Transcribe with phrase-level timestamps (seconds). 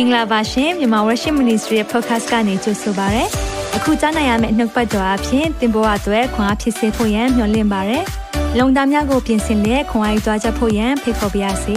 [0.00, 3.24] င်္ဂလာပါရှင်မြန်မာ Worship Ministry ရဲ့ podcast ကနေကြိုဆိုပါရစေ။
[3.76, 7.98] အခုကြားနိုင်ရမယ့်နှုတ်ပတ်တော်အဖြစ်သင်ပေါ်အပ်ွယ်ခွန်အားဖြစ်စေဖို့ယံမျှဝင့်ပါရစေ။
[8.58, 11.76] လုံတာများကိုပြင်ဆင်လက်ခွန်အားယူကြားချက်ဖို့ယံဖိတ်ခေါ်ပါရစေ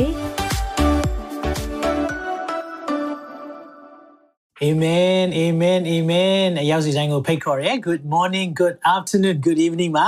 [4.67, 10.07] ။Amen Amen Amen အရောက်စီတိုင်းကိုဖိတ်ခေါ်ရဲ Good morning Good afternoon Good evening ပါ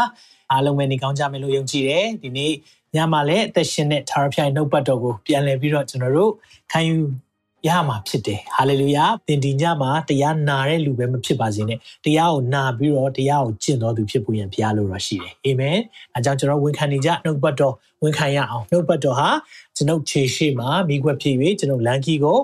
[0.51, 2.51] အားလုံးပဲနေကောင်းကြမယ်လို့ယုံကြည်တယ်ဒီနေ့
[2.95, 6.31] ညမှာလည်းအသက်ရှင်တဲ့သာရဖျိုင်နှုတ်ပတ်တော်ကိုပြန်လည်ပြီးတော့ကျွန်တော်တို့
[6.71, 6.97] ခံယူ
[7.67, 15.77] ရမှာဖြစ်တယ်ဟာလေလုယာသင်ဒီညမှာတရားနာတဲ့လူပဲမဖြစ်ပါစေနဲ့တရားကိုနာပြီးတော့တရားကိုကျင့်တော်သူဖြစ်ဖို့ရန်ဘုရားလိုတော်ရှိတယ်အာမင်
[16.15, 19.29] အဲကြောင့်ကျွန်တော်ဝန်ခံနေကြနှုတ်ပတ်တော်ဝန်ခံရအောင်နှုတ်ပတ်တော်ဟာ
[19.75, 22.37] ကျွန်ုပ်ခြေရှိမှာမိခွက်ဖြစ်၍ကျွန်ုပ်လမ်းကြီးကို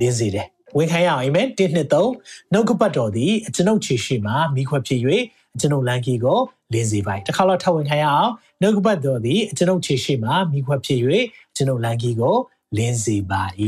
[0.00, 5.00] လင်းစေတယ်ဝန်ခံရအောင်အာမင်1နှစ်3နှုတ်ကပတ်တော်သည်ကျွန်ုပ်ခြေရှိမှာမိခွက်ဖြစ်၍
[5.60, 6.38] ကျွန်ုပ်လမ်းကြီးကို
[6.72, 11.00] လင်းစေပါတစ်ခါတော့ထပ်ဝန်ခံရအောင်နှုတ်ကပတ်တော်သည်ကျွန်ုပ်ခြေရှိမှာမိခွက်ဖြစ်၍
[11.56, 12.36] ကျွန်ုပ်လမ်းကြီးကို
[12.76, 13.42] လင်းစေပါ၏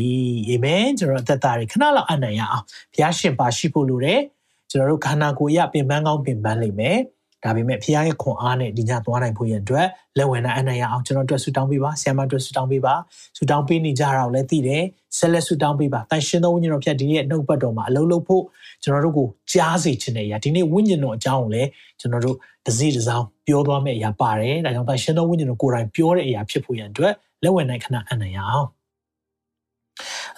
[0.48, 4.20] အာမင်ကျွန်တော်အသက်တာတွေခဏလောက်အနိုင်ရအောင်ဘုရားရှင်ပါရှိဖို့လိုတယ်
[4.70, 6.98] ကျွန်တော်တို့ခန္ဓာကိုယ်ရပင်ပန်းကောင်းပင်ပန်းလိမ့်မယ်
[7.44, 9.86] ဒါပေမဲ့ဖခင်ရဲ့ခွန်အားနဲ့ဒီညသွားနိုင်ဖို့ရန်အတွက်
[10.18, 12.94] လက်ဝင်နိုင်အနိုင်ရအောင်ကျွန်တော်တို့ဆူတောင်းပေးပါဆရာမတို့ဆူတောင်းပေးပါ
[13.36, 14.84] ဆူတောင်းပေးနေကြတာကိုလည်းသိတယ်
[15.18, 18.42] ဆက်လက်ဆူတောင်းပေးပါတန်ရှင်သောဝိညာဉ်တော်ဖြတ်ဒီနေ့နှုတ်ပတ်တော်မှာအလုံးလုံးဖို့
[18.82, 21.68] ကျွန်တော်တို့ကိုကြားစေခြင်းနဲ့အရာဒီနေ့ဝိညာဉ်တော်အကြောင်းကိုလည်း
[22.00, 28.68] ကျွန်တော်တို့တစည်းတစောင်းပြောသွားမယ့်အရာပါတယ်ဒါကြောင့်တန်ရှင်သောဝိညာဉ်တော်ကိုယ်တိုင်ပြောတဲ့အရာဖြစ်ဖို့ရန်အတွက်လက်ဝင်နိုင်ခဏအနိုင်ရအောင်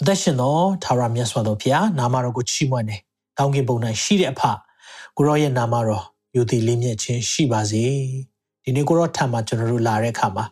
[0.00, 3.00] အသက်ရှင်သောသာရမြတ်စွာသောဘုရားနာမတော်ကိုချီးမွမ်းတယ်။
[3.38, 4.42] တောင်းကင်ပုံ၌ရှိတဲ့အဖ
[5.16, 6.04] ကိုရောရဲ့နာမတော်
[6.36, 7.84] ယုံကြည်လေးမြတ်ခြင်းရှိပါစေ။
[8.64, 10.44] ဒီနေ့ကိုရောထံမှာကျွန်တော်တို့လာတဲ့အခါမှာ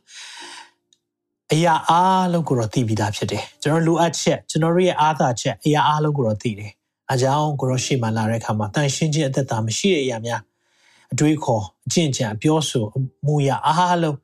[1.52, 6.70] အရာအားလုံးကိုတော့သိပြီးသားဖြစ်တယ်။ကျွန်တော်လိုအပ်ချက်ကျွန်တော်ရဲ့အားသာချက်အရာအားလုံးကိုတော့သိတယ်။
[7.12, 10.40] အကြောင်းကိုရောရှေ့မှာလာတဲ့အခါမှာတန်ရှင်းခြင်းအသက်တာမရှိတဲ့အရာများ
[11.12, 12.84] အတွေးခေါ်အကျင့်ကြံပြောဆို
[13.26, 14.16] မူရအားလုံး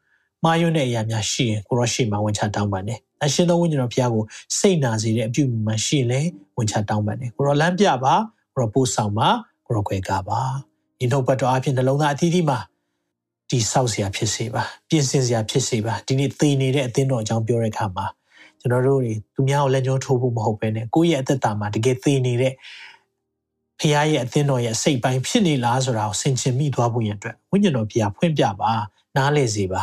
[0.42, 4.24] မှားယွင်းတဲ့အရာများရှိရင်ကိုရောရှေ့မှာဝန်ချတောင်းပါနဲ့ အရှင်သောဝိညာဉ်တော်ဘုရားကို
[4.58, 8.14] စိတ်နာစေတဲ့အပြုအမူမှရှိရင်လည်းဝန်ချတောင်းပန်တယ်ကိုရောလမ်းပြပါ
[8.54, 9.28] ကိုရောပို့ဆောင်ပါ
[9.66, 10.40] ကိုရောခွဲကားပါ
[10.98, 12.58] ဒီနောက်ဘက်တော်အဖြစ်နှလုံးသားအသီးသီးမှာ
[13.50, 18.06] တိဆောက်စရာဖြစ်စေပါပြင်ဆင်စရာဖြစ်စေပါဒီနေ့သေနေတဲ့အသင်းတော်အကြောင်းပြောတဲ့အခါမှာ
[18.60, 22.52] ကျွန်တော်တို့တွေသူများကိုလက်ညှိုးထိုးဖို့မဟုတ်ဘဲနဲ့ကိုယ့်ရဲ့အသက်တာမှာတကယ်သေနေတဲ့
[23.80, 28.72] ဖခင်ရဲ့အသင်းတော်ရဲ့စိတ်ပိုင်းဖြစ်နေလားဆိုတာကိုဆင်ခြင်မိသွားဖို့ရန်အတွက်ဝိညာဉ်တော်ဘုရားဖွင့်ပြပါ
[29.16, 29.82] နားလည်စေပါ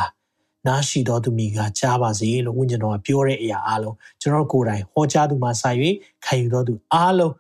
[0.67, 5.69] နားရှိတော်သူမိကကြားပါစေလို့ဝိညာဉ်တော်ကပြောတဲ့အရာအားလုံးကျွန်တော်ကိုယ်တိုင်ဟောကြားသူမှစာ၍
[6.25, 7.33] ခံယူတော်သူအားလုံး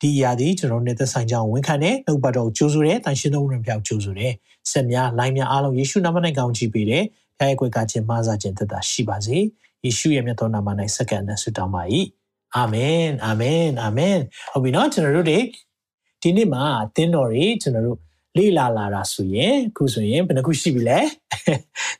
[0.00, 4.32] ဒီအရာဒီကျွန်တော်နဲ့သက်ဆိုင်ကြောင်းဝန်ခံတဲ့နှုတ်ပတ်တော်ကြိုးဆိုတဲ့တန်ရှင်းသောဝိညာဉ်ပြောက်ကြိုးဆိုတဲ့
[4.70, 7.04] ဆက်များလိုင်းများအားလုံးယေရှုနာမ၌ကောင်းချီးပေးတဲ့
[7.38, 9.38] ဖခင်ရဲ့ကွယ်ကားခြင်းမဆာခြင်းသက်သာရှိပါစေ
[9.84, 11.82] ယေရှုရဲ့မြတ်သောနာမ၌စက္ကန့်နဲ့ဆုတောင်းပါ၏
[12.56, 14.16] အာမင်အာမင်အာမင်
[14.52, 15.38] ဟုတ်ပြီနော်ကျွန်တော်တို့ဒီ
[16.22, 16.64] ဒီနေ့မှာ
[16.96, 17.98] တင်းတော်တွေကျွန်တော်တို့
[18.37, 20.99] လေ့လာလာတာဆိုရင်အခုဆိုရင်ဘယ်နှခုရှိပြီလဲ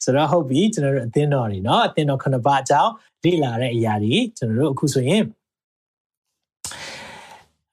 [0.04, 2.92] ဆိုတော့ဟုတ်ပြီကျွန်တော်တို့အသင်းတော်တွေเนาะအသင်းတော်ခုနှစ်ပါးအကြောင်း
[3.24, 5.24] လေ့လာတဲ့အရာတွေကျွန်တော်တို့အခုဆိုရင်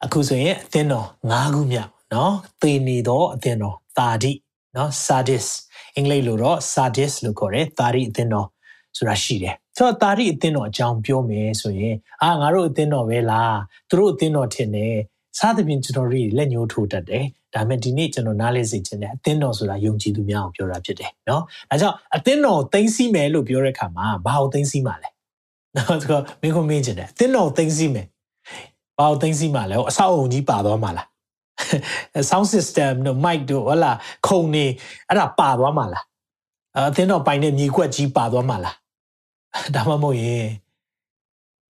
[0.04, 2.30] အခုဆိုရင်အသင်းတော်၅ခုမြောက်เนาะ
[2.62, 4.32] သေနေတော့အသင်းတော်သာတိ
[4.74, 5.46] เนาะ Sardis
[5.96, 8.48] အင်္ဂလိပ်လိုတော့ Sardis လို့ခေါ်တယ်သာတိအသင်းတော်
[8.96, 13.58] ဆိုတာရှိတယ်ဆိုတော့တာရီအသင်းတော်အကြောင်းပြောမယ်ဆိုရင်အာငါတို့အသင်းတော်ပဲလား
[13.88, 14.94] သူတို့အသင်းတော်ထင်တယ်
[15.38, 25.09] စသဖြင့်ကျွန်တော်တို့လက်ညှိုးထိုးတတ်တယ် ဒါပေမဲ့ဒီနေ့ကျွန်တော်နားလဲစေချင်တယ်အသင်းတော်ဆိုတာယုံကြည်သူများအောင်ပြောတာဖြစ်တယ်နော်အဲကြောင့်အသင်းတော်သိသိမယ်လို့ပြောတဲ့အခါမှာဘာကိုသိသိမှာလဲ
[25.75, 28.07] နော်ဆိုတော့မင်းကမင်းချင်တယ်အသင်းတော်သိသိမယ်
[28.99, 31.07] ဘာကိုသိသိမှာလဲအဆောက်အုံကြီးပါသွားမှာလား
[32.29, 33.91] sound system တို့ mic တို့ဟလာ
[34.27, 34.65] ခုံနေ
[35.09, 36.03] အဲ့ဒါပါသွားမှာလား
[36.89, 38.75] အသင်းတော်ပိုင်တဲ့မြေခွက်ကြီးပါသွားမှာလား
[39.75, 40.45] ဒါမှမဟုတ်ရင်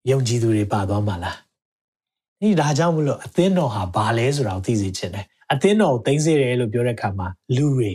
[0.09, 1.37] ယုံကြည်သူတွေပါသွားမှာလား
[2.41, 7.93] ဒီဒါကြောင့်မလို့အသင်းတော်ဟာဘာလဲဆိုတာကိုသိစေချင်တယ် အသင်းတော်ကိုသိစေတယ်လို့ပြောတဲ့အခါမှာလူတွေ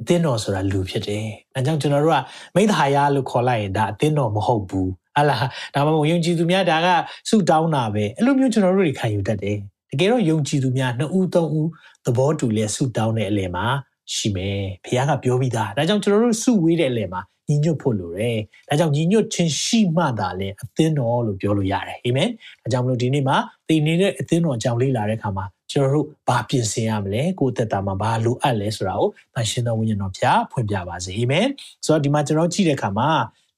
[0.00, 2.18] အသင်းတော်ဆိုတာလူဖြစ်တယ်အဲကြောင့်ကျွန်တော်တို့က
[2.54, 5.36] မိသားဟာယလို့ခေါ်လိုက်ရင်ဒါအသင်းတော်မဟုတ်ဘူးဟလာ
[5.74, 6.88] ဒါမှမဟုတ်ယုံကြည်သူများဒါက
[7.28, 9.56] ဆုတောင်းတာပဲအဲ့လိုမျိုးကျွန်တော်တို့တွေခံယူတတ်တယ်
[9.90, 11.68] တကယ်တော့ယုံကြည်သူများနှစ်ဦးသုံးဦး
[12.04, 13.66] သဘောတူလဲဆုတောင်းတဲ့အလယ်မှာ
[14.14, 22.28] ရှိမယ်ဘုရားကပြောပြီးသားဒါကြောင့်ကျွန်တော်တို့ဆုဝေးတဲ့အလယ်မှာညီညွတ်ဖို့လိုတယ်။ဒါကြောင့်ညီညွတ်ခြင်းရှိမှသာလဲအသင်းတော်လို့ပြောလို့ရတယ်။အာမင်။
[22.62, 23.36] ဒါကြောင့်မလို့ဒီနေ့မှာ
[23.68, 31.47] သင်နေတဲ့အသင်းတော်အကြောင်းလေ့လာတဲ့အခါမှာ ကျွန်တော်တို့ဘာပြင်ဆင်ရမလဲ။ကိုယ်သက်တာမှာဘာလိုအပ်လဲဆိုတာကိုတန်ရှင်းသောဝိညာဉ်တော်ဖျားဖွင့်ပြပါစေ။အာမင်။
[31.85, 33.09] ဆိုတော့ဒီမှာကျွန်တော်ကြည့်တဲ့အခါမှာ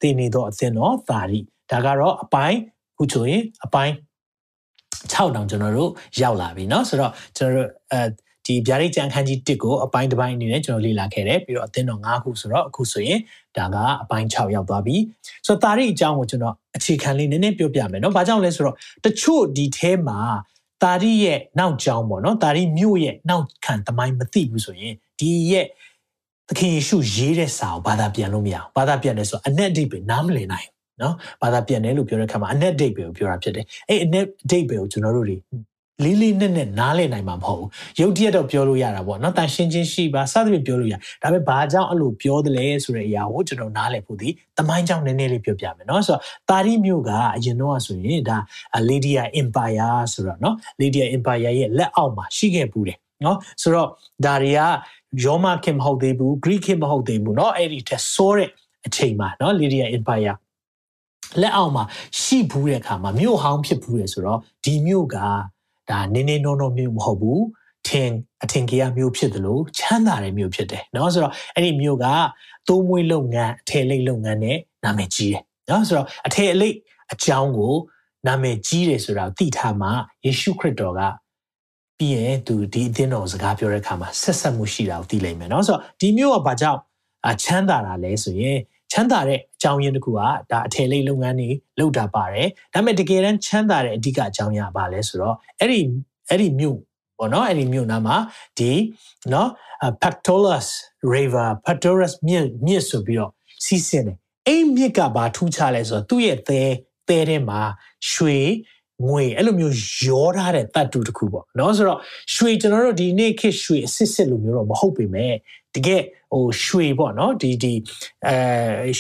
[0.02, 1.40] သင်နေသောအသင်းတော်သာရိ
[1.72, 2.60] ဒါကတော့အပိုင်း
[2.98, 3.94] ခုဆိုရင်အပိုင်း
[5.12, 5.92] 6တောင်ကျွန်တော်တို့
[6.22, 8.02] ရောက်လာပြီเนาะဆိုတော့ကျွန်တော်တို့အဲ
[8.46, 13.20] ဒီဗျာဒိတ်ကြံခန်းကြီး1ကိုအပိုင်းတစ်ပိုင်းအနေနဲ့ကျွန်တော်လေ့လာခဲ့တယ်ပြီးတော့အသင်းတော်5ခုဆိုတော့အခုဆိုရင်
[13.58, 14.96] ဒါကအပိုင်း6ရောက်သွားပြီ
[15.46, 18.76] ဆိုတော့တာရိအကြောင်းကိုကျွန်တော်အခြေခံလေးနည်းနည်းပြောပြမယ်เนาะဘာကြောင့်လဲဆိုတော့
[19.06, 20.20] တချို့ဒီထဲမှာ
[20.83, 25.67] တာရီရဲ့နောက်ကြောင်းပေါ့နော်တာရီမြို့ရဲ့နောက်ခံတမိုင်းမသိဘူးဆိုရင်ဒီရဲ့
[26.49, 30.69] သခင်ယေရှုရေးတဲ့စာကိုဘာသာပြန်လို့မရအောင်ဘာသာပြန်တယ်ဆိုအနက်ဒိတ်ပဲနားမလည်နိုင်
[31.03, 35.37] နော်ဘာသာပြန်တယ်လို့ပြောတဲ့အခါမှာအနက်ဒိတ်ပဲကိုပြောတာဖြစ်တယ်အဲ့အနက်ဒိတ်ပဲကိုကျွန်တော်တို့တွေ
[36.04, 37.70] လေးလေးနက်နက်နားလည်နိုင်မှာမဟုတ်ဘူး
[38.00, 48.38] ရုပ်တရက်တော့ပြောလို့ရတာပေါ့နော်တန်ရှင်းချင်းရှိပါစသဖြင့်ပြောလို့ရဒါပေမဲ့ဘာကြောင့်အဲ့လိုပြောတယ်လဲဆိုတဲ့အရာကိုကျွန်တော်နားလည်ဖို့ဒီတမိုင်းကြောင့်နည်းနည်းလေးပြောပြမယ်နော်ဆိုတော့တာရီမျိုးကအရင်တော့ဆိုရင်ဒါ
[48.90, 53.90] Lydia Empire ဆိုတော့နော် Lydia Empire ရဲ့လက်အောက်မှာရှိခဲ့ပူတယ်နော်ဆိုတော့
[54.26, 54.60] ဒါတွေက
[55.24, 58.50] ယောမခင်မဟုတ်သေးဘူး Greek ခင်မဟုတ်သေးဘူးเนาะအဲ့ဒီတက်ဆိုးတဲ့
[58.86, 60.36] အချိန်မှာเนาะ Lydia Empire
[61.42, 61.84] လက်အောက်မှာ
[62.22, 65.18] ရှိဘူးတဲ့အခါမှာမြို့ဟောင်းဖြစ်ဘူးလေဆိုတော့ဒီမြို့က
[65.90, 67.44] ဒါနင်းနေနောနောမြို့မဟုတ်ဘူး
[67.88, 68.10] ထင်
[68.44, 72.06] အထင်ကြီးမြို့ဖြစ်တယ်လို့ချမ်းသာတဲ့မြို့ဖြစ်တယ်เนาะဆိုတော့အဲ့ဒီမြို့က
[72.68, 76.76] သုံးမွေးလုပ်ငန်းအထည်လိပ်လုပ်ငန်းနဲ့နာမည်ကြီးတယ်เนาะဆိုတော့အထည်အလိပ်
[77.14, 77.74] အကြောင်းကို
[78.28, 79.90] နာမည်ကြီးတယ်ဆိုတာသိထားမှ
[80.26, 81.02] ယေရှုခရစ်တော်က
[81.98, 86.80] ပြီးရင်သူဒီအသင်းတော်စကားပြောတဲ့အခါမှာဆက်ဆက်မှုရှိတာကိုသိလိမ့်မယ်เนาะဆိုတော့ဒီမျိုးကဘာကြောင့်
[87.30, 88.58] အချမ်းသာတာလဲဆိုရင်
[88.93, 90.21] ချမ်းသာတဲ့အကြောင်းရင်းတစ်ခုက
[90.51, 95.81] ဒါအထည်လိပ်လုပ်ငန်းတွေလုပ်တာပါတယ်။ဒါပေမဲ့တကယ်တမ်းချမ်းသာတဲ့အဓိကအကြောင်းရပါလဲဆိုတော့အဲ့ဒီ
[96.29, 96.79] အဲ့ဒီမြို့
[97.19, 98.17] ပေါ့နော်အဲ့ဒီမြို့နာမှာ
[98.59, 98.73] ဒီ
[99.33, 99.49] နော်
[100.03, 100.67] Pactolus
[101.15, 103.31] River Pactolus မြစ်မြစ်ဆိုပြီးတော့
[103.65, 104.17] စီးဆင်းတယ်။
[104.49, 106.63] အဲ့မြစ်ကဘာထူးခြားလဲဆိုတော့သူ့ရဲ့သဲ
[107.09, 107.61] သဲထဲမှာ
[108.11, 108.39] ရွှေ
[109.09, 109.77] ငွေအဲ့လိုမျိုး
[110.07, 111.99] ရောထားတဲ့တတ်တူတစ်ခုပေါ့နော်ဆိုတော့
[112.35, 115.35] ရွှေကျွန်တော်တို့ဒီနေ့ခေတ်ရွှေအစစ်စစ်လိုမျိုးတော့မဟုတ်ပေမဲ့
[115.76, 116.02] တကယ်
[116.34, 117.74] ဟိုရွှေပေါ့เนาะဒီဒီ
[118.28, 118.36] အဲ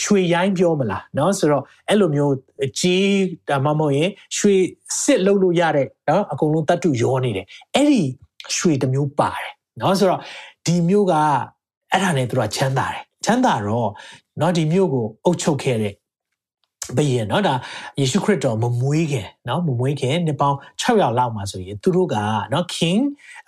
[0.01, 2.35] ရွှေရိုင်းပြောမလားเนาะဆိုတော့အဲ့လိုမျိုး
[2.79, 3.09] ကြီး
[3.50, 4.56] ဒါမှမဟုတ်ရင်ရွှေ
[5.01, 7.45] စစ်လုပ်လို့ရတဲ့เนาะအကုန်လုံးတတ်တူရောနေတယ်
[7.75, 8.03] အဲ့ဒီ
[8.56, 10.21] ရွှေတစ်မျိုးပါတယ်เนาะဆိုတော့
[10.65, 11.13] ဒီမျိုးက
[11.91, 13.89] အဲ့ဒါနဲ့သူကချမ်းသာတယ်ချမ်းသာတော့
[14.38, 15.94] เนาะဒီမျိုးကိုအုပ်ချုပ်ခဲ့တဲ့
[16.97, 17.53] ဘယင်เนาะဒါ
[18.00, 22.15] ယေရှုခရစ်တော်မမွေးခင်เนาะမမွေးခင်နှစ်ပေါင်း600လောက်မှာဆိုရင်သူတို့က
[22.50, 23.01] เนาะ king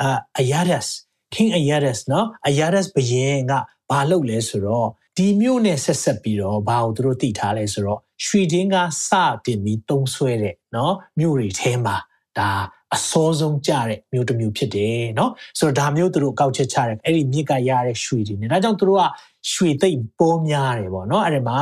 [0.05, 0.87] uh, ayadas
[1.33, 3.53] king ayadas เนาะ ayadas ဘယင်က
[3.89, 4.87] ဘာလုပ်လဲဆိုတော့
[5.17, 8.75] ဒီမြို့နဲ့ဆက်ဆက်ပြီးတော့ဘာကိုသူတို့သိထားလဲဆိုတော့ရွှေတင်းက
[9.07, 9.11] စ
[9.45, 11.95] တင်ပြီးတုံးဆွဲတဲ့เนาะမြို့တွေထဲမှာ
[12.39, 12.49] ဒါ
[12.95, 15.29] အစောဆုံးကြတဲ့မြို့တစ်မြို့ဖြစ်တယ်เนาะ
[15.59, 19.03] ဆိုတော့ဒါမျိုးသူတို့ကောက်ချက်ချတယ်အဲ့ဒီမြစ်ကရတဲ့ရွှေတွေနဲ့ဒါကြောင့်သူတို့က
[19.51, 21.57] ရွှေသိပ်ပေါ်များတယ်ပေါ့เนาะအဲ့ဒီမှာ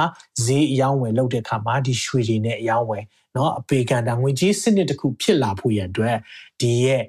[0.45, 3.03] ဈေးအယောင်းဝယ်လုပ်တဲ့အခါမှာဒီရွှေတွေနဲ့အယောင်းဝယ်
[3.33, 6.17] เนาะအပေကန်တာငွေကြီးစနစ်တစ်ခုဖြစ်လာဖို့ရန်အတွက်
[6.61, 7.03] ဒီရဲ့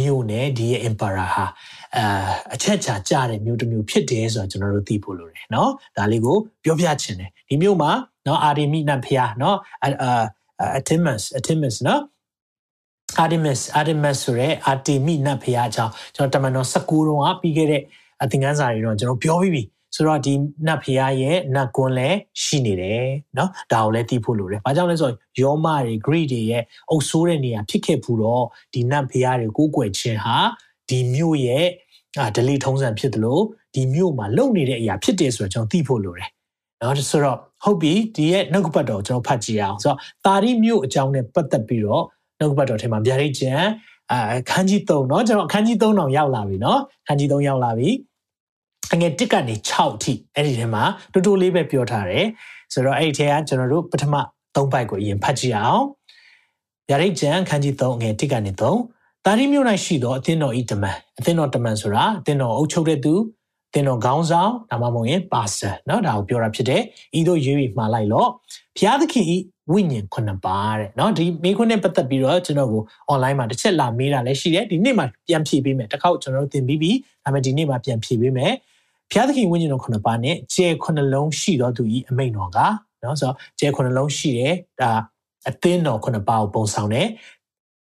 [0.00, 1.46] မြို့နဲ့ဒီရဲ့ emperor ဟာ
[1.96, 2.04] အာ
[2.54, 7.90] အချက်ချာကြတဲ့မြို့တစ်မြို့ဖြစ်တယ်ဆိုတော့ကျွန်တော်တို့သိဖို့လိုတယ်เนาะဒါလေးကိုပြောပြချင်တယ်ဒီမြို့မှာ
[8.24, 10.24] เนาะအာရီမိနတ်ဖျားเนาะအာ
[10.78, 12.00] Artemis Artemis เนาะ
[13.22, 17.82] Artemis Artemis ဆိုရဲအာတီမိနတ်ဖျားအကြောင်းကျွန်တော်တမန်တော်19တုန်းကပြီးခဲ့တဲ့
[18.22, 19.62] အသင်ခန်းစာတွေတော့ကျွန်တော်ပြောပြီးပြီ
[19.94, 20.34] ဆိုတော့ဒီ
[20.66, 30.36] နတ်ဖျားရဲ့နတ်ကွန်းလည်းရှိနေတယ်เนาะဒါကိုလည်းသိဖို့လိုတယ်။ဘာကြောင့်လဲဆိုတော့ယောမတွေ Greek တွေရဲ့အုပ်ဆိုးတဲ့နေရာဖြစ်ခဲ့ဘူးတော့ဒီနတ်ဖျားတွေကိုကိုးကွယ်ခြင်းဟာ
[30.88, 31.66] ဒီမြို့ရဲ့
[32.20, 33.42] အာဒလီထုံးစံဖြစ်တယ်လို့
[33.74, 36.30] ဒီမြို့မှာလုံနေတဲ့အရာဖြစ်တယ်ဆိုတော့ကျွန်တော်သိဖို့လိုတယ်။
[36.78, 42.04] เนาะဆိုတော့ဟုတ်ပြီဒီရဲ့နှုတ်ကပတ်တော်ကျွန်တော်ဖတ်ကြည့်အောင်ဆိုတော့တာရီမြို့အကြောင်းနဲ့ပတ်သက်ပြီးတော့
[42.38, 43.62] နှုတ်ကပတ်တော်ထဲမှာဗျာဒိတ်ကျန်
[44.12, 44.18] အာ
[44.50, 47.88] ခန်းကြီး3เนาะကျွန်တော်ခန်းကြီး3တောင်ရောက်လာပြီเนาะခန်းကြီး3ရောက်လာပြီ
[48.92, 52.26] အငယ်1ကနေ6အထိအဲ့ဒီထဲမှာတူတူလေးပဲပြောထားတယ်
[52.72, 54.14] ဆိုတော့အဲ့ဒီထဲကကျွန်တော်တို့ပထမ
[54.54, 55.84] 3ပိုက်ကိုအရင်ဖတ်ကြည့်အောင်
[56.88, 58.74] ဗျာဒိတ်ကျန်ခန်းကြီး3အငယ်1ကနေ3
[59.24, 63.14] တာရီမြို့၌ရှိသောအသင်းတော်ဤတမန်အသင်းတော်တမန်ဆိုတာအသင်းတော်အုပ်ချုပ်တဲ့သူ
[63.74, 66.82] သင်တော်ခေါင်းဆောင်ဒါမှမဟုတ်ရင်ပါစတာเนาะဒါကိုပြောတာဖြစ်တယ်
[67.18, 68.28] ဤတို့ရွေးပြီးမှားလိုက်လို့
[68.76, 69.36] ဘုရားသခင်ဤ
[69.72, 76.92] ဝိညာဉ်ခုနှစ်ပါးတဲ့เนาะဒီမိခွန်းနဲ့ပတ်သက်ပြီးတော့ကျွန်တော်ကို online မှာတစ်ချက်လာမေးတာလည်းရှိတယ်ဒီနေ့မှာပြန်ဖြေပေးမယ်တစ်ခေါက်ကျွန်တော်တို့သင်ပြီးပြီ
[77.24, 78.52] ဒါပေမဲ့ဒီနေ့မှာပြန်ဖြေပေးမယ်
[79.10, 82.58] ဘုရားသခင်ဝိညာဉ်တော်ခုနှစ်ပါးနဲ့ကျဲခုနှစ်လုံးရှိတော်သူဤအမိန်တော်က
[83.00, 84.90] เนาะဆိုတော့ကျဲခုနှစ်လုံးရှိတယ်ဒါ
[85.48, 87.08] အသင်းတော်ခုနှစ်ပါးကိုပုံဆောင်တယ်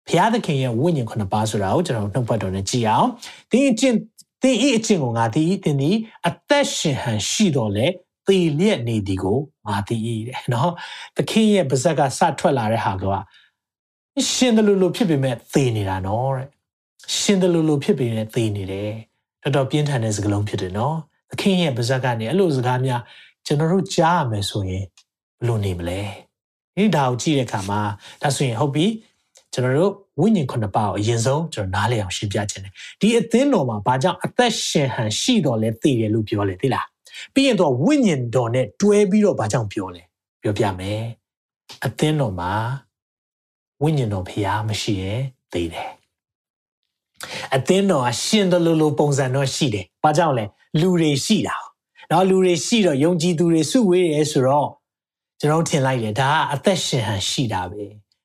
[0.09, 3.09] ဘုရားသခင်ရဲ့ဝိညာဉ်ခုနှစ်ပါးဆိုတာကိုကျွန်တော်နှုတ်ပတ်တော်နဲ့ကြည့်အောင်
[3.51, 3.97] ဒီအကျင့်
[4.43, 5.97] သင်ဤအကျင့်ကိုငါသိ၏သင်သည်
[6.29, 7.87] အသက်ရှင်ဟန်ရှိတော်လေ
[8.27, 9.97] သေလျက်နေသည်ကိုငါသိ၏
[10.29, 10.71] တဲ့နော်
[11.17, 13.05] သခင်ရဲ့ပါဇက်ကစထွက်လာတဲ့ဟာက
[14.33, 16.49] ရှင်တယ်လို့လို့ဖြစ်ပေမဲ့သေနေတာနော်တဲ့
[17.19, 18.91] ရှင်တယ်လို့လို့ဖြစ်ပေမဲ့သေနေတယ်
[19.43, 20.97] တော်တော်ပြင်းထန်တဲ့စကားလုံးဖြစ်တယ်နော်
[21.31, 23.03] သခင်ရဲ့ပါဇက်ကနေအဲ့လိုစကားများ
[23.47, 24.85] ကျွန်တော်တို့ကြားရမယ်ဆိုရင်
[25.39, 26.01] ဘယ်လိုနေမလဲ
[26.77, 27.81] ဒီဒါကိုကြည့်တဲ့အခါမှာ
[28.23, 28.87] ဒါဆိုရင်ဟုတ်ပြီ
[29.55, 36.87] ကျွန်တော်တို့ဝိညာဉ်ခုနှစ်ပါးကိုအရင်ဆုံးကျွန်တော်နားလည်အောင်ရှင်းပြခြင်းတယ်ဒီအသင်းတော်မှာဘာကြောင့်အသက်ရှင်ဟန်ရှိတော်လဲသိတယ်လို့ပြောလဲသိလား
[37.35, 40.03] ပြီးရင်တော့ဝိညာဉ်တော်နဲ့တွဲပြီးတော့ဘာကြောင့်ပြောလဲ
[40.43, 41.03] ပြောပြမယ်
[41.85, 42.53] အသင်းတော်မှာ
[43.83, 45.21] ဝိညာဉ်တော်ဖျားမရှိရင်
[45.53, 45.91] သိတယ်
[47.55, 50.45] အသင်းတော်ကရှင်တယ်လို့လို့ပုံစံတော့ရှိတယ်ဘာကြောင့်လဲ
[50.81, 51.57] လူတွေရှိတာ
[52.11, 54.69] နော်လူတွေရှိတော့ယုံကြည်သူတွေစုဝေးတယ်ဆိုတော့
[55.41, 57.85] ကျွန်တော်ထင်လိုက်တယ်ဒါကအသက်ရှင်ဟန်ရှိတာပဲ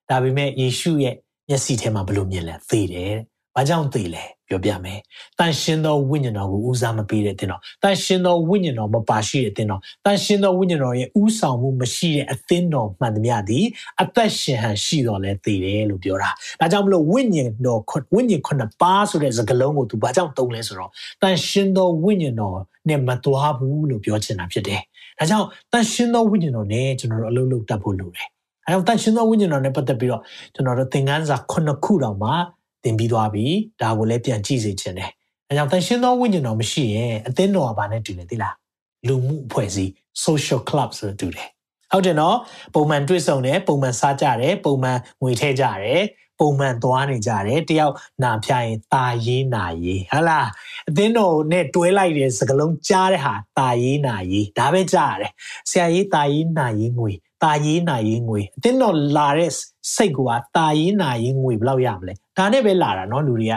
[0.09, 1.15] ဒါပေမဲ့ယေရှုရဲ့
[1.49, 3.13] မျက်စိထဲမှာဘလို့မြင်လဲသိတယ်။
[3.55, 4.99] ဘာဘာကြောင့်သေလဲပြောပြမယ်။
[5.39, 13.65] တန်ရှင်သောဝိညာဉ်တော်ကိုဦးစားမပေးတဲ့တင်တော်။တန်ရှင်သောဝိညာဉ်တော်မပါရှိတဲ့တင်တော်။တန်ရှင်သောဝိညာဉ်တော်ရဲ့ဦးဆောင်မှုမရှိတဲ့အသင်းတော်မှန်သမျှသည်
[14.01, 17.81] အသက်ရှင်ဟန်ရှိတော်လဲသေတယ်လို့ပြောတာ။ဒါကြောင့်မလို့ဝိညာဉ်တော်
[18.15, 22.57] ဝိညာဉ်ခုနှစ်ပါးဆိုတဲ့စကားလုံးကိုသူဘာကြောင့်သုံးလဲဆိုတော့တန်ရှင်သောဝိညာဉ်တော်
[22.89, 24.81] နဲ့မသွားဘူးလို့ပြောချင်တာဖြစ်တယ်။
[25.19, 28.29] ဒါကြောင့်တန်ရှင်သောဝိညာဉ်တော်နဲ့ကျွန်တော်တို့အလုပ်လုပ်တတ်ဖို့လိုတယ်။
[28.68, 30.22] အဲတော့တန်ရှင်သောဝိညာဉ်တော်နဲ့ပတ်သက်ပြီးတော့
[30.54, 32.30] ကျွန်တော်တို့သင်ခန်းစာခုနှစ်ခုတောင်မှ
[32.84, 33.46] သင်ပြီးသွားပြီ
[33.80, 35.10] ဒါကိုလည်းပြန်ကြည့်စေချင်တယ်
[35.48, 38.54] အဲကြောင့်တန်ရှင်းသောဝိညာဉ်တော်မရှိရင်အသင်းတော်ကဘာနဲ့တူလဲသိလား
[39.06, 39.92] လူမှုအဖွဲ့အစည်း
[40.24, 41.48] social club ဆိုတူတယ်
[41.92, 42.36] ဟုတ်တယ်နော်
[42.74, 46.02] ပုံမှန်တွေ့ဆုံတယ်ပုံမှန်စားကြတယ်ပုံမှန်ငွေထည့်ကြတယ်
[46.40, 50.48] ပုံမှန်သွားနေကြတယ်တယောက်နာဖျားရင်ตาရေးနာရေးဟလား
[50.88, 55.32] အသင်းတော်နဲ့တွဲလိုက်တဲ့စကလုံးကြားတဲ့ဟာตาရေးနာရေးဒါပဲကြားရတယ်
[55.70, 57.12] ဆရာကြီးตาရေးနာရေးငွေ
[57.42, 59.50] ตาရေးနာရေးငွေအသင်းတော်လာတဲ့
[59.94, 60.18] စိတ်က
[60.56, 63.54] ตาရေးနာရေးငွေဘယ်လောက်ရမလဲဒါနဲ့ပဲလာတာเนาะလူတွေက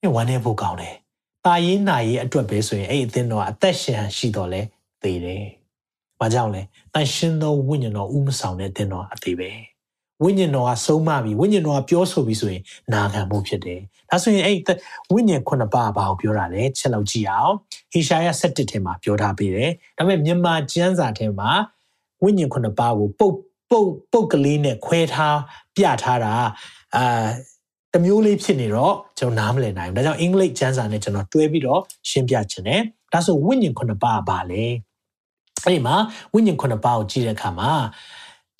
[0.00, 0.94] အဲဝမ်းနေဖို့ကောင်းတယ်
[1.46, 4.60] ตาရေးနာရေးအတွက်ပဲဆိုရင်အဲ့အသင်းတော်ကအသက်ရှင်ရှိတော်လဲ
[5.02, 5.44] သေတယ်
[6.20, 6.62] ဘာကြောင့်လဲ
[6.94, 9.50] တန်ရှင်သောဝိညာဉ်တော်ဥမဆောင်တဲ့အသင်းတော်အသေးပဲ
[10.22, 14.58] ဝိညာဉ်တော်ကဆုံးမပြီဝိညာဉ်တော်ကပြောဆိုပြီဆိုရင်နာခံမှုဖြစ်တယ်ဒါဆိုရင်အဲ့
[15.12, 17.54] ဝိညာဉ်ခုနှစ်ပါးဘာကိုပြောတာလဲချက်လောက်ကြည့်အောင်
[17.92, 21.50] ဟေရှာယ7ထဲမှာပြောထားပေးတယ်ဒါပေမဲ့မြန်မာကျမ်းစာထဲမှာ
[22.23, 23.35] ဝိညာဉ်ခုနှစ်ပါးကိုပုတ်
[23.69, 25.37] ပုတ်ပုတ်ကလေးနဲ့ခွဲထား
[25.75, 26.33] ပြထားတာ
[26.95, 27.27] အာ
[27.93, 32.81] တမျိုးလေးဖြစ်နေတော့ကျွန်တော်နားမလည်နိုင်ဘူးဒါကြောင့်အင်္ဂလိပ်ကျမ်းစာနဲ့ကျွန်တော်တွဲပြီးတော့ရှင်းပြချင်တယ်
[33.13, 34.65] ဒါဆိုဝိညာဉ်ခုနှစ်ပါးပါလေ
[35.63, 35.95] အဲ့ဒီမှာ
[36.33, 37.71] ဝိညာဉ်ခုနှစ်ပါးကိုကြည့်တဲ့အခါမှာ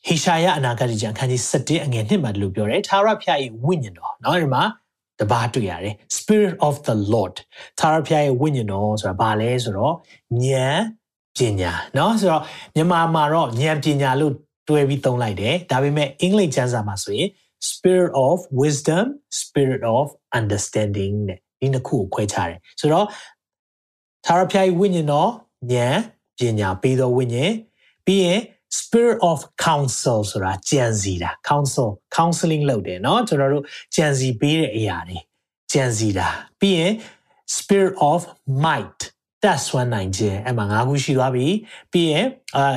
[0.07, 4.63] ဟေရှာယအနာဂတ်ကျမ်းအခန်းကြီး7အငယ်1မှာဒီလိုပြောတယ်သာရဖျားရဲ့ဝိညာဉ်တော်နော်အဲ့ဒီမှာ
[5.19, 7.35] တပါးတွေ့ရတယ် spirit of the lord
[7.79, 9.93] သာရဖျားရဲ့ဝိညာဉ်တော်ဆိုတာဘာလဲဆိုတော့
[10.43, 10.79] ဉာဏ်
[11.36, 12.42] ပညာเนาะဆိုတော့
[12.74, 14.32] မြန်မာမှာတော့ဉာဏ်ပညာလို့
[14.68, 17.28] တွဲပြီးသုံးလိုက်တယ်ဒါပေမဲ့အင်္ဂလိပ်ကျမ်းစာမှာဆိုရင်
[17.70, 19.06] spirit of wisdom
[19.42, 20.06] spirit of
[20.38, 23.06] understanding တဲ့ဒီနှစ်ခုကိုခွဲခြားတယ်ဆိုတော့
[24.26, 25.30] သာရဖျားဝိညာဉ်တော်
[25.72, 25.98] ဉာဏ်
[26.38, 27.52] ပညာပေးသောဝိညာဉ်
[28.06, 28.40] ပြီးရင်
[28.78, 35.18] spirit of counsel ဆိုတာကြံစီတာ counsel counseling လုပ်တယ်เนาะကျွန်တော်တို့ကြံစီပေးတဲ့အရာတွေ
[35.72, 36.28] ကြံစီတာ
[36.60, 36.92] ပြီးရင်
[37.56, 38.20] spirit of
[38.64, 39.00] might
[39.43, 41.47] တက်ဆွမ်းနိုင်ခြင်းအဲ့မှာ၅ခုရှိသွားပြီ
[41.91, 42.75] ပြီးရင်အာ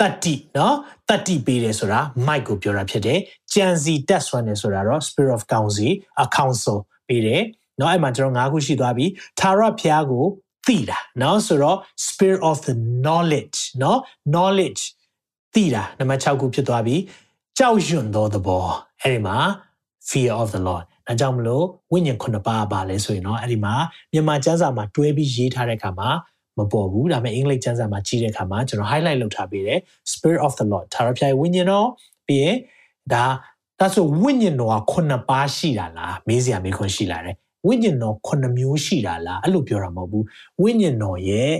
[0.00, 0.76] တတိနော်
[1.08, 3.18] တတိပေးတယ်ဆိုတာ mic ကိုပြောတာဖြစ်တယ်
[3.52, 5.92] ကြံစီတက်ဆွမ်းတယ်ဆိုတာတော့ spirit of counsel
[6.24, 7.42] a counsel ပေးတယ်
[7.80, 9.06] နော်အဲ့မှာကျွန်တော်၅ခုရှိသွားပြီ
[9.40, 10.26] သာရဖျားကို
[10.66, 12.74] သိတာနော်ဆိုတော့ spirit of the
[13.04, 13.98] knowledge နော်
[14.32, 14.82] knowledge
[15.54, 16.96] သိတာနံပါတ်6ခုဖြစ်သွားပြီ
[17.58, 18.66] ကြောက်ရွံ့သောသဘော
[19.00, 19.36] အဲ့ဒီမှာ
[20.08, 23.74] fear of the lord ဒါကြောင့်မလို့ဝိညာဉ်ခုနှစ်ပါးပါလဲဆိုရင်တော့အဲ့ဒီမှာ
[24.12, 26.08] မြန်မာကျမ်းစာမှာတွဲပြီးရေးထားတဲ့အခါမှာ
[26.58, 29.78] မပေါ်ဘူးဒါပေမဲ့အင်္ဂလိပ်ကျမ်းစာမှာကြည့်တဲ့အခါမှာကျွန်တော် highlight လုပ်ထားပေးတယ်
[30.12, 31.88] spirit of the lord သာရဖျားဝိညာဉ်တော်
[32.26, 32.56] ပြီးရင်
[33.12, 33.24] ဒါ
[33.80, 37.36] ဒါဆိုဝိညာဉ်တော်ကခုနှစ်ပါးရှိတာလားမေးစရာမေးခွန်းရှိလာတယ်
[37.66, 40.24] ဝိညာဉ်တော်ခုနှစ်မျိုးရှိတာလားအဲ့လိုပြောတာမဟုတ်ဘူး
[40.62, 41.52] ဝိညာဉ်တော်ရဲ့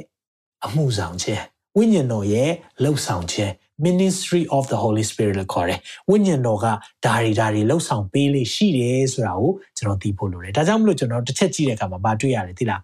[0.66, 1.42] အမှုဆောင်ခြင်း
[1.76, 2.50] ဝိညာဉ်တော်ရဲ့
[2.82, 3.52] လှုပ်ဆောင်ခြင်း
[3.86, 6.66] ministry of the holy spirit လို့ခေါ်တယ်ဝိညာဉ်တော်က
[7.06, 12.80] ဒါရီဒါရီလှုပ်ဆောင်ပေးလေးရှိတယ်ဆိုတာကိုကျွန်တော်သိဖို့လိုတယ်ဒါကြောင့်မလို့ကျွန်တော်တစ်ချက်ကြည့်တဲ့အခါမှာမတွေ့ရတယ်သိလား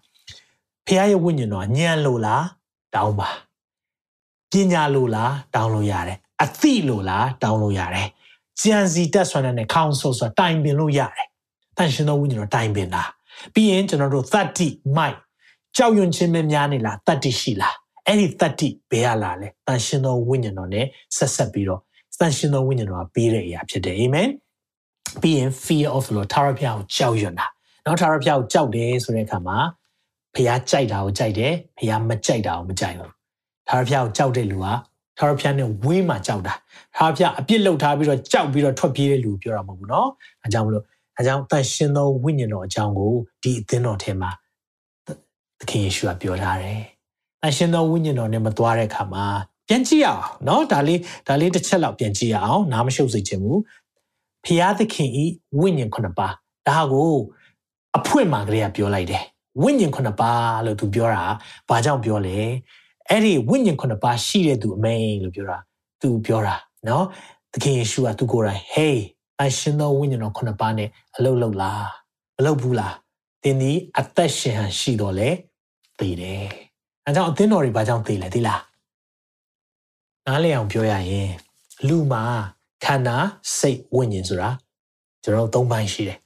[0.87, 2.43] ဖခင်ရဲ့ဝိညာဉ်တော်ညံလို့လား
[2.95, 3.29] တောင်းပါ
[4.51, 8.07] ပညာလို့လားတောင်းလို့ရတယ်အသိလို့လားတောင်းလို့ရတယ်
[8.61, 11.27] ကြံစီတက်ဆွမ်းတဲ့ council ဆိုတာတိုင်ပင်လို့ရတယ်
[11.77, 13.03] တန်ရှင်သောဝိညာဉ်တော်တိုင်ပင်တာ
[13.53, 14.25] ပြီးရင်ကျွန်တော်တို့
[14.59, 15.15] 30 mic
[15.75, 17.75] ကြောက်ရွံ့ခြင်းများနေလား30ရှိလား
[18.07, 20.85] အဲ့ဒီတတ္တိဘယ်ရလာလဲတန်ရှင်သောဝိညာဉ်တော်နဲ့
[21.17, 21.81] ဆက်ဆက်ပြီးတော့
[22.19, 24.29] တန်ရှင်သောဝိညာဉ်တော်ကပေးတဲ့အရာဖြစ်တယ်အာမင်
[25.21, 27.47] ပြီးရင် fear of the Lord ထာဝရဘုရားကိုကြောက်ရွံ့တာ
[27.85, 29.57] နော်ထာဝရဘုရားကိုကြောက်တယ်ဆိုတဲ့အခါမှာ
[30.35, 33.11] ဘုရားကြိုက်တာကိုကြိုက်တယ်ဘုရားမကြိုက်တာကိုမကြိုက်ဘူး
[33.67, 34.67] ထာဝရဘုရားကိုကြောက်တဲ့လူက
[35.17, 36.53] ထာဝရဘုရားနဲ့ဝေးမှကြောက်တာ
[36.95, 40.09] ထာဝရဘုရားအပြစ်လုပ်ထားပြီးတော့ကြောက်ပြီးတော့ထွက်ပြေးတဲ့လူပြောတာမဟုတ်ဘူးနော်
[40.43, 40.83] အဲကြောင့်မလို့
[41.17, 44.31] အဲကြောင့်တန်ရှင်သောဝိညာဉ်တော်အကြောင်းကိုဒီအသင်းတော်ထဲမှာ
[45.59, 46.96] သခင်ယေရှုကပြောထားတယ်
[47.46, 49.26] အရှင်သောဝိညာဉ်တော်နဲ့မသွားတဲ့အခါမှာ
[49.68, 53.60] ပြန်ကြည့်အောင်เนาะဒါလေးဒါလေးတစ်ချက်လောက်ပြန်ကြည့်အောင်နားမရှုပ်စေချင်ဘူး
[54.44, 55.24] ဖျားသခင်ဤ
[55.58, 56.34] ဝိညာဉ်ခုနှစ်ပါး
[56.68, 57.14] ဒါကို
[57.96, 59.24] အဖွင့်မှာကလေးကပြောလိုက်တယ်
[59.62, 61.24] ဝိညာဉ်ခုနှစ်ပါးလို့သူပြောတာ
[61.68, 62.38] ဘာကြောင့်ပြောလဲ
[63.08, 65.58] အဲ့ဒီဝိညာဉ်ခုနှစ်ပါးရှိတဲ့သူအမိန်လို့ပြောတာ
[66.00, 67.04] သူပြောတာเนาะ
[67.52, 68.96] သခင်ယေရှုကသူကိုယ်တိုင် hey
[69.40, 71.86] အရှင်သောဝိညာဉ်တော်ခုနှစ်ပါးနဲ့အလုပ်လုပ်လား
[72.36, 72.94] မလုပ်ဘူးလား
[73.42, 75.30] သင်ဒီအသက်ရှင်ဟန်ရှိတော်လဲ
[75.98, 76.46] သိတယ်
[77.07, 78.61] အဲကြောင့်အသင်းတော်တွေဘာကြောင့်သိလဲသိလား
[80.25, 81.31] နားလည်အောင်ပြောရရင်
[81.87, 82.23] လူမှာ
[82.83, 83.17] ခန္ဓာ
[83.57, 84.49] စိတ်ဝိညာဉ်ဆိုတာ
[85.23, 86.17] ကျွန်တော်သုံးပိုင်းရှိတယ်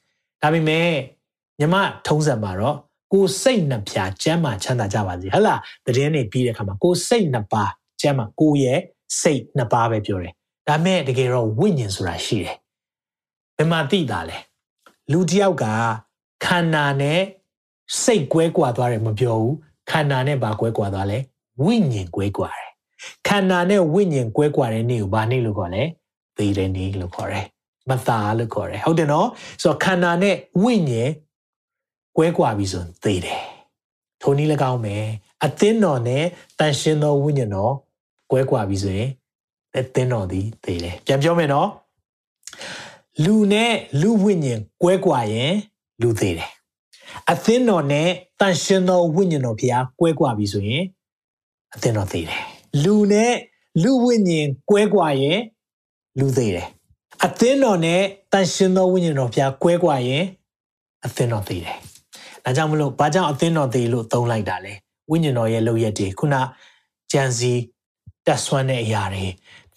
[0.41, 0.87] ဒါပေမဲ့
[1.59, 1.75] ညမ
[2.07, 2.77] ထုံးစံမှာတော့
[3.11, 7.71] ကိုယ်စိတ်နှစ်ဖြာကျမ်းမာချမ်းသာကြပါစေဟဟလားတည်င်းနေပြီးတဲ့အခါမှာကိုယ်စိတ်နှစ်ပါး
[8.01, 8.79] ကျမ်းမာကိုယ်ရဲ့
[9.21, 10.33] စိတ်နှစ်ပါးပဲပြောတယ်
[10.67, 12.55] ဒါမဲ့တကယ်တော့ဝိညာဉ်ဆိုတာရှိတယ်
[13.57, 14.37] ဘယ်မှာသိတာလဲ
[15.11, 15.65] လူတယောက်က
[16.45, 17.21] ခန္ဓာနဲ့
[18.03, 19.55] စိတ်ကွဲကွာသွားတယ်မပြောဘူး
[19.89, 21.17] ခန္ဓာနဲ့ဘာကွဲကွာသွားလဲ
[21.63, 22.69] ဝိညာဉ်ကွဲကွာတယ်
[23.27, 25.83] ခန္ဓာနဲ့ဝိညာဉ်ကွဲကွာတဲ့နေ့ကိုဘာနေ့လို့ခေါ်လဲ
[26.37, 27.45] သေတဲ့နေ့လို့ခေါ်တယ်
[27.89, 29.27] မသားလို့ခေါ်တယ်ဟုတ်တယ်နော်
[29.61, 31.11] ဆိုတော့ခန္ဓာနဲ့ဝိညာဉ်
[32.17, 33.41] ကွဲကွာပြီဆိုရင်သေတယ်
[34.21, 34.95] ထိုနည်း၎င်းပဲ
[35.45, 36.23] အသင်းတော်နဲ့
[36.59, 37.73] တန်ရှင်းသောဝိညာဉ်တော်
[38.31, 39.09] ကွဲကွာပြီဆိုရင်
[39.77, 41.69] အသင်းတော်သည်သေတယ်ပြန်ပြောမယ်နော်
[43.23, 45.53] လူနဲ့လူဝိညာဉ်ကွဲကွာရင်
[46.01, 46.51] လူသေးတယ်
[47.31, 50.83] အသင်းတော်နဲ့တန်ရှင်သောဝိညာဉ်တော်ဖျားကွဲကွာပြီဆိုရင်
[51.73, 52.41] အသင်းတော်သေးတယ်
[52.83, 53.33] လူနဲ့
[53.83, 55.39] လူဝိညာဉ်ကွဲကွာရင်
[56.19, 56.67] လူသေးတယ်
[57.25, 58.01] အသင်းတော်နဲ့
[58.31, 60.23] တန်ရှင်သောဝိညာဉ်တော်ဖျားကွဲကွာရင်
[61.05, 61.77] အသင်းတော်သေးတယ်
[62.43, 64.73] ဒါကြောင့်မလို့ဘာကြောင့်အသင်းတော်သေးလို့သုံးလိုက်တာလဲ
[65.11, 66.35] ဝိညာဉ်တော်ရဲ့လုပ်ရက်တွေခုန
[67.11, 67.53] ဂျန်စီ
[68.25, 69.25] တက်ဆွမ်းတဲ့အရာတွေ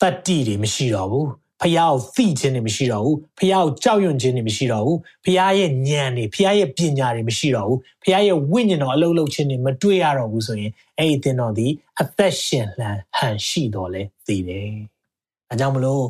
[0.00, 1.28] တတ္တိတွေမရှိတော့ဘူး
[1.64, 11.66] ဖះကိုသိခြင်းတွေမရှိတော့ဘူးဖះကိုကြောက်ရွံ့ခြင်းတွေမရှိတော့ဘူးဖះရဲ့ဉာဏ်တွေဖះရဲ့ပညာတွေမရှိတော့ဘူးဖះရဲ့ဝိညာဉ်တော်အလုံးလုံးခြင်းတွေမတွေ့ရတော့ဘူးဆိုရင်အဲ့ဒီသင်တော်ဒီ
[12.00, 14.70] အသက်ရှင်လန်ဟန်ရှိတော်လဲသိတယ်။
[15.50, 16.04] အဲကြောင့်မလို့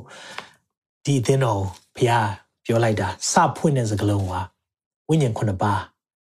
[1.05, 1.63] ဒီသင်တော်
[1.97, 2.13] ဖះ
[2.67, 4.35] ပြောလိုက်တာစဖွင့်တဲ့စကားလုံးက
[5.09, 5.81] ဝိညာဉ်ခုနှစ်ပါး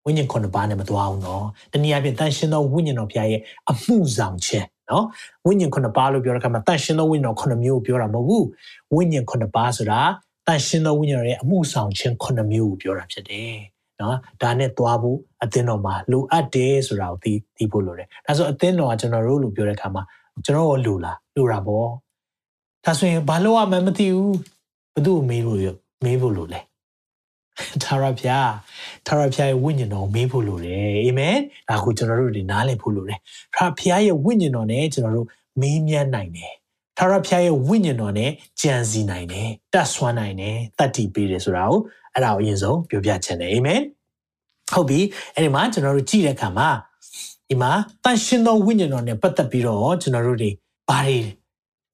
[0.05, 5.05] ဝိညာဉ်ခုနှစ်ပါးနဲ့မသွားဘူးနော်။တနည်းအားဖြင့်တန်ရှင်သောဝိညာဉ်တော်ဖះရဲ့အမှုဆောင်ခြင်း နော်
[5.47, 8.47] ဝိညာဉ်ခုနှစ်ပါးလို့ပြောတဲ့အခါမှာတန်ရှင်သောဝိညာဉ်တော်ခုနှစ်မျိုးကိုပြောတာမဟုတ်ဘူး
[8.95, 10.01] ဝိညာဉ်ခုနှစ်ပါးဆိုတာ
[10.47, 13.57] တန်ရှင်သောဝိညာဉ်ရဲ့အမှုဆောင်ခြင်းခုနှစ်မျိုးကိုပြောတာဖြစ်တယ်
[14.01, 20.03] နော်ဒါနဲ့သွားဖို့အသင်းတော်မှာလိုအပ်တယ်ဆိုတာကိုသိသိဖို့လိုတယ်ဒါဆိုအသင်းတော်ကကျွန်တော်တို့လို့ပြောတဲ့အခါမှာ
[20.45, 21.89] ကျွန်တော်တို့လိုလားလိုတာပေါ့
[22.85, 24.37] ဒါဆိုရင်ဘာလို့ရမှမသိဘူး
[24.95, 25.59] ဘယ်သူ့မေးလို့
[26.05, 26.61] မေးဖို့လိုလဲ
[27.83, 28.53] ထာဝရဘုရား
[29.07, 31.37] ထာဝရဘုရားရဲ့ဝိညာဉ်တော်မေးဖို့လိုတယ်အာမင်
[31.69, 33.19] ဒါကိုကျွန်တော်တို့ဒီနားလည်ဖို့လိုတယ်
[33.55, 35.29] ထာဝရဘုရားရဲ့ဝိညာဉ်တော်နဲ့ကျွန်တော်တို့
[35.61, 36.53] မေးမြန်းနိုင်တယ်
[36.97, 41.79] ထာဝရဘုရားရဲ့ဝိညာဉ်တော်နဲ့ကြံစည်နိုင်တယ်တတ်ဆွမ်းနိုင်တယ်တတ်တည်ပေးတယ်ဆိုတာကို
[42.15, 43.81] အဲ့ဒါကိုအရင်ဆုံးပြောပြချင်တယ်အာမင်
[44.73, 45.01] ဟုတ်ပြီ
[45.35, 46.69] အဲ့ဒီမှာကျွန်တော်တို့ကြည့်တဲ့အခါမှာ
[47.49, 47.71] ဒီမှာ
[48.05, 50.51] တန်ရှင်သောဝိညာဉ်တော်နဲ့ပတ်သက်ပြီးတော့ကျွန်တော်တို့တွေ
[50.89, 51.19] ဘာတွေ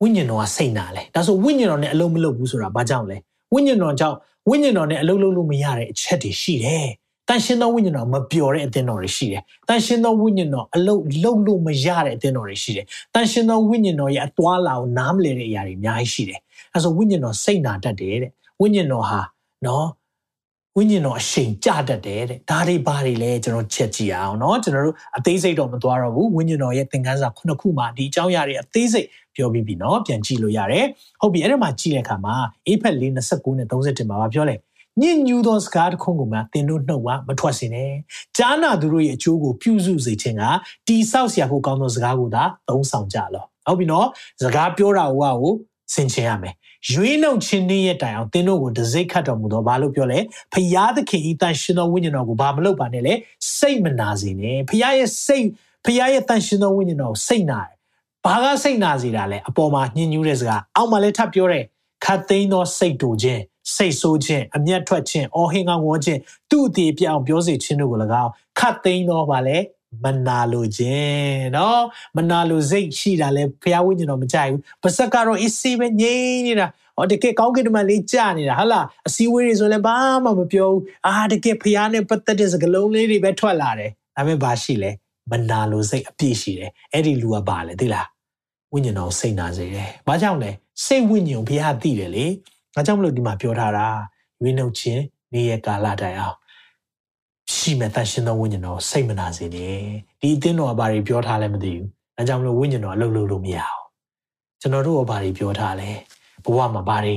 [0.02, 3.16] ဝိညာဉ်တော်ကစိတ်နာလဲဒါဆိုဝိညာဉ်တော်နဲ့အလုံးမလုပ်ဘူးဆိုတာဘာကြောင့်လဲ
[3.53, 4.17] ဝိညာဉ်တော်ကြောင့်
[4.49, 6.87] ဝိညာဉ်တော်နဲ့အလုပ်လုပ်လို့မရတဲ့အချက်တွေရှိတယ်။
[7.27, 16.39] တန်ရှင်သောဝိညာဉ်တော်မပျော်တဲ့အသင်းတော်တွေရှိတယ်။တန်ရှင်သောဝိညာဉ်တော်အလုပ်လုပ်လို့မရတဲ့အသင်းတော်တွေရှိတယ်။တန်ရှင်သောဝိညာဉ်တော်ရဲ့အသွာလာကိုနားမလည်တဲ့အရာတွေအများကြီးရှိတယ်။
[16.73, 18.31] အဲဆိုဝိညာဉ်တော်စိတ်နာတတ်တယ်တဲ့။
[18.61, 19.21] ဝိညာဉ်တော်ဟာ
[19.65, 19.87] နော်
[20.77, 30.85] ဝိညာဉ်တော်အရှိန်ကြတတ်တယ်တဲ့ဒါတွေဘာတွေလဲကျွန်တော်ချက်ကြည့်အောင်เนาะကျွန်တော်တို့အသေးစိတ်တော့မသွားတော့ဘူးဝိညာဉ်တော်ရဲ့သင်ခန်းစာခုနှစ်ခုမှာဒီအကြောင်းအရာတွေအသေးစိတ် ပြောပြီးပြီเนาะပြန်ကြည့်လို့ရတယ်
[31.21, 32.35] ဟုတ်ပြီအဲ့ဒါမှကြည့်တဲ့အခါမှာ
[32.67, 34.55] အေဖက်၄29နဲ့30မှာပြောလဲ
[35.01, 37.91] ညဉ့်ညူသောစကားတစ်ခုကိုမှသင်တို့နှုတ်ကမထွက်စေနဲ့
[38.37, 40.43] ကြားနာသူတို့ရဲ့အကျိုးကိုပြုစုစေခြင်းက
[40.87, 44.07] တိဆောက်เสียဖို့ကောင်းသောစကားကိုသာသုံးဆောင်ကြလောဟုတ်ပြီနော်
[44.43, 45.53] စကားပြောတာဟိုကို
[45.93, 46.53] ဆင်ခြင်ရမယ်
[46.91, 50.19] ရွေးနှုတ်ခြင်းနေ့ရဲ့တိုင်အောင်သင်တို့ကိုတစိ့ခတ်တော်မူတော့ဘာလို့ပြောလဲ
[50.53, 53.13] ဖရာသခင်ဤတန်ရှင်သောဝိညာဉ်တော်ကိုဘာမလုပ်ပါနဲ့လေ
[53.57, 55.47] စိတ်မနာစေနဲ့ဖရာရဲ့စိတ်
[55.85, 57.72] ဖရာရဲ့တန်ရှင်သောဝိညာဉ်တော်ကိုစိတ်နာတယ်
[58.25, 61.63] ဘာကစိတ်နာစေတာလဲအပေါ်မှာညှဉ်းညူးတဲ့စကားအောက်မှာလည်းထပ်ပြောတယ်
[62.05, 63.41] ခတ်သိမ်းသောစိတ်တူခြင်း
[63.75, 69.57] စိတ်ဆိုးခြင်းအမျက်ထွက်ခြင်းအော်ဟင်ကောင်ဝေါ်ခြင်းသူ့အသေးပြောင်ပြောစေခြင်းတို့ကို၎င်းခတ်သိမ်းသောပါလေ
[70.03, 71.77] မနာလိုခြင်းเนาะ
[72.15, 84.91] မနာလိုစိတ်ရှိတာလဲဘုရားဝိညာဉ်တော်မကြိုက်ဘူးပါစက်ကတော့အစ်စေးပဲငြိမ်းနေတာဟောတကယ်ကောင်းကင်တမန်လေးကြာနေတာဟာလားအစည်းအဝေးတွေဆိုလည်းဘာမှမပြောဘူးအာတကယ်ဘုရားနဲ့ပတ်သက်တဲ့စကားလုံးလေးတွေပဲထွက်လာတယ်ဒါပေမဲ့ဘာရှိလဲ
[85.31, 88.07] မနာလိုစိတ်အပြည့်ရှိတယ်အဲ့ဒီလူကဘာလဲသိလား
[88.74, 90.50] ဝိညာဉ်တော်စိတ်နာစေတယ်ဘာကြောင့်လဲ
[90.84, 92.26] စိတ်ဝိညာဉ်ဘုရားသိတယ်လေ
[92.74, 93.86] ဒါကြောင့်မလို့ဒီမှာပြောထားတာ
[94.40, 96.36] ရွေးနှုတ်ခြင်းနေ့ရက်ကာလတိုင်အောင်
[97.54, 99.76] ရှိမဲ့တန်ရှင်သောဝိညာဉ်တော်စိတ်မနာစေနဲ့
[100.20, 103.82] ဒီအသင်းတော်ကဘာတွေပြောထားလဲမသိဘူးဒါကြောင့်မလို့ဝိညာဉ်တော်အလုပ်လုပ်လို့မရအောင်
[104.60, 105.90] ကျွန်တော်တို့ကဘာတွေပြောထားလဲ
[106.44, 107.14] ဘဝမှာဘာတွေ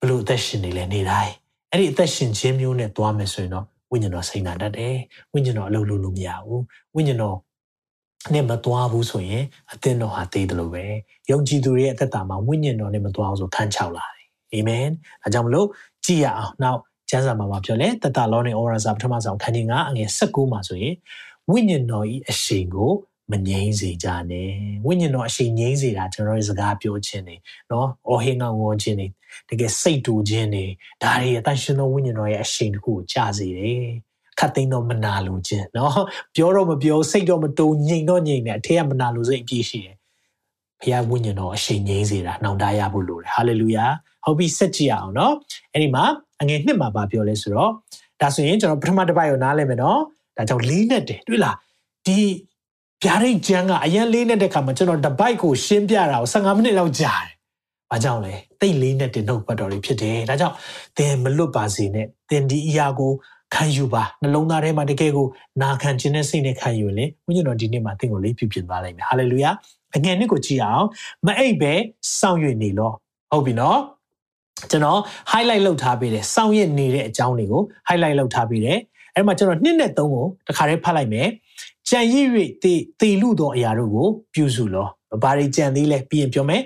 [0.00, 1.32] ဘလို့အသက်ရှင်နေလဲနေတိုင်း
[1.70, 4.96] အဲ့ဒီအသက်ရှင်ခြင်းမျိုးနဲ့သွားမယ်ဆိုရင်တော့ဝိညာဉ်တော်စိတ်နာတတ်တယ်
[5.32, 6.62] ဝိညာဉ်တော်အလုပ်လုပ်လို့မရဘူး
[6.94, 7.36] ဝိညာဉ်တော်
[8.32, 10.84] နဲ့မသွားဘူးဆိုရင်အသင်းတော်ဟာသေးတယ်လို့ပဲ
[11.30, 14.86] ယုံကြည်သူတွေရဲ့အသက်တာမှာဝိညာဉ်တော်နဲ့မသွားအောင်ဆိုခန်းချောက်လာတယ်အာမင်
[15.22, 15.68] ဒါကြောင့်မလို့
[16.04, 20.94] ကြည်ရအောင်နောက်ကျမ်းစာမှာပြောလဲတတလောနဲ့ဩရာစာပထမဆုံးခန်းကြီး9အငယ်16မှာဆိုရင်
[21.50, 22.92] ဝိညာဉ်တော်ဤအရှိန်ကို
[23.32, 24.50] မငြိမ်းစေကြနဲ့
[24.86, 27.36] ဝိညာဉ်တော်အရှိန်ငြိမ်းစေတာကျွန်တော်ရဲ့စကားပြောခြင်းနေ
[27.70, 29.06] နော်အော်ဟင်းငောင်းငေါခြင်းနေ
[29.48, 30.64] တကယ်စိတ်တူခြင်းနေ
[31.02, 33.86] ဒါတွေအတန်ရှင်သောဝိညာဉ်တော်ရဲ့အရှိန်တစ်ခုကိုကြားစေတယ်
[34.39, 35.93] ခတ်သိမ်းတော့မနာလိုခြင်းเนาะ
[36.35, 39.95] ပြောတော့မပြောစိတ်တော့မတုံငြိမ်တော့ငြိမ်တယ်အထက်ကမနာလိုစိတ်အပြည့်ရှိတယ်
[40.81, 43.85] ဘုရားဝိညာဉ်တော်အရှိန်ငြိမ်းစေတာနှောင့်တရဖို့လိုတယ်ဟာလေလုယာ
[44.25, 45.31] ဟုတ်ပြီဆက်ကြည့်အောင်เนาะ
[45.73, 46.03] အဲ့ဒီမှာ
[46.41, 47.71] အငယ်နှစ်မှာဗာပြောလဲဆိုတော့
[48.21, 49.97] ဒါဆိုရင်ကျွန်တော်ပထမတစ်ပိုက်ကိုနားလည်မယ်เนาะ
[50.37, 51.55] ဒါကြောင့်လေးနဲ့တယ်တွေ့လား
[52.05, 52.19] ဒီ
[53.03, 57.33] ဗျာဒိတ်ကျန်းကအရင်လေးနဲ့တဲ့ခါမှာကျွန်တော်တပိုက်ကိုရှင်းပြတာကို15မိနစ်လောက်ကြာတယ်။
[57.91, 60.55] ဘာ ဘာကြောင့်လဲတိတ်လေးနဲ့တင်နှုတ်ပတ်တော်တွေဖြစ်တယ်ဒါကြောင့်
[60.97, 63.11] သင်မလွတ်ပါစေနဲ့သင်ဒီအရာကို
[63.54, 65.26] ခံယူပါနှလုံးသားထဲမှာတကယ်ကို
[65.62, 69.50] နာခံခြင်းနဲ့စိတ်နဲ့ခံယူရင်ဝိညာဉ်တော်ဒီနေ့မှာသင်ကိုလေးပြပြင်သွားလိမ့်မယ်ဟာလေလုယာ
[69.96, 70.86] အငယ်နှစ်ကိုကြည့်အောင်
[71.26, 71.72] မအိပ်ပဲ
[72.20, 72.90] စောင့်ရွနေလော
[73.30, 73.78] ဟုတ်ပြီနော်
[74.70, 75.00] ကျွန်တော်
[75.32, 78.78] highlight လုပ်ထားပေးတယ်စောင့်ရနေတဲ့အကြောင်းတွေကို highlight လုပ်ထားပေးတယ်
[79.14, 81.28] အဲ့မှာကျွန်တော်နှစ်နဲ့သုံးကိုတခါတည်းဖတ်လိုက်မယ်
[81.88, 82.26] ကြံရည်၍
[82.62, 84.86] တေတေလူသောအရာတို့ကို ပြုစုလော
[85.22, 86.62] ဘာတွေကြံသေးလဲပြီးရင်ပြောမယ်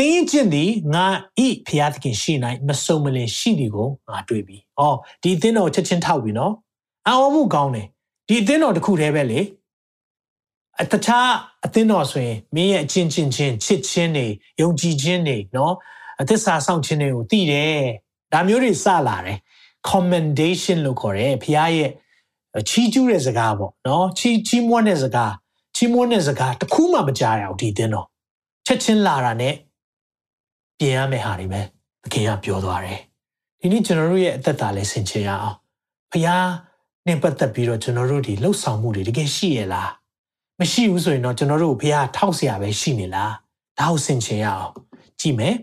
[0.00, 1.06] တင်းကျင့်သည်ငါ
[1.46, 6.52] ဤဖျားသခင်ရှိနိုင်မစုံမလင်ရှိသည်ကိုငါတွေ့ပြီ။အော်ဒီအသင်းတော်ချက်ချင်းထောက်ပြီနော်။
[7.08, 7.86] အော်မှုကောင်းတယ်။
[8.28, 9.40] ဒီအသင်းတော်တစ်ခုတည်းပဲလေ။
[10.80, 11.28] အတခြား
[11.64, 14.26] အသင်းတော်ဆိုရင်မင်းရဲ့အချင်းချင်းချင်းချစ်ချင်းနေ
[14.60, 15.74] ယုံကြည်ခြင်းနေနော်
[16.20, 17.78] အသစ္စာဆောင်ခြင်းတွေကိုသိတယ်။
[18.32, 19.38] ဒါမျိုးတွေစလာတယ်။
[19.90, 21.90] commendation လို့ခေါ်တယ်။ဖျားရဲ့
[22.68, 25.32] ချီးကျူးတဲ့စကားပေါ့နော်။ချီးချီးမွမ်းတဲ့စကား
[25.76, 28.06] ချီးမွမ်းတဲ့စကားတခုမှမကြားရဘူးဒီအသင်းတော်။
[28.66, 29.54] ချက်ချင်းလာတာနဲ့
[30.79, 31.61] ပြင်ရမယ့်ဟာတွေပဲ
[32.03, 32.99] သခင်ကပြောသွားတယ်
[33.59, 35.57] ဒီနေ့ကျွန်တော်တို့ရဲ့အသက်တာလေးဆင်ခြင်ရအောင်
[36.11, 36.45] ဖခင်
[37.07, 39.91] နဲ့ပတ်သက်ပြီးတော့ကျွန်တော်တို့ဒီလှုပ်ဆောင်မှုတွေတကယ်ရှိရလား
[40.59, 43.33] မရှိဘူးဆိုရင်တော့ကျွန်တော်တို့ဖခင်ထောက်เสียပဲရှိနေလား
[43.79, 44.73] ဒါကိုဆင်ခြင်ရအောင်
[45.19, 45.55] ကြည့်မယ်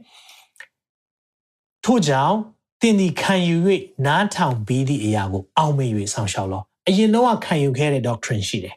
[1.84, 2.36] ထို့ကြောင့်
[2.80, 3.56] တင်ဒီခံယူ၍
[4.06, 8.74] နားထောင်ပြီးသည့်အရာကိုအောက်မေ့၍ဆောင်ရှောက်လောအရင်တော့ခံယူခဲ့တဲ့ doctrine ရှိတယ်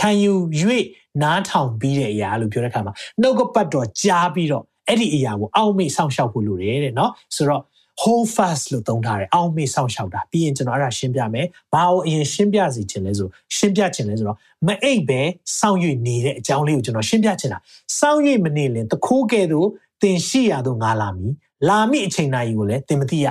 [0.00, 0.32] ခံယူ၍
[1.22, 7.63] နားထောင်ပြီးတဲ့အရာလို့ပြောတဲ့အခါမှာနှုတ်ကပတ်တော်ကြားပြီးတော့ အဲ့ဒီအရာကိုအောက်မေ့ဆောင်ရှောက်ဖို့လိုတယ်တဲ့နော်ဆိုတော့
[8.01, 15.21] hold fast လို့သုံးထားတယ်အောက်မေ့ဆောင်ရှောက်တာပြီးရင်ကျွန်တော်အဲ့ဒါရှင်းပြမယ်ဘာလို့အရင်ရှင်းပြစီခြင်းလဲဆိုရှင်းပြခြင်းလဲဆိုတော့မအိပ်ပဲ
[15.59, 17.59] စောင့်၍နေတဲ့အကြောင်းလေးကိုကျွန်တော်ရှင်းပြခြင်းတာ
[17.99, 19.67] စောင့်၍မနေရင်တခိုးကဲ့သို့
[20.01, 21.31] တင်ရှိရတော့ငါလာမည်
[21.69, 23.27] လာမည့်အချိန်တိုင်းကိုလည်းတင်မသိရ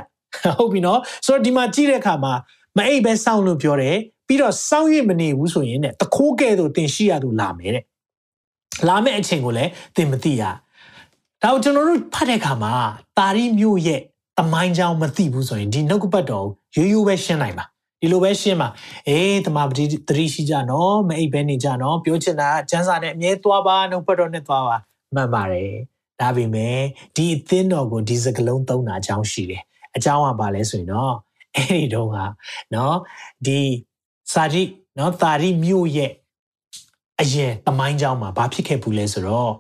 [0.58, 2.32] ဟုတ်ပြီနော်ဆိုတော့ဒီမှာကြည့်တဲ့အခါမှာ
[2.76, 7.84] မအိပ်ပဲစောင့်လို့ပြောတယ်ပြီးတော့စောင့်၍မနေဘူးဆိုရင်တဲ့တခိုးကဲ့သို့တင်ရှိရတော့လာမယ်တဲ့
[8.88, 10.42] လာမယ့်အချိန်ကိုလည်းတင်မသိရ
[11.42, 12.72] ဒါကိုကျွန်တော်တို့ဖတ်တဲ့အခါမှာ
[13.18, 14.00] တာရီမျိုးရဲ့
[14.38, 17.64] တမိုင်းကြောင်မသိဘူးဆိုရင်ဒီနှုတ်ကပတ်တော်ရိုးရိုးပဲရှင်းနိုင်ပါ
[18.00, 18.68] ဒီလိုပဲရှင်းပါ
[19.08, 24.76] အေးတမပတိတတိရှိကြနော်မအိပ်ပဲနေကြနော်ပြောချင်တာကျန်းစာနဲ့အမြဲသွားပါနှုတ်ပတ်တော်နဲ့သွားပါ
[25.14, 25.72] မှန်ပါတယ်
[26.20, 26.78] ဒါပေမဲ့
[27.16, 29.62] ဒီအသင်းတော်ကိုဒီစကလုံးသုံးတာအကြောင်းရှိတယ်
[29.96, 31.14] အကြောင်းကဘာလဲဆိုရင်တော့
[31.56, 32.16] အဲ့ဒီတော့က
[32.74, 32.96] နော်
[33.46, 33.60] ဒီ
[34.32, 34.62] စာတိ
[34.98, 36.10] နော်တာရီမျိုးရဲ့
[37.20, 39.52] အရင်တမိုင်းကြောင်မှာဘာဖြစ်ခဲ့ဘူးလဲဆိုတော့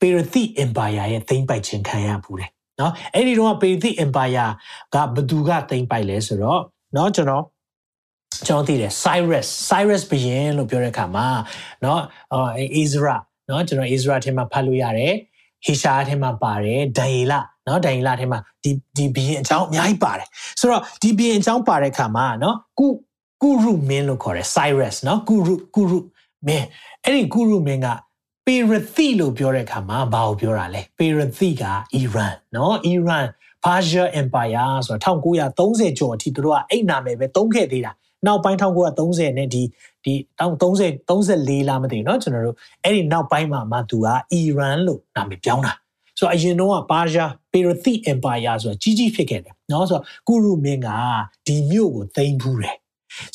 [0.00, 4.48] ပေရသိ empire ရဲ့သိမ်းပိုက်ခြင်းခံရဘူးတယ်နော်အဲ့ဒီတော့ပေရသိ empire
[4.94, 6.60] ကဘသူကသိမ်းပိုက်လဲဆိုတော့
[6.96, 7.44] နော်ကျွန်တော်
[8.46, 11.26] ကျွန်တော်သိတယ် Cyrus Cyrus ဘုရင်လို့ပြောတဲ့အခါမှာ
[11.82, 11.98] เนาะ
[12.32, 15.14] အဲ Ezra เนาะကျွန်တော် Ezra ထဲမှာဖတ်လို့ရတယ်
[15.64, 20.28] ဟေရှာထဲမှာပါတယ်ဒိုင်လเนาะဒိုင်လထဲမှာဒီဒီဘုရင်အကြောင်းအများကြီးပါတယ်
[20.60, 22.86] ဆိုတော့ဒီဘုရင်အကြောင်းပါတဲ့အခါမှာเนาะကု
[23.42, 25.98] ကုရုမင်းလို့ခေါ်တယ် Cyrus เนาะကုရုကုရု
[26.46, 26.66] မင်း
[27.04, 27.88] အဲ့ဒီကုရုမင်းက
[28.48, 33.26] ပေရသိလို့ပြောတဲ့အခါမှာဘာကိုပြောတာလဲပေရသိကအီရန်เนาะအီရန်
[33.64, 35.10] Persia Empire ဆိုတာ
[35.58, 37.92] 1930ကျော်အထိသူတို့ကအဲ့နာမည်ပဲသုံးခဲ့သေးတာ
[38.26, 39.62] နောက်ပိုင်း1930နဲ့ဒီ
[40.04, 45.72] ဒီ30 34လားမသိဘူးเนาะကျွန်တော်တို့အဲ့ဒီနောက်ပိုင်းမှာမှသူကအီရန်လို့နာမည်ပြောင်းတာ
[46.18, 50.88] ဆိုတော့အရင်တော့ပါရှားပေရသိ empire ဆိုတာကြီးကြီးဖြစ်ခဲ့တယ်เนาะဆိုတော့ကုရုမင်းက
[51.46, 52.76] ဒီမြို့ကိုသိမ်းဖူးတယ်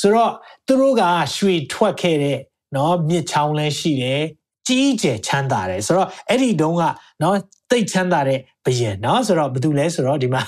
[0.02, 0.32] ဆိုတော့
[0.66, 1.04] သူတို့က
[1.36, 2.40] ရွှေထွက်ခဲ့တဲ့
[2.74, 4.22] เนาะမြစ်ချောင်းလည်းရှိတယ်
[4.69, 6.83] ကြီးကျယ်ချမ်းသာတယ်ဆိုတော့အဲ့ဒီတုန်းက
[7.23, 7.37] နော်
[7.71, 10.43] တိတ်ချမ်းသာတဲ့ဘယင်နော်ဆိုတော့ဘာတူလဲဆိုတော့ဒီမှာ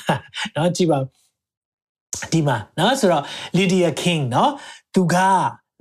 [0.56, 0.98] နော်ကြည့်ပါ
[2.32, 3.22] ဒီမှာနော်ဆိုတော့
[3.56, 4.52] Lydia King နော်
[4.94, 5.16] သူက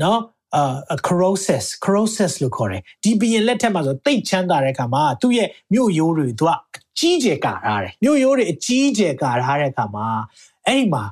[0.04, 0.19] နော်
[0.56, 6.58] အာ Croesus Croesus လို့ခေါ်တယ်ဒီဘယင်လက်ထက်မှာဆိုတိတ်ချမ်းသာတဲ့အခါမှာသူ့ရဲ့မြို့ရိုးတွေသူကအ
[7.00, 10.08] ကြီးကျယ်ကာထားတယ်မြို့ရိုးတွေအကြီးကျယ်ကာထားတဲ့အခါမှာ
[10.67, 11.04] အဲ့ဒီမှာ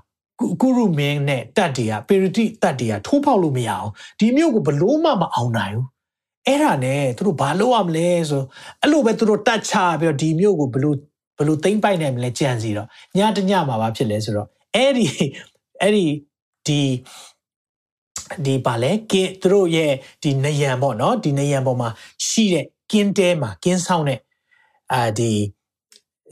[0.62, 5.93] ကုရုမင်းနဲ့တတ်တွေကပေရတိတတ်တွေကထိုးဖောက်လို့မရအောင်ဒီမြို့ကိုဘလို့မှမအောင်နိုင်ဘူး
[6.48, 8.44] အဲ့ဒါနဲ့သူတို့ဘာလုပ်ရမလဲဆို
[8.82, 10.98] အဲ့လိုပဲသူတို့တတ်ချပြီးတော့ဒီမြို့ကိုဘလို့
[11.38, 15.06] ဘလို့သိမ့်ပိုက်နိုင်မလဲကြံစီတော့ညတညမှာဘာဖြစ်လဲဆိုတော့အဲ့ဒီ
[15.82, 16.06] အဲ့ဒီ
[16.68, 16.80] ဒီ
[18.46, 21.90] ဒီပါလေကင်းသူတို့ရဲ့ဒီနယံပေါ့နော်ဒီနယံပေါ်မှာ
[22.28, 24.20] ရှိတဲ့ကင်းတဲမှာကင်းဆောင်တဲ့
[24.94, 25.32] အာဒီ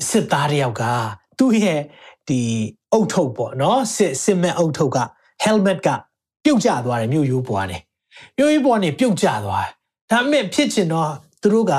[0.10, 0.84] စစ်သားတယောက်က
[1.38, 1.82] သူ့ရဲ့
[2.28, 2.42] ဒီ
[2.94, 5.00] အုတ်ထုတ်ပေါ့နော်စစ်စစ်မဲ့အုတ်ထုတ်က
[5.44, 5.90] helmet က
[6.44, 7.78] ပြုတ်ကျသွားတယ်မြို့ရိုးပေါ်ကနေ
[8.38, 9.72] မြို့ရိုးပေါ်ကနေပြုတ်ကျသွားတယ်
[10.12, 11.74] ဒါမဲ့ဖြစ်ချင်တော့သူတို့က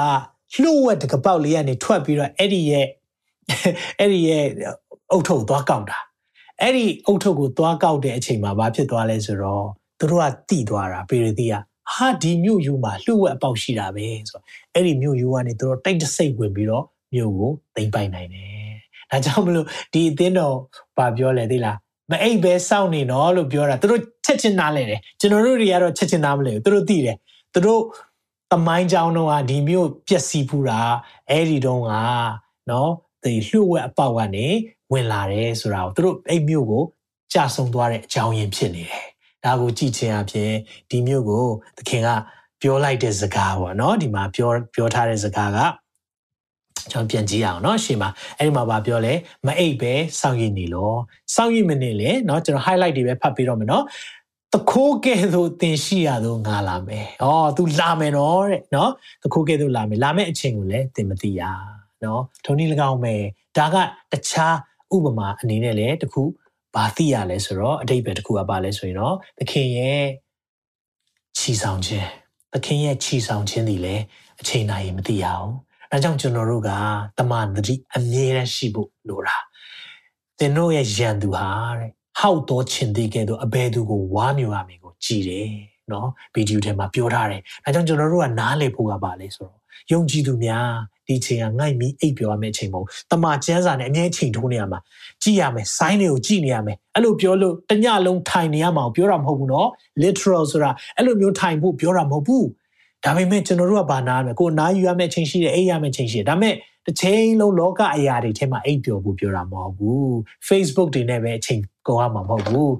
[0.62, 2.87] လှုပ်ဝက်တကပေါက်လေးကနေထွက်ပြီးတော့အဲ့ဒီရဲ့
[3.99, 4.45] အဲ့ဒီရဲ့
[5.12, 5.99] အုတ်ထုတ်သွားကောက်တာ
[6.61, 9.66] အဲ့ဒီအုတ်ထုတ်ကိုသွားကောက်တဲ့အချိန်မှာဘာဖြစ်သွားလဲဆိုတော့
[9.99, 11.55] သူတို့ကတိသွားတာပေရတိက
[11.95, 18.49] ဟာဒီမြို့ယူမှာလှုပ်ဝက်အပေါက်ရှိတာပဲဆိုတော့အဲ့ဒီမြို့ယူကနေသူတို့တိတ်တဆိတ်ဝင်ပြီးတော့မြို့ကိုသိမ်းပိုက်နိုင်တယ်
[19.11, 20.57] ဒါကြောင့်မလို့ဒီအသင်းတော်
[20.97, 21.77] ဘာပြောလဲသိလား
[22.11, 27.16] မအိပ်ပဲစောင့်နေနော်လို့ပြောတာသူတို့ချက်ချင်းနားလဲတယ်ကျွန်တော်တို့တွေကတော့ချက်ချင်းနားမလဲဘူးသူတို့သိတယ်
[27.55, 27.81] သူတို့
[28.52, 30.80] တမိုင်းကြောင်းတော့ဒီမျိုးပျက်စီးဖူးတာ
[31.30, 31.91] အဲ့ဒီတော့က
[32.70, 32.91] နော်
[33.24, 34.48] ဒီလှုပ်ဝက်အပေါက်ကနေ
[34.91, 36.84] ဝင်လာတယ်ဆိုတာကိုသူတို့အဲ့မြို့ကို
[37.34, 39.06] ကြာဆုံးသွားတဲ့အကြောင်းရင်းဖြစ်နေတယ်။
[39.43, 40.52] ဒါကိုကြည့်ခြင်းအပြင်
[40.89, 41.46] ဒီမြို့ကို
[41.78, 42.10] သခင်က
[42.62, 45.60] ပြောလိုက်တဲ့စကားပေါ့နော်ဒီမှာပြောပြောထားတဲ့စကားက
[46.91, 49.13] ကျွန်တော်ပြန်ကြည့်အောင်เนาะရှေ့မှာအဲ့ဒီမှာဗာပြောလဲ
[49.46, 50.98] မအိပ်ပဲစောင့်ရည်နေလို့
[51.36, 53.84] စောင့်ရည်မနေလေเนาะကျွန်တော် highlight တွေပဲဖတ်ပြီးတော့မယ်เนาะ
[54.55, 58.91] တခိုးကဲ့သို့သင်ရှိရသောငါလာမယ်။အော် तू လာမယ်နော်တဲ့နော်။
[59.23, 61.43] တခိုးကဲ့သို့လာမယ်။လာမယ့်အချိန်ကိုလည်းသင်မသိရ။
[62.05, 63.23] နော်။ထုံနည်း၎င်းမယ်။
[63.57, 63.77] ဒါက
[64.12, 64.57] တခြား
[64.95, 66.23] ဥပမာအနေနဲ့လည်းတခု
[66.75, 70.05] ဘာသိရလဲဆိုတော့အတိတ်ပဲတခုကပါလဲဆိုရင်တော့သခင်ရဲ့
[71.38, 72.09] ခြီဆောင်ခြင်း
[72.53, 73.97] သခင်ရဲ့ခြီဆောင်ခြင်းဒီလေ
[74.41, 75.51] အချိန်တိုင်းမသိရအောင်။
[75.91, 76.71] ဒါကြောင့်ကျွန်တော်တို့က
[77.19, 79.37] တမန်တတိအမြဲတမ်းရှိဖို့လိုတာ။
[80.38, 85.48] သင်တို့ရဲ့ယံသူဟာတဲ့ ဟောက်တော်ချင်သေးကဲ့သို့အဘယ်သူကိုဝါမျိုးရမယ်ကိုကြည်တယ်
[85.92, 90.68] နော်ဗီဒီယိုထဲမှာပြောထားတယ်။ဒါကြောင့်ကျွန်တော်တို့ကနားလည်ဖို့ကပါလေဆိုတော့ယုံကြည်သူများ
[91.07, 94.79] ဒီချိန်ကငိုက်ပြီးအိပ်ပျော်ရမယ့်အချိန်မဟုတ်တမချမ်းစာနဲ့အမြဲချိန်ထိုးနေရမှာ
[95.22, 99.68] ကြည်ရမယ်ဆိုင်းတွေကိုကြည်နေရမယ်အဲ့လိုပြောလို့တညလုံးထိုင်နေရမှာပြောတာမဟုတ်ဘူးနော်
[100.03, 102.46] literal ဆိုတာအဲ့လိုမျိုးထိုင်ဖို့ပြောတာမဟုတ်ဘူး
[103.05, 106.55] ဒါပေမဲ့ကျွန်တော်တို့ကဘာနာရမလဲကိုနားယူရမယ့်အချိန်ရှိတယ်အိပ်ရမယ့်အချိန်ရှိတယ်ဒါပေမဲ့
[106.87, 110.12] တစ်ချိန်လုံးလောကအရာတွေထဲမှာအိပ်ပျော်ဖို့ပြောတာမဟုတ်ဘူး
[110.48, 112.73] Facebook တွေနဲ့ပဲအချိန် ကုန်ရမှာမဟုတ်ဘူး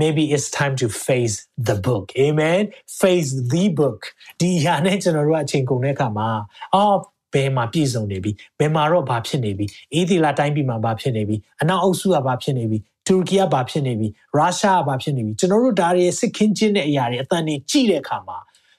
[0.00, 1.36] maybe it's time to face
[1.68, 2.62] the book amen
[3.00, 4.00] face the book
[4.40, 6.28] ဒီအရာနဲ့ကျွန်တော်တို့အချိန်ကုန်တဲ့အခါမှာ
[6.74, 6.98] အော်
[7.34, 18.38] ဘယ်မှာပြည့်စုံနေပြီဘယ်မှာတော့ဘာဖြစ်နေပြီအေးဒီလာတိုင်းပြည်မှာဘာဖြစ်နေပြီအနောက်အုပ်စုကဘာဖြစ်နေပြီတူရကီကဘာဖြစ်နေပြီရုရှားကဘာဖြစ်နေပြီကျွန်တော်တို့ဒါတွေစစ်ခင်းချင်းတဲ့အရာတွေအတန်တွေကြည့်တဲ့အခါမှာ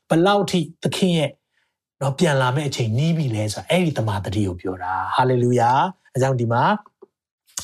[0.10, 1.32] ဘလောက်ထိသခင်ရဲ့
[2.02, 5.72] တော့ပြန်လာမယ့်အချိန်နီးပြီလဲဆိုတာအဲ့ဒီတမန်တတိကိုပြောတာဟာလေလုယာ
[6.16, 6.64] အကြောင်းဒီမှာ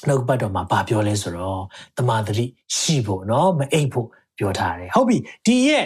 [0.09, 1.61] နှုတ်ပတ်တော်မှာဘာပြောလဲဆိုတော့
[1.96, 5.85] တမန်တတိရှိဖို့เนาะမအိပ်ဖို့ပြောထားတယ်ဟုတ်ပြီဒီရဲ့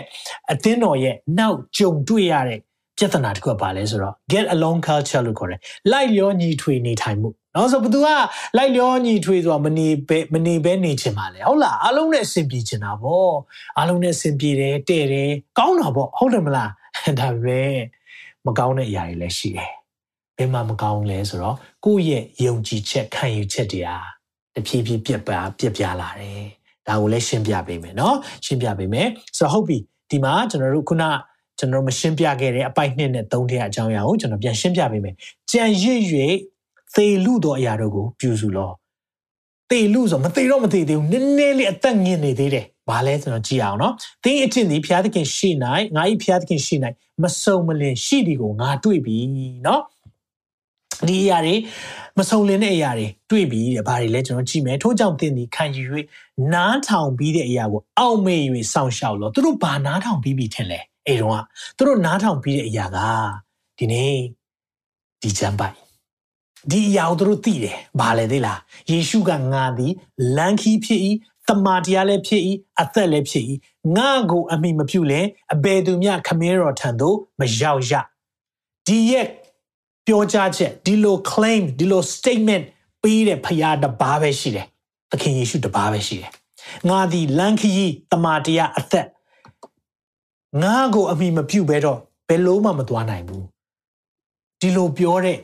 [0.52, 2.60] အသင်းတော်ရဲ့နောက်ကြုံတွေ့ရတဲ့
[2.98, 5.60] ပြဿနာတစ်ခုကဘာလဲဆိုတော့ get along culture လို့ခေါ်တယ်
[5.92, 8.08] လိုက်လျောညီထွေနေထိုင်မှုเนาะဆိုဘသူက
[8.58, 13.30] လိုက်လျောညီထွေဆိုတာမနေပဲမနေပဲနေချင်ပါလေဟုတ်လားအားလုံးနဲ့အဆင်ပြေချင်တာဗော
[13.78, 16.70] အားလုံးနဲ့အဆင်ပြေတယ်တဲ့တယ်ကောင်းတာဗောဟုတ်တယ်မလား
[17.20, 17.76] ဒါပေမဲ့
[18.46, 19.72] မကောင်းတဲ့အရာတွေလည်းရှိတယ်
[20.38, 23.98] ဘယ်မှာမကောင်းလဲဆိုတော့ ကိုယ့်ရဲ့ယုံကြည်ချက်ခံယူချက်တွေဟာ
[24.54, 26.44] တဖြည်းဖြည်းပြက်ပါပြက်ပြားလာတယ်
[26.88, 29.78] ဒါကိုလည်းရှင်းပြပေးမယ်เนาะရှင်းပြပေးမယ်ဆိုတော့ဟုတ်ပြီ
[30.10, 31.04] ဒီမှာကျွန်တော်တို့ခုန
[31.58, 35.14] ကျွန်တော်မရှင်းပြခဲ့တဲ့အပိုက်နှစ်နဲ့သုံးထည့်အကြောင်းအရာကိုကျွန်တော်ပြန်ရှင်းပြပေးမယ်
[35.50, 36.00] ကြံရစ်၍
[36.94, 38.70] သေလူသောအရာတို့ကိုပြုစုလော
[39.70, 43.94] သေလူဆိုမသေတော့မသေသေးဘူးနည်းနည်းလေးအသက်ငင်နေသေးတယ်ဘာလဲကျွန်တော်ကြည့်အောင်နော်
[44.24, 49.16] သင်အချင်းဒီဘုရားသခင်ရှိနိုင်ငါဤဘုရားသခင်ရှိနိုင်မစုံမလင်ရှိဒီကိုငါတွေ့ပြီ
[49.66, 49.82] နော်
[51.07, 51.55] ဒီအရာတွေ
[52.17, 55.83] မစုံလင်တဲ့အရာတွေတွေ့ပြီတဲ့ဘာတွေလဲကျွန်တော်ကြည့်မယ်ထို့ကြောင့်သင်ဒီခံယူ၍
[56.53, 58.41] နားထောင်ပြီးတဲ့အရာကိုအောက်မေ့၍
[58.73, 61.37] စောင့်ရှောက်လို့သူတို့ဘာနားထောင်ပြီးပြီထင်လဲအဲ့တော့က
[61.77, 62.97] သူတို့နားထောင်ပြီးတဲ့အရာက
[63.77, 64.15] ဒီနေ့
[65.21, 65.75] ဒီချမ်းပိုက်
[66.71, 68.59] ဒီအရာကိုသူတို့သိတယ်ဘာလဲသိလား
[68.91, 69.93] ယေရှုကငါသည်
[70.37, 71.01] လမ်းခီးဖြစ်၏
[71.47, 72.41] တမာတရားလည်းဖြစ်၏
[72.81, 73.43] အသက်လည်းဖြစ်၏
[73.97, 75.21] ငါကိုအမိမပြုလဲ
[75.53, 77.93] အဘယ်သူမျှခမည်းတော်ထံသို့မရောက်ရ
[78.87, 79.25] ဒီရဲ့
[80.09, 82.63] ပြောကြားချက်ဒီလို claim ဒီလို statement
[83.03, 84.67] ပေးတဲ့ဖရားတပါးပဲရှိတယ်
[85.11, 86.31] သခင်ယေရှုတပါးပဲရှိတယ်
[86.89, 89.07] ငါသည်လမ်းခရီးတမာတရားအသက်
[90.61, 93.45] ငါကိုအမိမပြုဘဲတော့ဘယ်လို့မှမသွားနိုင်ဘူး
[94.59, 95.39] ဒီလိုပြောတဲ့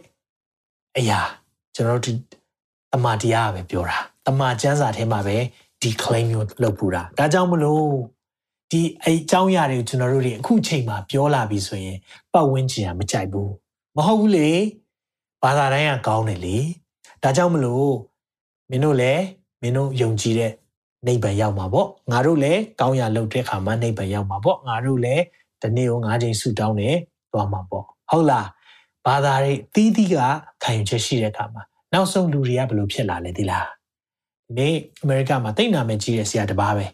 [0.98, 1.20] အရာ
[1.76, 2.20] ကျွန်တော်တို့
[2.94, 3.98] တမာတရားပဲပြောတာ
[4.28, 5.38] တမာကျမ်းစာထဲမှာပဲ
[5.82, 7.86] ဒီ claim မျိုးလုပ်ပူတာဒါကြောင့်မလို့
[8.72, 11.98] ဒီအကြောင်းအရာတွေကိုကျွန်တော်တို့တွေအခုချိန်မှာပြောလာပြီဆိုရင်
[12.34, 13.52] ပတ်ဝန်းကျင်ကမကြိုက်ဘူး
[13.97, 14.51] မဟုတ်ဘူးလေ
[15.43, 16.57] ဘာသာတိုင်းကကောင်းတယ်လေ
[17.23, 17.93] ဒါကြောင့်မလို့
[18.71, 19.25] မင်းတို့လည်း
[19.63, 20.53] မင်းတို့ယုံကြည်တဲ့
[21.07, 25.23] နိဗ္ဗာန်ရောက်မှာပေါ့ငါတို့လည်းကောင်းရာလုပ်တဲ့အခါမှာနိဗ္ဗာန်ရောက်မှာပေါ့ငါတို့လည်း
[25.63, 26.91] ဒီနေ့ကို၅ချိန်ဆုတောင်းနေ
[27.33, 28.47] သွားမှာပေါ့ဟုတ်လား
[29.07, 30.17] ဘာသာတွေတီးတီးက
[30.63, 33.67] ခံယူချက်ရှိတဲ့အခါမှာနောက်ဆုံးလူတွေကဘယ်လိုဖြစ်လာလဲဒီလား
[34.47, 36.87] ဒီနေ့အမေရိကမှာတိတ်နာမည်ကြီးတဲ့ဆရာတပါးပဲ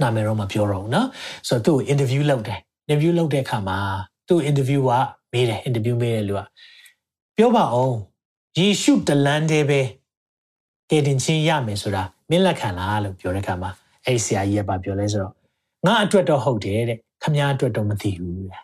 [0.00, 1.06] နာမည်တော့မပြောတော့ဘူးเนาะ
[1.48, 3.78] ဆိုတော့သူ့ကို interview လုပ်တယ် interview လုပ်တဲ့အခါမှာ
[4.28, 4.92] သူ့ interview က
[5.31, 6.41] မေးတယ် interview မေးတယ်လူက
[7.37, 7.95] ပြောပါအောင်
[8.57, 9.81] ယေရှုတလန်းတည်းပဲ
[10.89, 13.71] ကယ်တင်ခြင်းရမယ်ဆိုတာမင်းလက်ခံလားလို့ပြောတဲ့အခါမှာ
[14.05, 15.33] အဲ့ဒီဆရာကြီးကပြောလဲဆိုတော့
[15.85, 18.61] ငါအတွက်တော့ဟုတ်တယ်တဲ့ခမည်းအတွက်တော့မသိဘူးတဲ့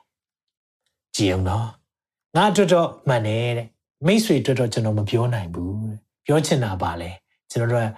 [1.15, 1.67] ကြည်အောင်နော်
[2.35, 3.67] ငါအတွက်တော့မှန်တယ်တဲ့
[4.05, 7.11] မိတ်ဆွေအတွက်တော့ကျွန်တော်မပြောနိုင်ဘူးတဲ့ပြောချင်တာပါလေ
[7.51, 7.89] ကျွန်တော်တို့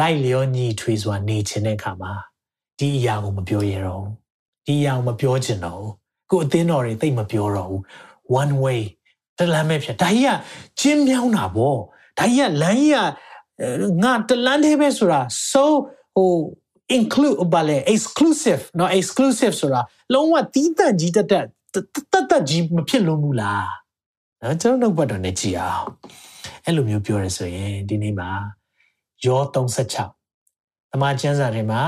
[0.00, 2.12] လိုက်လျောညီထွေစွာနေချင်တဲ့အခါမှာ
[2.78, 4.12] ဒီအရာကိုမပြောရတော့ဘူး
[4.66, 5.92] ဒီအရာကိုမပြောချင်တော့ဘူး
[6.30, 7.82] ကိုအသင်းတော်တွေသိမပြောတော့ဘူး
[8.41, 8.81] one way
[9.37, 10.31] တလမ်းပဲဖြစ်ဒါကြီးက
[10.79, 11.75] ချင်းမြောင်းတာဗော
[12.17, 12.99] ဒါကြီးကလမ်းကြီးက
[14.03, 15.63] ငါတလမ်းသေးပဲဆိုတာ so
[16.15, 16.31] ဟို
[16.97, 19.81] include ဘာလဲ exclusive เนาะ exclusive ဆိုတာ
[20.13, 21.75] လုံးဝတီးတန့်ကြီးတက်တက်တ
[22.17, 23.67] က်တက်ကြီးမဖြစ်လို့ဘူးလား
[24.41, 25.85] နော်ကျွန်တော်နှုတ်ပတ်တော်နဲ့ကြည်အောင်
[26.65, 28.29] အဲ့လိုမျိုးပြောရဆိုရင်ဒီနေ့မှာ
[29.25, 31.81] ယော36တမန်ကျမ်းစာတွေမှာ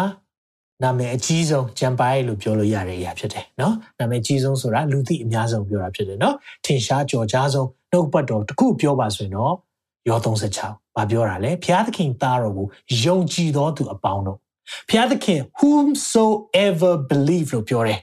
[0.83, 9.55] နာမည်အကြီးဆုံးဂျမ်ပိုင်လို့ပြောလို့ရတဲ့အရာဖြစ်တယ်နော်နာမည်အကြီးဆုံးဆိုတာလူသိအများဆုံးပြောတာဖြစ်တယ်နော်ထင်ရှားကြော်ကြားဆုံးနှုတ်ပတ်တော်တစ်ခုပြောပါဆိုရင်တော့
[10.09, 12.67] ယော36ဘာပြောတာလဲဘုရားသခင်သားတော်ကို
[13.05, 14.39] ယုံကြည်တော်သူအပေါင်းတို့
[14.89, 18.01] ဘုရားသခင် whomsoever believe လို့ပြောတယ်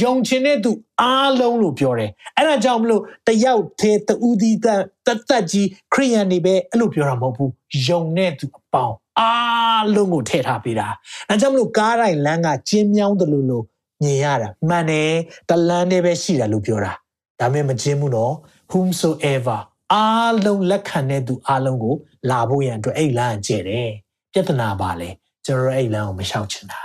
[0.00, 7.52] ယုံခြင်းတဲ့သူအားလုံးလို့ပြောတယ်အဲ့ဒါကြောင့်မလို့တယောက်သေးတူဒီတတ်တတ်ကြီးခရိယန်တွေပဲအဲ့လိုပြောတာမဟုတ်ဘူး
[7.86, 10.88] ယုံတဲ့သူအပေါင်း အားလုံးကိုထည့်ထားပေးတာ
[11.28, 13.64] အဲကြောင့်မလို့ကားတိုင်းလမ်းကကျင်းမြောင်းတယ်လို့လို့
[14.02, 15.10] မြင်ရတာမှန်တယ်
[15.48, 16.92] တလန်းနဲ့ပဲရှိတာလို့ပြောတာ
[17.40, 18.34] ဒါပေမဲ့မကျင်းဘူးနော်
[18.70, 19.60] whomsoever
[19.92, 21.94] အားလုံးလက်ခံတဲ့သူအားလုံးကို
[22.30, 23.90] လာဖို့ရန်အတွက်အဲ့လမ်းကျဲတယ်
[24.32, 25.08] ပြဿနာပါလေ
[25.46, 26.80] ကျွန်တော်အဲ့လမ်းကိုမလျှောက်ချင်တာ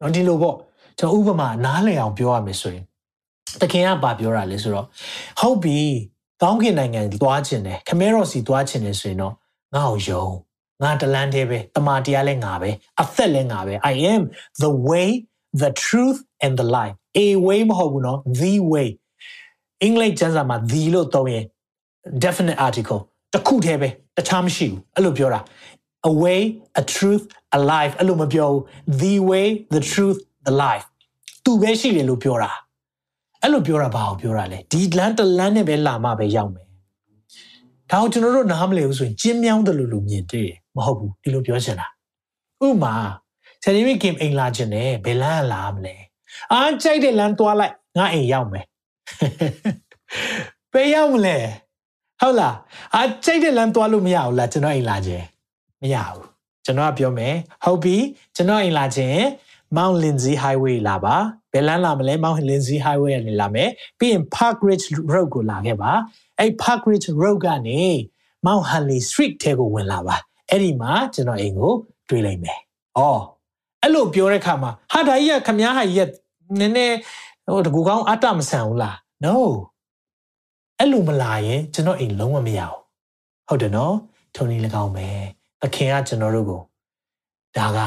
[0.00, 0.56] နော်ဒီလိုပေါ့
[0.98, 2.84] ကျွန်တော်ဥပမာနားလည်အောင်ပြောရမယ်ဆိုရင်
[3.60, 4.86] တခင်ကဘာပြောတာလဲဆိုတော့
[5.40, 5.78] ဟုတ်ပြီ
[6.42, 9.34] ကောင်းကင်နိုင်ငံသွားခြင်းတယ်ခမဲရော်စီသွားခြင်းတယ်ဆိုရင်တော့
[9.74, 10.24] ငါ့ကိုယုံ
[10.82, 14.22] ငါတလန်းသေးပဲတမာတရားလည်းငါပဲအသက်လည်းငါပဲ I am
[14.62, 15.08] the way
[15.62, 18.88] the truth and the life a way မဟုတ်ဘူးနော် the way
[19.82, 21.44] အင်္ဂလိပ်ကျမ်းစာမှာ the လို့သုံးရင်
[22.22, 23.00] definite article
[23.32, 25.40] တစ်ခုတည်းပဲတခြားမရှိဘူးအဲ့လိုပြောတာ
[26.10, 26.40] a way
[26.80, 27.24] a truth
[27.58, 28.60] a life အဲ့လိုမပြောဘူး
[29.02, 30.84] the way the truth the life
[31.44, 32.52] သူပဲရှိတယ်လို့ပြောတာ
[33.42, 36.66] အဲ့လိုပြောတာဘာကိုပြောတာလဲဒီလမ်းတလမ်းနဲ့ပဲလာမှပဲရောက်မယ်
[37.90, 41.86] ဒါကိုကျွန်တော်တို့နားမလည်ဘူးဆိုရင်ကျင်းမြောင်းတယ်လို့လူမြင်တွေ့တယ် မဟုတ်ဘူးဒီလိုပြောချင်တာ
[42.66, 42.94] ဥမာ
[43.62, 45.94] ဆယ်ရီမီကင်အိမ်လာခြင်းနဲ့ဘယ်လမ်းလာမလဲ
[46.52, 48.64] အားကြိုက်တဲ့လမ်းသွားလိုက်ငါအိမ်ရောက်မယ်
[50.72, 51.36] ဘယ်ရောက်မလဲ
[52.20, 52.56] ဟုတ်လား
[52.94, 55.24] အားကြိုက်တဲ့လမ်းသွားလို့မရဘူးလားကျွန်တော်အိမ်လာခြင်း
[55.82, 56.24] မရဘူး
[56.64, 57.34] ကျွန်တော်ကပြောမယ်
[57.64, 57.96] ဟုတ်ပြီ
[58.36, 59.20] ကျွန်တော်အိမ်လာခြင်း
[59.76, 61.16] Mount Lindsay Highway လာပါ
[61.52, 65.92] ဘယ်လမ်းလာမလဲ Mount Lindsay Highway ကနေလာမယ်ပြီးရင် Park Ridge Road ကိုလာခဲ့ပါ
[66.38, 67.80] အဲ့ Park Ridge Road ကနေ
[68.46, 70.16] Mount Hanley Street ထဲကိုဝင်လာပါ
[70.50, 71.72] အဲ့ဒီမှာကျွန်တော်အိမ်ကို
[72.08, 72.58] တွေ့လိုက်မယ်။
[72.98, 73.22] အော်
[73.82, 76.10] အဲ့လိုပြောတဲ့ခါမှာဟာဒါကြီးကခမားဟာကြီးက
[76.58, 76.96] နည်းနည်း
[77.52, 79.34] ဟိုတကူကောင်းအတမဆန်ဘူးလား No
[80.78, 82.78] အဲ့လိုမလာရင်ကျွန်တော်အိမ်လုံးဝမရအောင်
[83.48, 83.94] ဟုတ်တယ်နော်
[84.34, 85.06] ထုံနေလကောင်းပဲ
[85.60, 86.60] သခင်ကကျွန်တော်တို့ကို
[87.56, 87.80] ဒါက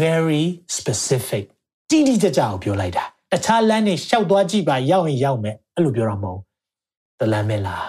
[0.00, 0.44] very
[0.76, 1.44] specific
[1.90, 6.40] တိတိကျကျကိုပြောလိုက်တာတခြားလမ်းနေရှောက်သွားကြည့်ပါရောက်ရင်ရောက်မယ်အဲ့လိုပြောတာမဟုတ်
[7.18, 7.86] တလမ်းမဲ့လား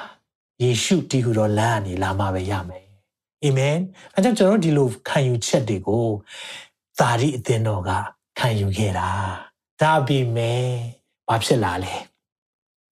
[0.61, 2.82] ယေရှုတည်ဟူသောလမ်းကနေလာမှပဲရမယ်
[3.43, 3.77] အာမင်
[4.15, 6.05] အဲကြောင့်ကျွန်တော်ဒီလိုခံယူချက်တွေကို
[6.99, 7.89] သာရိအသင်းတော်က
[8.39, 9.09] ခံယူခဲ့တာ
[9.81, 10.65] ဒါပေမဲ့
[11.27, 11.93] ဘာဖြစ်လာလဲ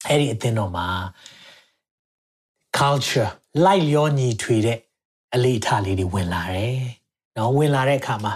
[0.07, 0.87] အဲ့ဒီအသင်းတော်မှာ
[2.77, 3.31] culture
[3.65, 4.77] လိုက်လျောညီထွေတဲ့
[5.33, 6.81] အလေးအထားလေးတွေဝင်လာတယ်။
[7.37, 8.33] နော်ဝင်လာတဲ့အခါမှာ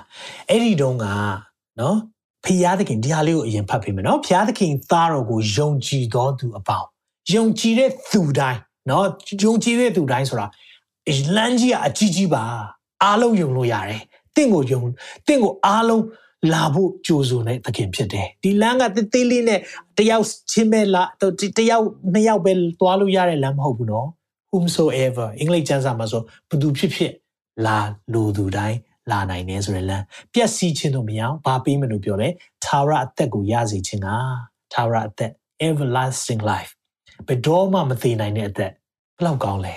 [0.50, 1.06] အဲ့ဒီတုန်းက
[1.80, 1.98] နော်
[2.46, 6.88] ဖျားသခင်ဒီဟာလေးကိုအရင်ဖတ်ပေးမယ်နော်ဖျားသခင်သားတော်ကိုယုံကြည်တော်သူအပေါင်း
[7.34, 9.08] ယုံကြည်တဲ့သူတိုင်းနော်
[9.44, 10.48] ယုံကြည်တဲ့သူတိုင်းဆိုတာ
[11.36, 12.44] လမ်းကြီးကအကြီးကြီးပါ
[13.04, 14.02] အားလုံးယုံလို့ရတယ်
[14.36, 14.82] တင့်ကိုယုံ
[15.28, 16.04] တင့်ကိုအားလုံး
[16.54, 19.60] လာဖို့ကြိုးစုံတဲ့သခင်ဖြစ်တယ်ဒီလမ်းကတေးသေးလေးနဲ့
[19.98, 21.04] တယောက်ချင်းပဲလာ
[21.60, 24.08] တယောက်နှစ်ယောက်ပဲသွားလို့ရတဲ့လမ်းမဟုတ်ဘူးနော်
[24.52, 27.14] whomsoever အင်္ဂလိပ်ကျမ်းစာမှာဆိုဘသူဖြစ်ဖြစ်
[27.66, 27.78] လာ
[28.14, 28.78] လူသူတိုင်း
[29.12, 32.30] လာနိုင်တယ်ဆိုရယ်လမ်းပျက်စီးခြင်းတို့မရအောင်ဘာပေးမလို့ပြောလဲ
[32.66, 34.08] သာရအသက်ကိုရစေခြင်းက
[34.74, 35.32] သာရအသက်
[35.68, 36.72] everlasting life
[37.28, 38.72] ဘယ်တော့မှမသိနိုင်တဲ့အသက်
[39.18, 39.76] ဘလောက်ကောင်းလဲ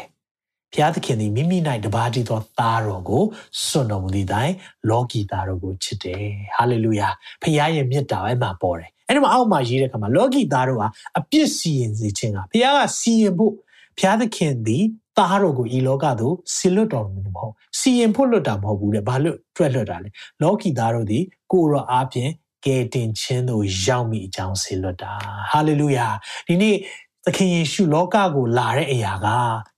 [0.72, 3.22] ဘုရားသခင်သည်မိမိ၌တပါးတည်းသောသားတော်ကို
[3.66, 4.52] စွန့်တော်မူသည့်တိုင်
[4.90, 6.24] လောကီသားတော်ကိုချစ်တယ်
[6.57, 7.09] ဟာလေလုယာ
[7.42, 13.52] ဘုရားရဲ့မြတ်တာအဲ့မှာပေါ်တယ်အဲ့ဒီမှာအောက်မှာရေးတဲ့အခါမှာလောကီသားတော်ဟာအပြစ်စီရင်စေခြင်းကဘုရားကစီရင်ဖို့
[13.98, 14.85] ဘုရားသခင်သည်
[15.18, 20.09] သားတော်ကိုဤလောကသို့ဆီလွတ်တော်မူမဟုတ်စီရင်ဖို့လွတ်တာမဟုတ်ဘူးတဲ့ဘာလို့တွက်လွတ်တာလဲ
[20.42, 22.31] လောကီသားတို့သည်ကိုရောအားဖြင့်
[22.66, 25.12] ကယ်တင်ခြင်းသို့ရောက်မိအကြောင်းဆီလွတ်တာ
[25.50, 26.07] ဟာလေလုယာ
[26.46, 29.26] ဒီနေ့သ ခင်ယေရှုလောကကိုလာတဲ့အရာက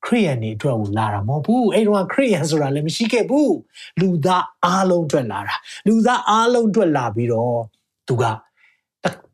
[0.05, 3.57] ခရိယန်တွေအတွက်ကိုလာတာမဟုတ်ဘူးအဲ့တော့ခရိယန်ဆိုတာလည်းမရှိခဲ့ဘူး
[4.01, 7.59] လူသားအားလုံးအတွက်လာတာလူသားအားလုံးအတွက်လာပြီးတော့
[8.07, 8.25] သူက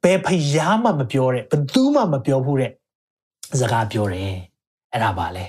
[0.02, 2.72] ဘယ်ဖျားမှမပြောတဲ့ဘယ်သူမှမပြောဘူးတဲ့
[3.60, 4.34] စကားပြောတယ်
[4.92, 5.46] အဲ့ဒါပါလေ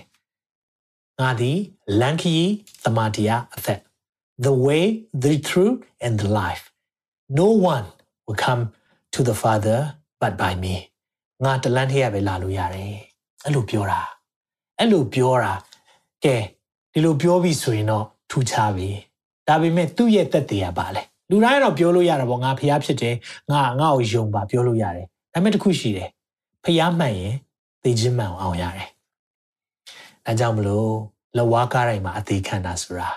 [1.19, 1.58] ငါသည်
[1.99, 2.36] လန်ခီ
[2.84, 3.79] သမာတရားအသက်
[4.46, 4.83] the way
[5.23, 6.63] the truth and the life
[7.39, 7.87] no one
[8.25, 8.62] will come
[9.13, 9.79] to the father
[10.21, 10.75] but by me
[11.44, 12.94] ငါတလန်းထဲရပဲလာလို့ရတယ်
[13.46, 14.02] အဲ့လိုပြောတာ
[14.79, 15.54] အဲ့လိုပြောတာ
[16.23, 16.35] ကဲ
[16.94, 18.90] ဒီလိုပြောပြီးဆိုရင်တော့ထူးခြားပြီ
[19.48, 23.15] ဒါပေမဲ့သူ့ရဲ့တက်တရားပါလေလူတိုင်းတော့ပြောလို့ရတာပေါ့ငါဖျားဖြစ်တယ်
[23.52, 26.10] ငါငါ့ကိုယုံပါပြောလို့ရတယ်ဒါပေမဲ့တခုရှိတယ်
[26.63, 27.35] ဖျားမှန်ရင်
[27.83, 28.90] သိချင်းမှန်အောင်ရတယ်
[30.25, 30.92] အဲကြောင့်မလို့
[31.38, 33.10] လဝါကားတိုင်းမှာအသေးခံတာဆိုတာ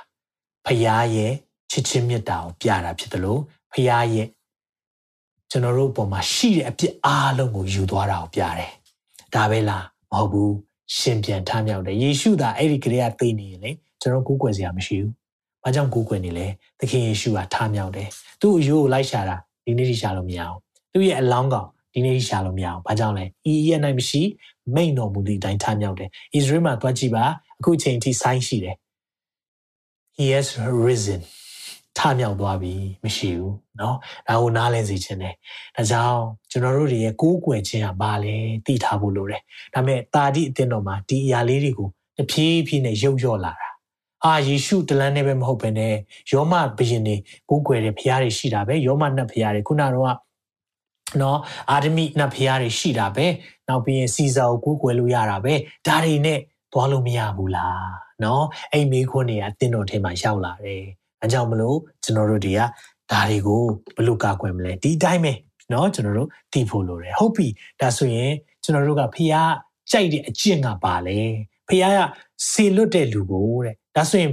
[0.66, 1.32] ဖျားရဲ့
[1.70, 3.40] ချစ်ချင်းမြတ်တာကိုပြတာဖြစ်တယ်လို့
[3.72, 4.26] ဖျားရဲ့
[5.50, 8.70] ကျွန်တော်တို့အပေါ်မှာရှိတဲ့အပြစ်အားလုံးကိုယူသွားတာကိုပြတယ်။
[9.34, 10.54] ဒါပဲလားမဟုတ်ဘူး
[10.98, 13.70] ရှင်ပြန်ထမြောက်တယ်ယေရှုသာအဲ့ဒီကလေးကသိနေရင်လေ
[14.00, 15.12] ကျွန်တော်ကိုးကွယ်စရာမရှိဘူး။
[15.62, 16.46] ဘာကြောင့်ကိုးကွယ်နေလဲ
[16.80, 18.08] သခင်ယေရှုကထမြောက်တယ်
[18.40, 20.56] သူ့အယိုးကိုလိုက်ရှာတာဒီနေ့ထိရှာလို့မရအောင်
[20.92, 24.22] သူ့ရဲ့အလောင်းကောင်ဒီနေ့ရှာလို့မရအောင်ဘာကြောင့်လဲဤရဲ့နိုင်မရှိ
[24.74, 27.24] မိန်တော်မူသည့်အတိုင်းထမြောက်တယ်ဣသရေလမှာတွားကြည့်ပါ
[27.58, 28.76] အခုချိန်ထိဆိုင်းရှိတယ်
[30.16, 30.48] he has
[30.86, 31.20] risen
[31.97, 32.73] ထမြောက်သွားပြီ
[33.03, 33.95] မရှိဘူးเนาะ
[34.27, 35.35] ဒါကိုနားလည်စေခြင်းတယ်
[35.75, 36.21] ဒါကြောင့်
[36.51, 38.35] ကျွန်တော်တို့တွေရဲ့ကိုးကွယ်ခြင်းကဘာလဲ
[38.65, 39.41] သိထားဖို့လိုတယ်
[39.73, 43.69] ဒါပေမဲ့တာတိအတင်းတော်မှာဒီအရာလေးတွေကိုတဖြည်းဖြည်းနဲ့ရုပ်ရော့လာတာ
[44.25, 45.95] အာယေရှုတလန်းနဲ့ပဲမဟုတ်ဘဲနဲ့
[46.31, 47.15] ယောမဘယင်တွေ
[47.49, 50.15] ကိုးကွယ်တဲ့ဖရားတွေရှိတာပဲယောမနတ်ဖရားတွေခုနကတော့
[51.21, 51.39] နော်
[51.71, 53.25] အာဒမိနတ်ဖရားတွေရှိတာပဲ
[53.67, 55.53] နောက်ပြီးရင်စီဇာကိုကိုးကွယ်လို့ရတာပဲ
[55.87, 56.39] ဒါတွေနဲ့
[56.73, 57.85] သွားလို့မရဘူးလား
[58.23, 60.83] နော်အဲ့မိခွန်းတွေကတင်းတော်ထဲမှာရောက်လာတယ်
[61.22, 62.60] အဲကြောင့်မလို့ကျွန်တော်တို့တွေက
[63.10, 63.62] ဒါတွေကို
[63.96, 65.32] ဘယ်လိုကာကွယ်မလဲဒီတိုင်းပဲ
[65.72, 67.48] နော်ကျွန်တော်တို့တည်ဖို့လိုတယ်ဟုတ်ပြီ
[67.80, 68.32] ဒါဆိုရင်
[68.64, 69.52] ကျွန်တော်တို့ကဖရား
[69.90, 71.18] ကြိုက်တဲ့အကျင့်ကပါလေ
[71.68, 72.00] ဖရားက
[72.50, 74.32] စေလွတ်တဲ့လူကိုတဲ့ဒါဆိုရင်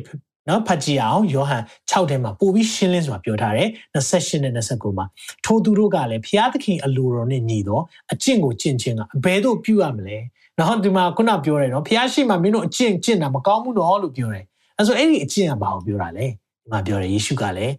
[0.49, 5.05] နော်ဖတ်ကြည့်အောင်ယောဟန်6ထဲမှာပို့ပြီးရှင်းလင်းစွာပြောထားတယ်28နဲ့29မှာ
[5.45, 10.17] ထိုသူတို့ကလည်းဘုရားသခင်အလိုတော်နဲ့ညီတော့အကျင့်ကိုကျင့်ခြင်းကအဘယ်သို့ပြုရမလဲ
[10.59, 14.45] နော်ဒီမှာခုနပြောတယ်နော်ဘုရားရှိမှမင်းတို့အကျင့်ကျင့်တာမကောင်းဘူးနော်လို့ပြောတယ်
[14.77, 16.25] အဲဆိုအဲ့ဒီအကျင့်ကဘာကိုပြောတာလဲ
[16.67, 17.73] ဒီမှာပြောတယ်ယေရှုကလည်း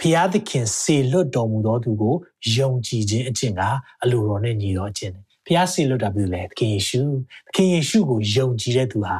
[0.00, 2.14] ဘုရားသခင်စေလွတ်တော်မူသောသူကို
[2.56, 3.62] ယုံကြည်ခြင်းအကျင့်က
[4.02, 7.02] အလိုတော်နဲ့ညီတော့အကျင့်တယ်ဘုရားစေလွတ်တာပြုလေသခင်ယေရှု
[7.46, 9.16] သခင်ယေရှုကိုယုံကြည်တဲ့သူဟာ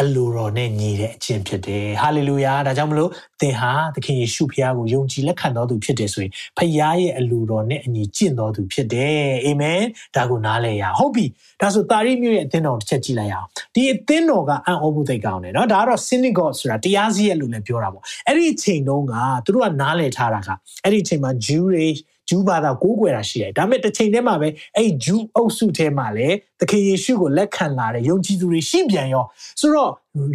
[0.00, 9.82] အလိုတော်နဲ့ညီတဲ့အခြင်းဖြစ်တယ်ဟာလေလုယာဒါကြောင့်မလို့သင်ဟာသခင်ယေရှုဖခင်ကိုယုံကြည်လက်ခံတော်သူဖြစ်တယ်ဆိုရင်ဖခင်ရဲ့အလိုတော်နဲ့အညီကျင့်တော်သူဖြစ်တယ်အာမင်
[10.16, 11.26] ဒါကိုနားလည်ရဟုတ်ပြီ
[11.60, 20.48] ဒါဆိုတာရိမြို့ရဲ့အသင်းတော်တစ်ချက်ကြည့်လိုက်အောင်ဒီအသင်းတော်ကအံ့ဩဖို့သိကောင်းတယ်เนาะဒါကတော့ synagogue ဆိုတာတရားစီရင်လို့လည်းပြောတာပေါ့အဲ့ဒီအချိန်တုန်းကသူတို့ကနားလည်ထားတာက
[20.84, 21.86] အဲ့ဒီအချိန်မှာ Jew တွေ
[22.31, 29.25] ဂျူးဘာသာကိုးကွယ်တာရှိတယ်ဒါပေမဲ့တစ်ချိန်တည်းမှာပဲအဲ့ဂျူးအုပ်စုထဲမှာလည်းသခင်ယေရှုကိုလက်ခံလာတဲ့ယုံကြည်သူတွေရှိပြန်ရော
[29.59, 29.91] ဆိုတော့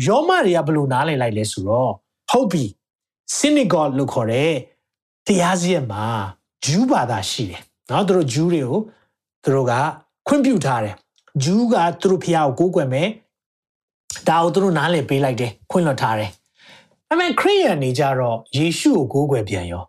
[0.07, 1.90] ယောမတွေကဘယ်လိုနားလည်လိုက်လဲဆိုတော့
[2.30, 2.64] ဟုတ်ပြီ
[3.36, 4.53] synagogue လို့ခေါ်တဲ့
[5.26, 6.05] တရားစီရင်မှာ
[6.64, 8.80] ဂျူးဘာသာရှိတယ်နော်သူတို့ဂျူးတွေကို
[9.44, 9.72] သူတို့က
[10.26, 10.94] ခွင့်ပြုထားတယ်
[11.44, 13.09] ဂျူးကသူတို့ဖျားကိုကိုးကွယ်မယ်
[14.28, 16.30] ဒါကိုသူတို့နားလည်ပေးလိုက်တယ်ခွင့်လွှတ်ထားတယ်
[17.11, 19.84] အမေခရိယန်နေကြတော့ယေရှုကိုကိုးကွယ်ပြန်ရော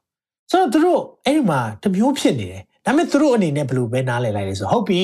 [0.52, 5.02] ဆိုတော့သူတို့အဲ့ဒီမှာတမျိုးဖြစ်နေတယ်ဒါပေမဲ့သူတို့အနေနဲ့ဘယ်လိုပဲနားလည်လိုက်လဲဆိုဟုတ်ပြီ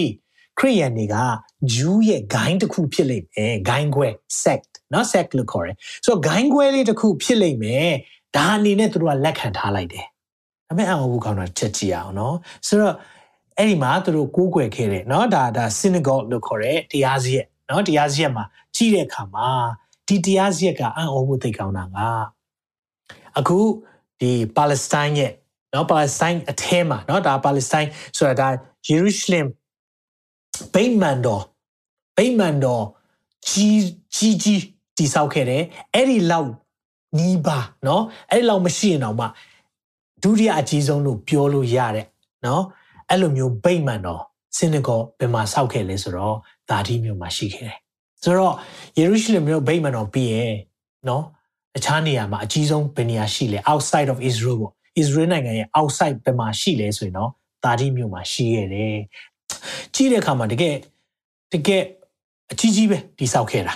[0.59, 1.15] ခရိယန်တွေက
[1.73, 4.07] ဂျူးရဲ့ gain တစ်ခုဖြစ်လိမ့်မယ် gain ခွဲ
[4.43, 5.75] sect နော် sect လို့ခေါ်တယ်
[6.05, 7.89] ဆိုတော့ gain ခွဲလေးတစ်ခုဖြစ်လိမ့်မယ်
[8.35, 10.05] ဒါအနေနဲ့သူတို့ကလက်ခံထားလိုက်တယ်
[10.67, 12.35] ဒါပေမဲ့အောင်ဘူးကောင်းတာချက်ကြည့်အောင်နော်
[12.67, 12.95] ဆိုတော့
[13.57, 18.43] အဲ့ဒီမှာသူတို့ကိုးကွယ်ခဲ့တယ်နော်ဒါဒါ synagogue လို့ခေါ်တဲ့တရားစရက်နော်တရားစရက်မှာ
[18.75, 19.47] ကြီးတဲ့အခါမှာ
[20.07, 21.97] ဒီတရားစရက်ကအံ့ဩဖို့သိကောင်းတာက
[23.39, 23.57] အခု
[24.19, 25.31] ဒီပါလက်စတိုင်းရဲ့
[25.73, 28.47] နော်ပါလက်စတိုင်းအထဲမှာနော်ဒါပါလက်စတိုင်းဆိုတာဒါ
[28.87, 29.45] ယေရုရှလင်
[30.73, 31.43] ဗိမာန်တော်
[32.17, 32.83] ဗိမာန်တော်
[33.49, 33.83] ကြီး
[34.15, 34.61] ကြီးကြီး
[34.97, 36.49] တည်ဆောက်ခဲ့တယ်အဲ့ဒီလောက်
[37.17, 37.57] နီးပါ
[37.87, 39.27] နော်အဲ့ဒီလောက်မရှိရင်တော့မှ
[40.23, 42.05] ဒုတိယအကြီးဆုံးလို့ပြောလို့ရတဲ့
[42.45, 42.63] နော်
[43.09, 44.21] အဲ့လိုမျိုးဗိမာန်တော်
[44.57, 46.35] စင်နဂေါဘယ်မှာဆောက်ခဲ့လဲဆိုတော့
[46.69, 47.77] ဒါတိမြို့မှာရှိခဲ့တယ်
[48.23, 48.53] ဆိုတော့
[48.97, 50.55] ယေရုရှလင်မြို့ဗိမာန်တော်ပြီးရင်
[51.07, 51.23] နော်
[51.77, 57.31] အခြားနေရာမှာအကြီးဆုံးဘယ်နေရာရှိလဲ outside of Israel ပေါ့ Israel နိုင်ငံရဲ့ outside ဘယ်မှာရှိလဲဆိုရင်တော့
[57.63, 58.97] တာတိမြို့မှာရှိခဲ့တယ်
[59.95, 60.75] ကြီးတဲ့အခါမှာတကယ်
[61.53, 61.83] တကယ်
[62.51, 63.73] အကြီးကြီးပဲတိဆောက်ခဲ့တာ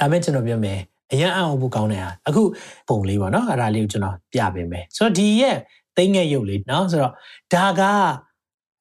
[0.00, 0.78] ဒါမဲ့ကျွန်တော်ပြောမယ်
[1.12, 2.42] အရန်အောင်ဖို့ကောင်းတယ်ဟာအခု
[2.88, 5.56] ပုံလေးပေါ့နော်အဲ့ဒါလေးကိုကျွန်တော်ပြပေးမယ်ဆိုတော့ဒီရဲ့
[5.96, 7.12] သိငယ်ရုပ်လေးနော်ဆိုတော့
[7.54, 7.82] ဒါက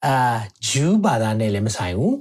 [0.06, 0.38] အာ
[0.70, 2.16] ဂျူးဘာသာနဲ့လည်းမဆိုင်ဘူး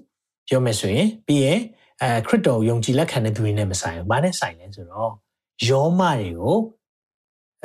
[0.49, 1.61] ပြောမယ်ဆိုရင်ပြီးရင်
[2.03, 5.13] အဲခရစ်တော်ယုံကြည်လက်ခံတဲ့သူတွေနဲ့မဆိုင်ဘူးဘာနဲ့ဆိုင်လဲဆိုတော့
[5.70, 6.58] ယောမတွေကို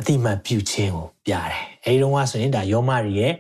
[0.01, 3.35] အတိမတ်ပြုခြင်းကိုပြတယ်အဲဒီတော့ကဆိုရင်ဒါယောမတွေရဲ့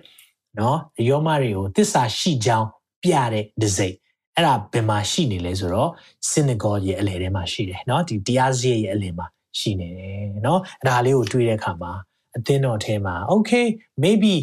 [0.59, 2.69] နော်ယောမတွေကိုတစ္ဆာရှိကြောင်း
[3.03, 3.97] ပြတဲ့ဒစိတ်
[4.37, 5.91] အဲ့ဒါဘယ်မှာရှိနေလဲဆိုတော့
[6.31, 9.27] synagogue ရဲ့အလယ်ထဲမှာရှိတယ်เนาะဒီတရားစရိရဲ့အလယ်မှာ
[9.59, 11.93] ရှိနေတယ်เนาะအဲ့ဒါလေးကိုတွေးတဲ့အခါမှာ
[12.37, 13.67] အသင်းတော်ထဲမှာ okay
[14.03, 14.35] maybe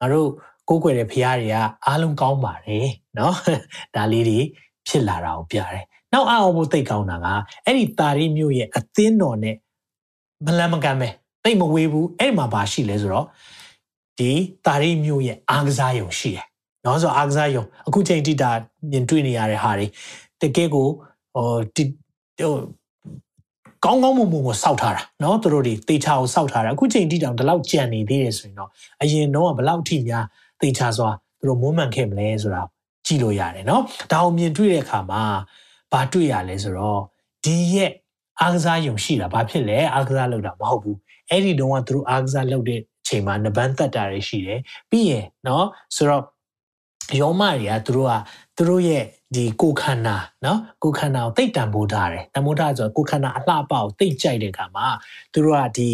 [0.00, 0.30] ငါတို့
[0.68, 1.56] ကိုးကွယ်တဲ့ဖရားတွေက
[1.86, 3.32] အားလုံးကောင်းပါတယ်เนาะ
[3.94, 4.38] ဒါလေးတွေ
[4.88, 7.27] ဖြစ်လာတာကိုပြတယ် နောက်အောင်ဖို့သိကောင်းတာက
[7.65, 9.55] အဲ့ဒီတာရီမျိုးရဲ့အသင်းတော်နဲ့
[10.45, 11.09] မလန်မကန်ပဲ
[11.43, 13.25] သိမဝေးဘူးအဲ့မှာပါရှိလဲဆိုတော့
[14.19, 14.31] ဒီ
[14.65, 16.45] တာရီမျိုးရဲ့အားကစားယုံရှိတယ်။
[16.85, 18.51] နော်ဆိုအားကစားယုံအခုချိန်တိတာ
[18.91, 19.87] မြင်တွေ့နေရတဲ့ဟာတွေ
[20.41, 20.87] တကယ်ကို
[21.35, 21.83] ဟိုဒီ
[22.39, 22.53] ဟို
[23.85, 28.69] ကောင်းကောင်းမွန်မွန်ကိုစောက်ထားတာနော်သူတို့တွေတေချာကိုစောက်ထားတာအခုချိန်တိတောင်ဒီလောက်ကြံနေသေးတယ်ဆိုရင်တော့
[29.01, 30.25] အရင်တော့ဘလောက်ထိများ
[30.61, 31.09] တေချာစွာ
[31.39, 32.61] သူတို့မွမ်းမံခဲ့မလဲဆိုတာ
[33.05, 35.21] ကြည့်လို့ရတယ်နော်ဒါအောင်မြင်တွေ့တဲ့အခါမှာ
[35.92, 37.00] ဘာတွေ့ရလဲဆိုတော့
[37.44, 37.92] ဒီရဲ့
[38.40, 40.98] အားကစားယုံရှိတာဘာဖြစ်လဲအားကစားလုပ်တာမဟုတ်ဘူး
[41.30, 44.60] အဲ့ဒီတုန်းကသူတို့အားကစားလုပ်တဲ့အချိန်မှာနဘန်းတက်တာတွေရှိတယ်
[44.90, 45.64] ပြီးရင်เนาะ
[45.96, 46.24] ဆိုတော့
[47.20, 48.12] ယောမတွေကသူတို့က
[48.56, 49.04] သူတို့ရဲ့
[49.34, 54.86] ဒီကိုခန္ဓာနော်ကိုခန္ဓာကိုတိတ်တန်ဖိုးထားတယ်တန်ဖိုးထားဆိုတော့ကိုခန္ဓာအလှပကိုတိတ်ကြိုက်တဲ့အခါမှာ
[55.32, 55.88] သူတို့ကဒီ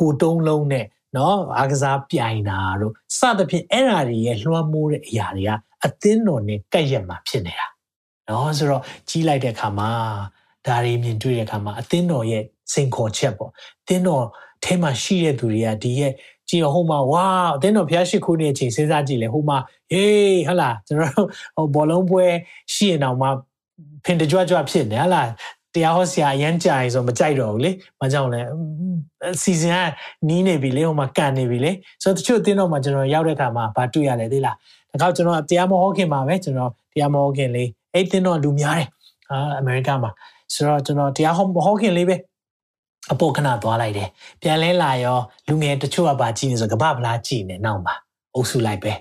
[0.00, 5.50] ကိုတုံးလုံးနဲ့နော်အားကစားပြိုင်တာတို့စသဖြင့်အဲ့ဓာတွေရဲ့လွှမ်းမိုးတဲ့အရာတွေက
[5.84, 7.66] အသင်းတော်နဲ့ကပ်ရက်မှာဖြစ်နေတာ
[8.29, 9.91] နော်ဆိုတော့ကြီးလိုက်တဲ့အခါမှာ
[10.65, 12.43] ဒါတွေမြင်တွေ့တဲ့အခါမှာအသင်းတော်ရဲ့
[12.73, 13.51] စိန်ခေါ်ချက်ပေါ့
[13.81, 14.23] အသင်းတော်
[14.63, 16.11] ထဲမှာရှိတဲ့သူတွေကဒီရဲ့
[16.49, 19.57] ကြည့်ဟိုမှာဝါအသင်းတော်ဖျားရှိခိုးနေတဲ့အချိန်စဉ်းစားကြည့်လေဟိုမှာ
[19.91, 22.25] ဟေးဟလာကျွန်တော်တို့ဟိုဘောလုံးပွဲ
[22.73, 23.27] ရှိရင်တော့မှ
[24.05, 25.23] ဖင်တကြွကြွဖြစ်နေဟလာ
[25.75, 27.71] တရားဟောဆရာအရန်ကြာရင်ဆိုမကြိုက်တော့ဘူးလေ။
[28.01, 28.41] မကြောက်လဲ
[29.41, 29.89] စီဇန်က
[30.27, 31.71] နီးနေပြီလေဟိုမှာကန်နေပြီလေ။
[32.03, 34.55] ဆိုတော့တချို့အသင်းတော်မှာကျွန်တော်ရောက်တဲ့အခါမှာဘာတွေ့ရလဲသိလား။
[34.91, 38.88] ဒါကြောင့်ကျွန်တော်တရားမဟောခင်မှာပဲကျွန်တော်တရားမဟောခင်လေး အဲ့သင်းတော်လူများတယ်။
[39.30, 40.10] အာအမေရိကမှာ
[40.54, 42.16] ဆိုတော့ကျွန်တော်တရားဟောမဟောခင်လေးပဲ
[43.12, 44.08] အပေါ်ခဏသွားလိုက်တယ်။
[44.42, 47.94] ပြန်လဲလာရောလူငယ်တချို့ကဘာကြည့်နေဆိုကဘာဗလားကြည့်နေနောက်မှာ
[48.34, 48.92] အုပ်စုလိုက်ပဲ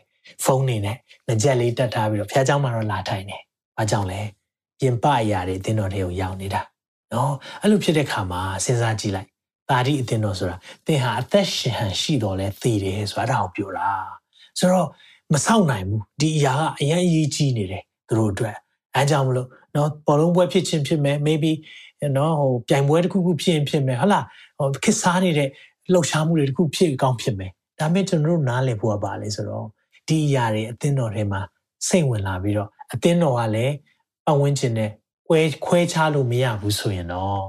[0.43, 0.97] ဖုန်းနေနဲ့
[1.27, 3.37] ငကြက်လေးတက်ထားပြီးတော့ဖះเจ้าမှာတော့လာထိုင်နေ။
[3.77, 4.21] ဘာကြောင့်လဲ။
[4.79, 6.61] ပြင်ပအရာတွေအသင်းတော်တွေကိုရောက်နေတာ
[7.13, 9.29] နော်အဲ့လိုဖြစ်တဲ့ခါမှာစဉ်းစားကြည့်လိုက်
[9.69, 10.57] ပါတိအသင်းတော်ဆိုတာ
[10.87, 13.89] သင်ဟာအသက်ရှင်ဟန်ရှိတော်လဲသိတယ်ဆိုတာဒါကိုပြောတာ
[14.59, 14.87] ဆိုတော့
[15.33, 18.55] မဆောက်နိုင်ဘူးဒီအရာကအရင်အရေးကြီးနေတယ်သူတို့အတွက်
[18.94, 21.52] အဲကြောင့်မလို့နော်ဘောလုံးပွဲဖြစ်ချင်းဖြစ်မယ် maybe
[22.16, 24.24] နော်ဟိုပြိုင်ပွဲတစ်ခုခုဖြစ်ရင်ဖြစ်မယ်ဟုတ်လား
[24.58, 25.48] ဟိုခစ်စားနေတဲ့
[25.92, 29.66] လှုပ်ရှားမှုတွေတစ်ခုဖြစ်ကောင်းဖြစ်မယ်ဒါပေမဲ့ကျွန်တော်တို့နားလည်ဖို့ကပါလေဆိုတော့
[30.08, 31.40] ဒီအရာတွေအသင်းတော်ထဲမှာ
[31.88, 33.74] စိတ်ဝင်လာပြီးတော့အသင်းတော်ကလည်း
[34.26, 34.90] ပတ်ဝန်းကျင်နဲ့
[35.26, 37.42] ခွဲခွဲခြားလို့မရဘူးဆိုရင်တော့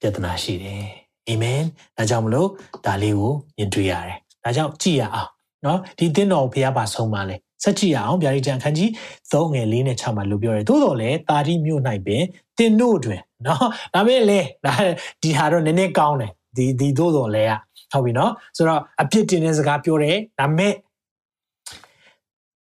[0.00, 0.84] ပြဿနာရှိတယ်
[1.28, 1.60] အာမင်
[1.96, 2.48] ဒါကြောင့်မလို့
[2.86, 5.30] ဒါလေးကိုညင်တွေ့ရတယ်ဒါကြောင့်ကြည်ရအောင်
[5.64, 8.88] နော်ဒီအသင်းတော်ကိုဘုရားပါဆုံးပါလေ ဆက်ကြည့်ရအောင်ဗျာဒီကြံခန်းကြီး
[9.30, 12.22] 3ငယ်4နဲ့6မှာလို့ပြောတယ်သို့တော်လည်းတာတိမြို့၌ပင်
[12.58, 14.74] တင်တို့တွင်နော်ဒါပေမဲ့လေဒါ
[15.22, 17.60] ဒီဟာတော့နည်းနည်းကောင်းတယ်ဒီဒီသို့တော်လည်းอ่ะ
[17.92, 20.74] ဟုတ်ပြီနော်ဆိုတော့အပြစ်တင်တဲ့စကားပြောတယ်ဒါပေမဲ့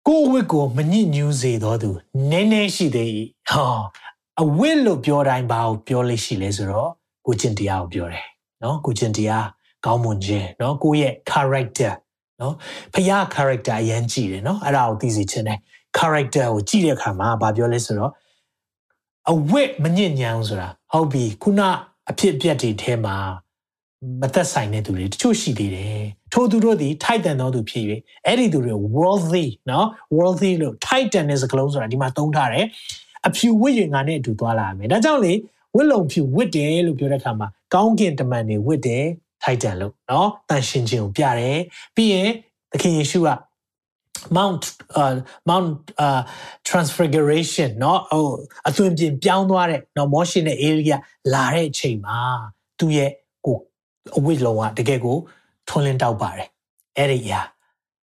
[0.07, 1.89] ကိုဝိကိုမညစ်ညူးစေတော်သူ
[2.31, 3.09] နည်းနည်းရှိသေး၏
[3.49, 3.77] ဟော
[4.41, 6.89] အဝိလို့ပြောတိုင်းဘာကိုပြောလို့ရှိလဲဆိုတော့
[7.25, 8.25] ကိုကျင့်တရားကိုပြောတယ်
[8.63, 9.45] နော်ကိုကျင့်တရား
[9.85, 11.91] ကောင်းမွန်ခြင်းနော်ကိုရဲ့ character
[12.41, 12.53] နော်
[12.93, 15.59] ဖခင် character အရင်ကြည့်တယ်နော်အဲ့ဒါကိုသိစေချင်တယ်
[15.97, 18.11] character ကိုကြည့်တဲ့အခါမှာဘာပြောလဲဆိုတော့
[19.31, 21.61] အဝစ်မညစ်ညမ်းဆိုတာဟုတ်ပြီခုန
[22.09, 23.15] အဖြစ်အပျက်တွေထဲမှာ
[24.21, 27.85] မသက်ဆိုင်တဲ့သူတွေတချို့ရှိသေးတယ်ထို့သူတို့သည်ထိုက်တန်သောသူဖြစ်၍
[28.25, 29.87] အဲ့ဒီသူတွေ worthy နော်
[30.17, 32.65] worthy လို့ထိုက်တန်တဲ့စကားလုံးဆိုတာဒီမှာသုံးထားတယ်
[33.27, 35.33] အဖြူဝစ်ရင်ငါနဲ့အတူသွားလာရမယ်ဒါကြောင့်လေ
[35.75, 39.05] ဝစ်လုံဖြူဝစ်တယ်လို့ပြောတဲ့အခါမှာကောင်းကင်တမန်တွေဝစ်တယ်
[39.42, 41.58] ထိုက်တန်လို့နော်တန်ရှင်ခြင်းကိုပြတယ်
[41.96, 42.30] ပြီးရင်
[42.72, 43.30] သခင်ယေရှုက
[44.30, 44.62] Mount
[45.00, 46.22] uh Mount uh
[46.68, 48.26] Transfiguration เนาะဟို
[48.68, 50.92] အသွင်ပြင်ပြောင်းသွားတဲ့เนาะမောရှင်နဲ့အေလိယ
[51.34, 52.18] လာတဲ့အချိန်မှာ
[52.78, 53.10] သူ့ရဲ့
[53.46, 53.58] ကို
[54.16, 55.16] အဝိလုံးကတကယ်ကို
[55.68, 56.48] ထွန်းလင်းတောက်ပါတယ်
[56.96, 57.40] အဲ့ဒီရာ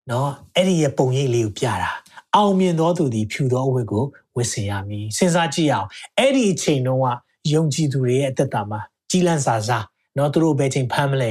[0.08, 1.92] เนาะအဲ့ဒီရဲ့ပုံရိပ်လေးကိုပြတာ
[2.36, 4.06] အောင်မြင်သောသူသည်ဖြူသောအဝတ်ကို
[4.36, 7.08] ဝတ်ဆင်ရမည်စဉ်းစားကြည့်အောင်အဲ့ဒီအချိန်တုန်းက
[7.54, 9.86] ယုံကြည်သူတွေရဲ့အသက်တာမှာကြီးလန့်စာစား
[10.19, 11.31] နော်သူတို့ဘယ်ချိန်ဖမ်းမလဲ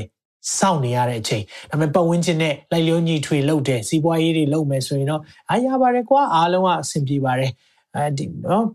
[0.59, 7.51] စောင့်နေရတဲ့အချိန်ဒါပေမဲ့ပတ်ဝန်းကျင်နဲ့လိုက်လျောညီထွေလှုပ်တယ်စီးပွားရေးတွေလှုပ်မယ်ဆိုရင်တော့အားရပါတယ်ကွာအားလုံးကအဆင်ပြေပါတယ်
[7.95, 8.65] အဲဒီနော်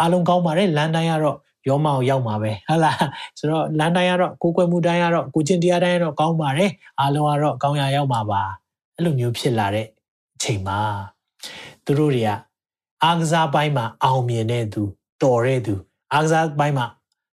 [0.00, 1.36] အားလုံးကောင်းပါတယ်လမ်းတိုင်းကတော့
[1.68, 2.98] ရောမအောင်ရောက်မှာပဲဟုတ်လား
[3.38, 8.42] ဆိုတော့လမ်းတိုင်းကတော့ကိုကွယ်မှုတိုင်းကတော့ကိုချင်းတရားတိုင်းကတော့ကောင်းပါတယ်အားလုံးကတော့ကောင်းရာရောက်မှာပါ
[8.96, 9.86] အဲ့လိုမျိုးဖြစ်လာတဲ့
[10.36, 10.78] အချိန်မှာ
[11.84, 12.30] သူတို့တွေက
[13.04, 14.82] အားကစားပိုင်းမှာအောင်မြင်တဲ့သူ
[15.22, 15.74] တော်တဲ့သူ
[16.12, 16.86] အားကစားပိုင်းမှာ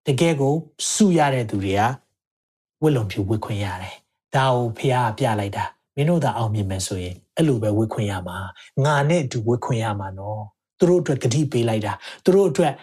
[0.07, 0.53] တကယ်ကို
[0.93, 1.81] စုရတဲ့သူတွေက
[2.85, 3.95] ဝစ်လုံဖြူဝစ်ခွင့်ရတယ်။
[4.35, 5.65] ဒါကိုဖះပြလိုက်တာ
[5.95, 8.37] မင်းတို့သာအောင်မြင်မယ်ဆိုရင်အဲ့လိုပဲဝစ်ခွင့်ရမှာ
[8.85, 10.41] ငါနဲ့အတူဝစ်ခွင့်ရမှာနော်။
[10.79, 12.73] သူတို့အတွက်ဂတိပေးလိုက်တာသူတို့အတွက်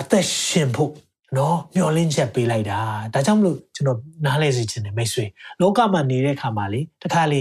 [0.00, 0.92] အသက်ရှင်ဖို့
[1.38, 2.78] နော်မျောလင်းချက်ပေးလိုက်တာ
[3.14, 5.24] ဒါကြောင့်မလို့ကျွန်တော်နားလဲစီခြင်းနဲ့မိတ်ဆွေ
[5.60, 7.40] လောကမှာနေတဲ့ခါမှာလေတခါလေ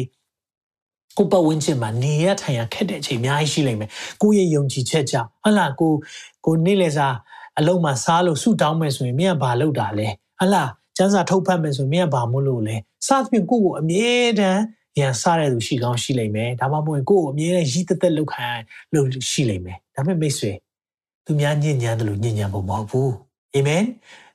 [1.18, 3.90] ကိုပတ်ဝန်းကျင်မှာနေရထိုင်ရခက်တဲ့အချိန်အများကြီးရှိလိမ့်မယ်
[4.22, 5.94] ကိုရဲ့ယုံကြည်ချက်ကြောင့်ဟုတ်လားကို
[6.46, 7.16] ကိုနေ့လေစား
[7.60, 10.08] အလုံးမှာစားလို့ဆူတောင်းမယ်ဆိုရင်မင်းကဘာလုပ်တာလဲ
[10.40, 12.76] ဟုတ်လား ကျန်းစာထုတ်ဖတ်မယ်ဆိုမင်းကဘာမို့လို့လဲ
[13.08, 14.62] စသဖြင့်ကိုကိုအမြဲတမ်း
[15.00, 18.48] ရန်စားတဲ့သူရှိကောင်းရှိလိမ့်မယ်ဒါမှမဟုတ်ကိုကိုအမြဲတမ်းရည်သက်သက်လုပ်ခံ
[18.94, 20.52] လို့ရှိလိမ့်မယ်ဒါပေမဲ့မိတ်ဆွေ
[21.26, 23.14] သူများညဉ့်ညမ်းတယ်လို့ညဉ့်ညမ်းဖို့မဟုတ်ဘူး
[23.56, 23.84] အာမင်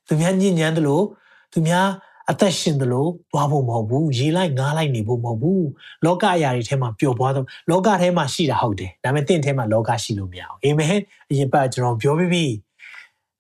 [0.07, 1.05] သူများညဉ့်ညမ်းတယ်လို့
[1.53, 1.87] သူများ
[2.31, 5.67] အသက်ရှင်တယ်လို့သွားဖို့မဟုတ်ဘူးရေလိုက်ငားလိုက်နေဖို့မဟုတ်ဘူး
[6.05, 10.89] လောကအရာတွေထဲမှာပျော်ပွားတော့လောကထဲမှာရှိတာဟုတ်တယ်ဒါပေမဲ့တင့်ထဲမှာလောကရှိလို့မရအောင်အာမင်
[11.31, 12.45] အရင်ပတ်ကျွန်တော်ပြောပြီးပြီ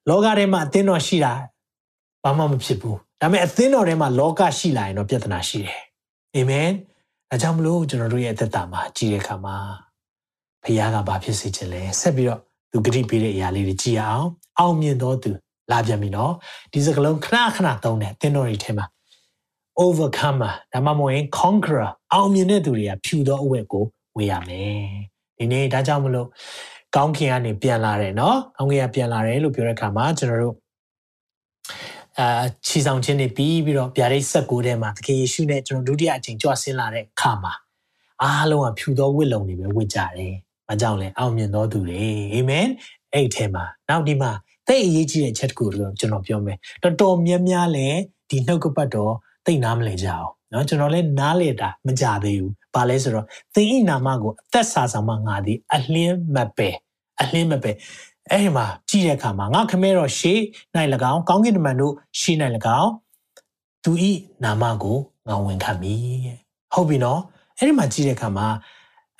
[0.09, 1.33] လောကထဲမှာအသင်းတော်ရှိတာ
[2.23, 5.81] ဘာမှမဖြစ်ဘူး ဒါပေမဲ့အသင်းတော်ထဲမှာလောကရှိလာရင်တော့ပြဿနာရှိတယ်
[6.35, 6.71] အာမင်
[7.31, 9.57] ဒါကြောင့်မလို့ကျွန်တော်တို့ရဲ့အသက်တာမှာကြည်တဲ့အခါမှာ
[10.62, 12.41] ဖခင်ကဘာဖြစ်စေချင်လဲဆက်ပြီးတော့
[12.71, 14.27] သူဂရိပေးတဲ့အရာလေးတွေကြည်အောင်
[14.59, 15.31] အောင်မြင်တော့သူ
[15.71, 16.33] လာပြန်ပြီနော်
[16.73, 18.87] ဒီစကားလုံးခဏခဏသုံးတယ်သင်တော်တွေထဲမှာ
[19.81, 23.85] overcomer ဒါမှမဟုတ်ရင် conqueror အောင်မြင်တဲ့သူတွေကဖြူသောအဝတ်ကို
[24.16, 24.83] ဝေရမယ်
[25.39, 26.29] ဒီနေ့ဒါကြောင့်မလို့
[26.97, 30.57] ကောင်းကင်ကနေပြန်လာတယ်နော်ကောင်းကင်ကပြန်လာတယ်လို့ပြောတဲ့အခါမှာကျွန်တော်တို့
[32.21, 32.29] အာ
[32.66, 37.53] ခြီဆောင်ခြင်းတွေပြီးပြီးတော့ဗျာဒိတ်၁၉ထဲမှာသခင်ယေရှုနဲ့ကျွန်တော်ဒုတိယအချိန်ကြွဆင်းလာတဲ့အခါမှာ
[38.23, 40.35] အားလုံးကဖြူသောဝိလုံတွေပဲဝတ်ကြတယ်။
[40.69, 42.03] မကြောက်လဲအောင်မြင်တော်သူတွေ
[42.33, 42.66] အာမင်
[43.14, 44.31] အဲ့ထဲမှာနောက်ဒီမှာ
[44.66, 47.87] သိအရေးကြီးတဲ့ချက်တခုတော့ကျွန်တော်ပြောမယ်။တော်တော်များများလဲ
[48.31, 49.14] ဒီနှုတ်ကပတ်တော်
[49.47, 56.71] သိနာမလဲကြအောင်။နော်ကျွန်တော်လဲနားလေတာမကြသေးဘူး။ဘာလဲဆိုတော့သင်ဤနာမကိုအသက်စာဆောင်မှငါသည်အလင်းမပဲ
[57.21, 57.71] အလင်းမပဲ
[58.31, 60.39] အဲ့ဒီမှာကြည့်တဲ့အခါမှာငါခမဲတော်ရှေ့၌၎
[61.12, 62.37] င်းကောင်းကင်တမန်တို့ရှေ့၌၎
[62.81, 62.91] င်း
[63.85, 64.12] သူဤ
[64.45, 64.99] နာမကို
[65.29, 65.95] ငါဝန်ခံမိ
[66.74, 67.20] ဟုတ်ပြီနော်
[67.57, 68.47] အဲ့ဒီမှာကြည့်တဲ့အခါမှာ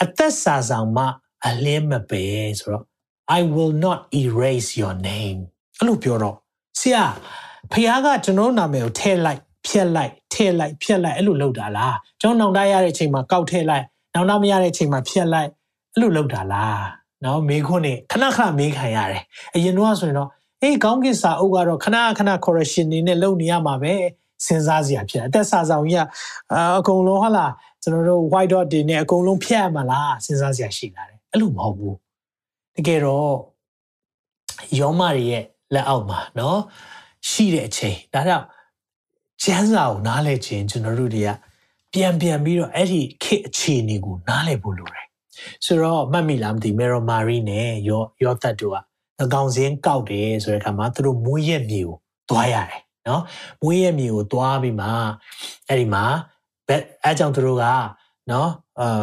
[0.03, 1.05] အသက်စာဆောင်မှ
[1.47, 2.25] အလင်းမပဲ
[2.59, 2.85] ဆိုတော့
[3.39, 5.39] I will not erase your name
[5.79, 6.37] အဲ့လိုပြောတော့
[6.81, 7.05] ဆရာ
[7.73, 13.85] ဖခင်ကကျွန်တော်နာမည်ကိုထည့်လိုက်ဖြက်လိုက်ထည့်လိုက်ဖြက်လိုက်အဲ့လိုလုပ်တာလားကျွန်တော်နောင်တရတဲ့အချိန်မှာကောက်ထည့်လိုက်
[14.15, 15.49] နောင်တမရတဲ့အချိန်မှာဖြက်လိုက်
[15.95, 16.83] အဲ့လိုလုပ်တာလား
[17.24, 19.24] နော်မေခွန်းနေခဏခဏမေးခံရတယ်
[19.56, 20.30] အရင်တော့ဆိုရင်တော့
[20.62, 23.94] အေးကောင်းကင်စာအုပ်ကတော့ခဏခဏ correction နေနဲ့လုပ်နေရမှာပဲ
[24.46, 26.04] စဉ်းစားစရာဖြစ်အသက်စာဆောင်ကြီးက
[26.78, 31.96] အကုန်လုံးဟာလားကျွန်တော်တို့ white dot တွေနဲ့အကုန်လုံးဖြတ်ရမှာလားစဉ်းစားစရာရှိလာတယ်အဲ့လိုမဟုတ်ဘူး
[32.76, 33.34] တကယ်တော့
[34.80, 36.58] ယောမတွေရဲ့လက်အောက်မှာเนาะ
[37.30, 38.46] ရှိတဲ့အချိန်ဒါကြောင့်
[39.44, 41.30] ကျမ်းစာကိုနားလည်ခြင်းကျွန်တော်တို့တွေက
[41.94, 45.06] ပြန်ပြန်ပြီးတော့အဲ့ဒီခေတ်အခြေအနေကိုနားလည်ဖို့လိုတယ်
[45.65, 48.77] ဆိုတော့မှတ်မိလားမသိမေရိုမာရီနဲ့ယောယောသတ်တို့က
[49.21, 51.97] ငကောင်စင်းကောက်တယ်ဆိုတဲ့အခါမှာသူတို့မွေးရက်မြေကို
[52.31, 53.23] သွားရတယ်နော်
[53.63, 54.89] မွေးရက်မြေကိုသွားပြီးမှ
[55.69, 56.05] အဲ့ဒီမှာ
[56.69, 57.65] ဘက်အဲကြောင့်သူတို့က
[58.31, 58.49] နော်
[58.81, 59.03] အာ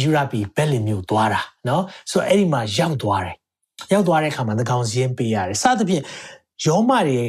[0.00, 3.36] ယူရပီဘက်လင်မြို့သွားတာနော်ဆိုတော့အဲ့ဒီမှာရောက်သွားတယ်
[3.92, 6.04] ရောက်သွားတဲ့အခါမှာငကောင်စင်းပေးရတယ်စသဖြင့်
[6.66, 7.20] ယောမတွေ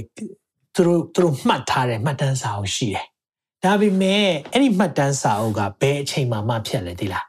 [0.76, 3.06] သူတို့သူတို့မှတ်ထားတယ်မှတ်တမ်းစာအုပ်ရှိတယ်
[3.64, 7.26] ဒါပေမဲ့အဲ့ဒီမှတ်တမ်းစာအုပ်ကဘယ်အချိန်မှမှဖြတ်လဲဒီလား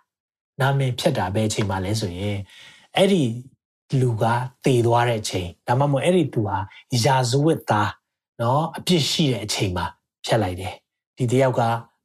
[0.63, 2.39] နာမည်ဖြတ်တာဘယ်အချိန်မှလဲဆိုရင်
[2.97, 3.25] အဲ့ဒီ
[4.01, 4.25] လူက
[4.65, 6.59] တည်သွားတဲ့အချိန်ဒါမှမဟုတ်အဲ့ဒီသူဟာ
[7.05, 7.91] ယာဇဝတ်သား
[8.41, 9.87] နော်အပြစ်ရှိတဲ့အချိန်မှာ
[10.25, 10.75] ဖြတ်လိုက်တယ်
[11.17, 11.61] ဒီတယောက်က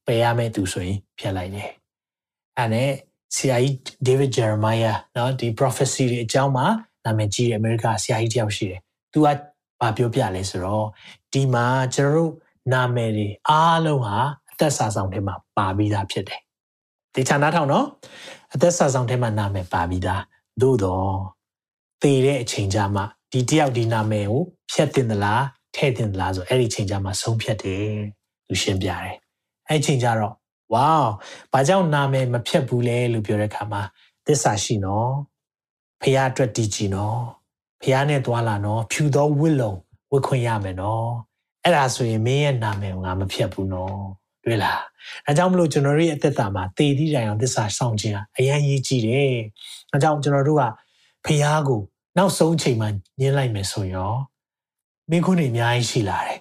[0.06, 1.70] ပယ်ရမယ့်သူဆိုရင်ဖြတ်လိုက်တယ်
[2.58, 2.92] အဲ့နဲ့
[3.36, 3.74] ဆရာကြီး
[4.08, 6.68] David Jeremiah နော်ဒီ prophecy တွေအကြောင်းမှာ
[7.06, 8.82] နာမည်ကြီးတဲ့အမေရိကဆရာကြီးတယောက်ရှိတယ်
[9.12, 9.28] သူက
[9.82, 10.88] ဘာပြောပြလဲဆိုတော့
[11.34, 12.32] ဒီမှာကျွန်တော်တို့
[12.74, 14.16] နာမည်တွေအားလုံးဟာ
[14.52, 16.42] အသက်စာဆောင်ထဲမှာပါပြီးသားဖြစ်တယ်
[17.14, 17.86] ဒီဌာနထောင်နော်
[18.54, 20.24] အသက်စာဆောင်ထဲမှာနာမည်ပါပြီးသား
[20.62, 21.12] သို့တော့
[22.02, 24.42] သေတဲ့အချိန်ကြမှာဒီတယောက်ဒီနာမည်ကို
[24.72, 25.44] ဖြတ်တင်သလား
[25.76, 27.88] ထည့်တင်သလားဆိုအဲ့ဒီချိန်ကြမှာဆုံးဖြတ်တယ်
[28.48, 29.16] သူရှင်းပြတယ်
[29.68, 30.34] အဲ့ချိန်ကြတော့
[30.74, 30.94] ဝေါ
[31.52, 33.82] ဘာကြောင့်နာမည်မဖြတ်ဘူးလဲလို့ပြောတဲ့အခါမှာ
[34.26, 35.12] သစ္စာရှိနော်
[36.02, 37.20] ဖះအတွက်တည်ကြည်နော်
[37.82, 39.74] ဖះနဲ့တွာလာနော်ဖြူသောဝစ်လုံ
[40.12, 41.08] ဝတ်ခွင့်ရမယ်နော်
[41.64, 43.98] အဲ့ဒါဆိုရင်မင်းရဲ့နာမည်ကိုငါမဖြတ်ဘူးနော်
[44.48, 44.80] တွေ့လား
[45.28, 49.34] အဲကြောင့်မလို့ကျွန်တော်တို့ရဲ့အသက်တာမှာတည်သည့်တိုင်အောင်သစ္စာဆောင်ခြင်းအရန်ရေးကြည့်တယ်
[49.92, 50.64] အဲကြောင့်ကျွန်တော်တို့က
[51.26, 51.82] ဖះကို
[52.18, 52.90] နောက်ဆုံးချိန်မှာ
[53.20, 54.12] ညှင်းလိုက်မယ်ဆိုရော
[55.10, 56.40] မင်းခုနေအများကြီးရှိလာတယ်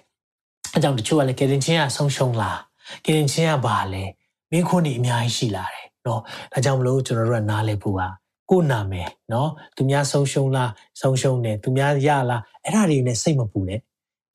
[0.73, 2.59] အဲကြောင့်တချို့ကလည်းကယ်တင်ချင်းကဆုံးရှုံးလား
[3.05, 4.03] ကယ်တင်ချင်းကဘာလဲ
[4.51, 6.21] မင်းခုနေအများကြီးရှိလာတယ်နော်
[6.53, 8.07] ဒါကြောင့်မလို့ကျွန်တော်တို့ကနားလည်ဖို့ပါ
[8.49, 13.79] ကိုနာမယ်နော်သူများဆုံးရှုံးလားဆုံးရှုံးတယ်သူများရလားအဲ့ဒါတွေနဲ့စိတ်မပူနဲ့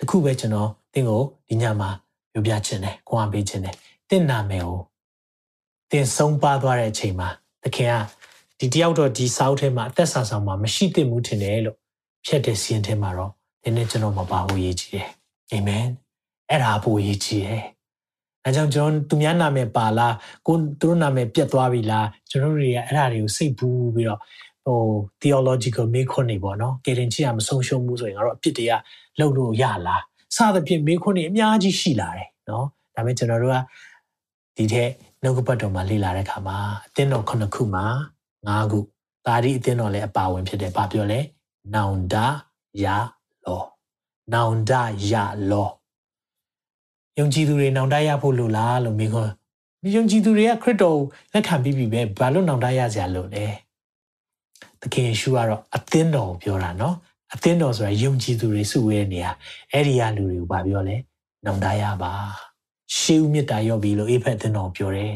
[0.00, 1.90] တခုပဲကျွန်တော်တင်းကိုဒီညမှာ
[2.32, 3.74] ပြောပြခြင်းတယ်ခွန်အားပေးခြင်းတယ်
[4.08, 4.80] တင့်နာမယ်ကို
[5.90, 7.28] တင်ဆုံးပါသွားတဲ့အချိန်မှာ
[7.62, 7.94] သခင်က
[8.58, 11.76] ဒီတယောက်တော့ဒီစောက်ထဲမှာအသက်ဆာဆောင်မှာမရှိသင့်ဘူးထင်တယ်လို့
[12.26, 13.30] ဖြတ်တဲ့စီရင်ထဲမှာတော့
[13.62, 15.08] ဒီနေ့ကျွန်တော်မပါဘူးရေးကြည့်တယ်
[15.50, 15.84] အာမင်
[16.50, 17.64] အဲ့ဒါပိုရေးကြည့်တယ်
[18.44, 20.14] အဲကြောင့်ကျွန်တော်သူများနာမည်ပါလား
[20.46, 24.20] ကိုသူတို့နာမည်ပြတ်သွားပြီလားကျွန်တော်တို့တွေကအဲ့ဒါတွေကိုစိတ်ပူးပြီးတော့
[24.66, 24.80] ဟို
[25.22, 28.72] theological မေးခွန်းတွေပေါ့နော်ကေရင်ချီကမဆုံးရှုံးဘူးဆိုရင်ကတော့အပြစ်တွေက
[29.18, 30.02] လှုပ်လို့ရလား
[30.36, 33.56] စသဖြင့်မေးခွန်းတွေအများကြီးရှိလာတယ်နော်ဒါပေမဲ့ကျွန်တော်တို့က
[34.56, 34.90] ဒီထက်
[35.22, 37.84] နှုတ်ကပတ်တော်မှာလေ့လာတဲ့အခါမှာအသင်းတော်ခုနှစ်ခုမှာ
[38.46, 38.78] ၅ခု
[39.26, 41.20] ဒါဒီအသင်းတော်လည်းအပါဝင်ဖြစ်တယ်ဘာပြောလဲ
[41.74, 42.14] နောင်တ
[42.84, 42.86] ရ
[43.46, 43.62] လော
[44.32, 44.72] နောင်တ
[45.12, 45.14] ရ
[45.50, 45.68] လော
[47.18, 49.32] ယုံကြည်သူတွေနောင်တရဖို့လိုလားလို့မေးခွန်း
[49.82, 53.44] ဒီယုံကြည်သူတွေကခရစ်တော်ကိုလက်ခံပြီးပြီပဲဘာလို့နောင်တရစရာလို့လဲ
[54.80, 56.96] သခင်ယေရှုကတော့အသင်းတော်ကိုပြောတာနော်
[57.34, 59.26] အသင်းတော်ဆိုတာယုံကြည်သူတွေစုဝေးနေရ
[59.72, 60.96] အဲ့ဒီကလူတွေကိုဗာပြောလဲ
[61.44, 62.12] နောင်တရပါ
[62.96, 65.14] ရှေးဦးမြတ်တာရော့ပြီလို့အေဖက်အသင်းတော်ပြောတယ်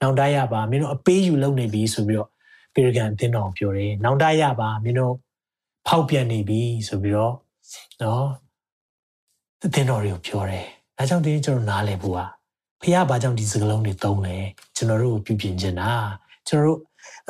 [0.00, 2.28] နောင်တရပါမင်းတို့အပေးယူလုပ်နေပြီဆိုပြီးတော့
[2.74, 5.14] ပေရကန်အသင်းတော်ပြောတယ်နောင်တရပါမင်းတို့
[5.86, 7.34] ဖောက်ပြန်နေပြီဆိုပြီးတော့
[8.02, 8.26] နော်
[9.64, 12.20] အသင်းတော်တွေကိုပြောတယ်ဒါကြောင့်ဒီကျွန်တော်နားလည်ဖို့က
[12.82, 14.36] ဖះဘာကြောင့်ဒီစကားလုံးတွေသုံးလဲ
[14.76, 15.90] ကျွန်တော်တို့ကိုပြုပြင်ခြင်းတာ
[16.48, 16.80] ကျွန်တော်တို့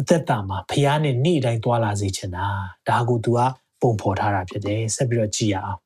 [0.01, 2.47] အသက်တာမှာဖះနဲ့နေ့တိုင်းသွားလာစေချင်တာ
[2.89, 3.39] ဒါကို तू က
[3.81, 5.81] ပုံဖော်ထားတာဖြစ်တယ်ဆက်ပြီးတော့ကြည့်ရအောင်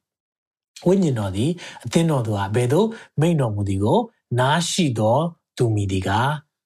[0.86, 1.50] ဝိညာဉ်တော်သည်
[1.84, 2.86] အသင်းတော်သူဟာဘယ်သို့
[3.20, 3.98] မိန်တော်မူသည်ကို
[4.40, 5.18] နားရှိသော
[5.56, 6.10] သူမိသည်က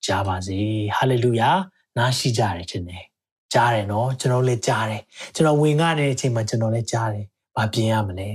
[0.06, 0.58] ကြားပါစေ
[0.96, 1.50] ဟာလေလုယာ
[1.96, 3.04] နားရှိကြရခြင်းနဲ့
[3.52, 5.02] ကြားတယ်နော်ကျွန်တော်လည်းကြားတယ်
[5.34, 7.24] ကျွန်တော်ဝင်ကားနေတဲ့အချိန်မှာကျွန်တော်လည်းကြားတယ်
[7.56, 8.30] ဘာပြင်ရမလဲ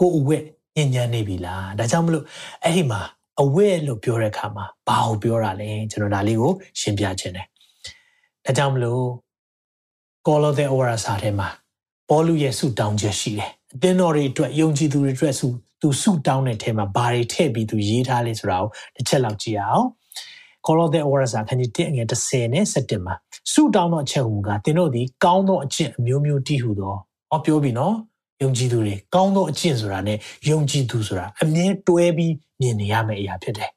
[0.00, 0.44] ကိုအဝက်
[0.76, 2.24] ညဉ့်ညမ်းနေပြီလားဒါကြောင့်မလို့
[2.62, 3.00] အဲ့ဒီမှာ
[3.40, 7.46] အဝက်လို့ပြောတဲ့အခါမှာဘာကိုပြောတာလဲကျွန်တော်ဒါလေးကိုရှင်းပြခြင်းတယ်
[8.44, 9.04] ဒါကြောင့်မလို့
[10.26, 11.48] ကောလောသဲဩဝါဒစာထဲမှာ
[12.08, 15.46] ပေါလုရဲ့ဆုတောင်းချက်ရှိတယ်အသင်းတော်တွေအတွက်ယုံကြည်သူတွေအတွက်ဆု
[15.80, 19.84] သူဆုတောင်းတဲ့ထဲမှာဘာတွေထည့်ပြီးသူရေးထားလဲဆိုတာကိုတစ်ချက်လောက်ကြည့်အောင်
[20.66, 23.14] ကောလောသဲဩဝါဒစာခန်းကြီး1အငယ်30နဲ့17မှာ
[23.52, 26.94] ဆုတောင်းသောအချက်ဟူကသင်တို့သည်ကောင်းသောအကျင့်အမျိုးမျိုးတည်ဟူသော
[27.30, 27.94] ဟောပြောပြီနော်
[28.42, 30.10] ယုံကြည်သူတွေကောင်းသောအကျင့်ဆိုတာ ਨੇ
[30.48, 33.70] ယုံကြည်သူဆိုတာအမြဲတွဲပြီးမြင်နေရမယ့်အရာဖြစ်တယ်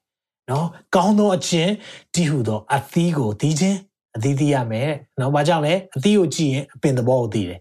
[0.50, 1.72] နော်ကောင်းသောအကျင့်
[2.14, 3.78] တည်ဟူသောအသီးကိုသီးခြင်း
[4.16, 7.60] အသီးသီးရမယ်နော်ဘာကြောင့်လဲအသီးကိုကြည့်ရင်အပင်သဘောကိုသိတယ်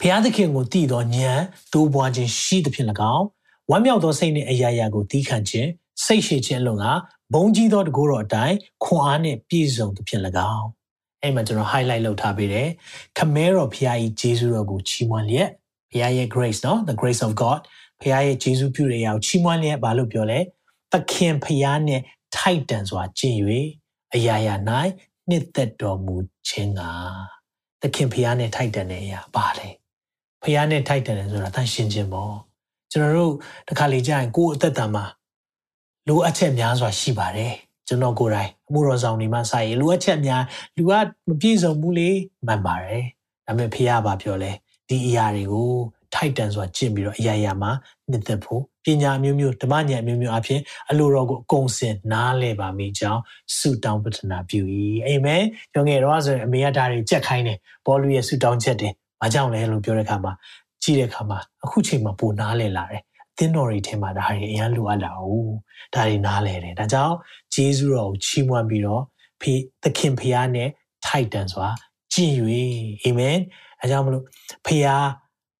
[0.00, 1.42] ဘုရားသခင်ကိုတည်သောဉာဏ်
[1.72, 3.24] တိုးပွားခြင်းရှိသဖြင့်၎င်း
[3.70, 5.68] ဝမ်းမြောက်သောစိတ်နှင့်အရာရာကိုတီးခံခြင်း
[6.04, 6.86] စိတ်ရှိခြင်းလုံးက
[7.34, 10.22] ဘုံကြီးသောတကူတော်အတိုင်းခွန်အားနှင့်ပြည့်စုံသဖြင့်၎
[10.54, 10.66] င်း
[11.22, 12.68] အဲ့မှာကျွန်တော် highlight လုပ်ထားပေးတယ်
[13.18, 15.50] ခမဲတော်ဘုရားကြီးဂျေဇုတော်ကိုချီးမွမ်းလျက်
[15.90, 17.60] ဘုရားရဲ့ grace နော် the grace of god
[18.00, 20.38] ဘုရားရဲ့ဂျေဇုပြုတဲ့အရာကိုချီးမွမ်းလျက်ဘာလို့ပြောလဲ
[20.92, 22.00] သခင်ဘုရားနဲ့
[22.36, 23.38] ထိုက်တန်စွာကျင့်၍
[24.14, 24.54] အရာရာ၌
[25.28, 26.16] နှစ်သက်တော်မူ
[26.48, 26.82] ခြင်းက
[27.82, 29.68] သခင်ဘုရားနဲ့ထိုက်တန်တဲ့အရာပါလေ
[30.42, 32.34] ဘုရားနဲ့ထိုက်တန်တယ်ဆိုတာတန်ရှင်းခြင်းပေါ့
[32.92, 33.34] ကျွန်တော်တို့
[33.68, 35.04] တခါလေကြာရင်ကိုယ်အသက်တာမှာ
[36.08, 37.54] လိုအပ်ချက်များစွာရှိပါတယ်
[37.88, 40.42] ကျွန်တော်ကိုယ်တိုင်အမှုတော်ဆောင်နေမှစရလိုအပ်ချက်များ
[40.76, 40.92] လူက
[41.28, 42.08] မပြည့်စုံဘူးလေ
[42.46, 43.04] မှန်ပါတယ်
[43.46, 44.52] ဒါပေမဲ့ဖះဘာပြောလဲ
[44.88, 45.72] ဒီအရာတွေကို
[46.14, 47.70] ထိုက်တန်စွာကျင့်ပြီးတော့အရာရာမှာ
[48.10, 53.22] နှစ်သက်ဖို့ပညာမျိုးမျိုးဓမ္မဉာဏ်မျိုးမျိုးအဖြစ်အလိုတော်ကိုအကုန်စင်နားလဲပါမိကြောင်း
[53.56, 54.60] ဆုတောင်းပတနာပြု၏
[55.06, 60.32] အာမင်ကျောင်းငယ်တော့ဆိုရင်အမေကဒါတွေကြက်ခိုင်းတယ်ဘောလူရဲ့ဆုတောင်းချက်တယ်ဘာကြောင့်လဲလို့ပြောတဲ့အခါမှာ
[60.82, 63.02] ကြည့်တဲ့အခါမှာအခုချိန်မှာပိုနားလဲလာတယ်
[63.38, 65.54] သင်းတော်တွေထဲမှာဒါတွေအရင်လိုအပ်လာဘူး
[65.94, 67.16] ဒါတွေနားလဲတယ်ဒါကြောင့်
[67.54, 69.02] ဂျေဇုတော်ကိုချီးမွမ်းပြီးတော့
[69.40, 69.52] ဖေ
[69.82, 70.68] သခင်ဖျားနဲ့
[71.06, 71.66] ထိုက်တန်စွာ
[72.12, 72.32] ကြည်၍
[73.02, 73.38] အာမင်
[73.80, 74.24] အဲကြောင့်မလို့
[74.66, 75.06] ဖျား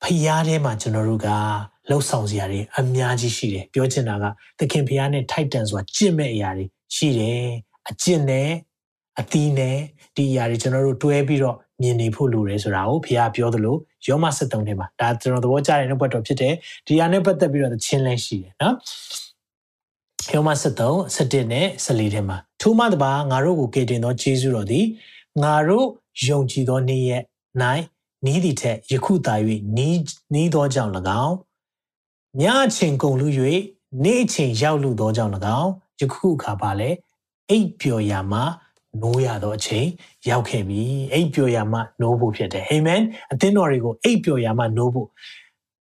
[0.04, 1.28] ဖျားထဲမှာကျွန်တော်တို့က
[1.88, 4.24] လှုပ်ဆောင်စရာတွေအများကြီးရှိတယ်ပြောချင်တာက
[4.58, 7.46] သခင်ဖျားနဲ့ထိုက်တန်စွာကြင့်မဲ့အရာတွေရှိတယ်
[7.90, 8.50] အကျင့်နဲ့
[9.20, 9.76] အသီးနဲ့
[10.16, 13.76] ဒီအရာတွေကျွန်တော်တို့တွဲပြီးတော့မြင်နေဖို့လိုတယ်ဆိုတာကိုဖခင်ပြောသလို
[14.06, 16.54] ယောမ73ထဲမှာဒါကျွန်တော်သဘောကျတဲ့နှုတ်ပတ်တော်ဖြစ်တယ်
[16.86, 18.74] ဒီဟာနဲ့ပတ်သက်ပြီးတော့ချင်းလဲရှိတယ်နော်
[20.34, 24.86] ယောမ73 17နဲ့14ထဲမှာထိုမှတပါငါတို့ကိုကယ်တင်သောယေရှုတော်သည်
[25.42, 25.86] ငါတို့
[26.28, 27.22] ယုံကြည်သောနေ့ရက်၌
[28.24, 29.34] နီးသည်ထက်ယခုသာ၍
[29.76, 29.98] နီး
[30.34, 30.92] နီးသောကြောင့်၎
[31.24, 31.34] င်း
[32.40, 33.26] ညအချိန်ကုန်လူ၍
[34.04, 36.90] နေ့အချိန်ရောက်လူသောကြောင့်၎င်းယခုအခါပါလေ
[37.50, 38.44] အိပ်ပျော်ရာမှာ
[39.02, 39.86] နိုးရသောအချိန်
[40.28, 43.02] ရောက်ခဲ့ပြီအိပ်ပျော်ရမှနိုးဖို့ဖြစ်တယ်အာမင်
[43.32, 45.08] အသင်းတော်တွေကိုအိပ်ပျော်ရမှနိုးဖို့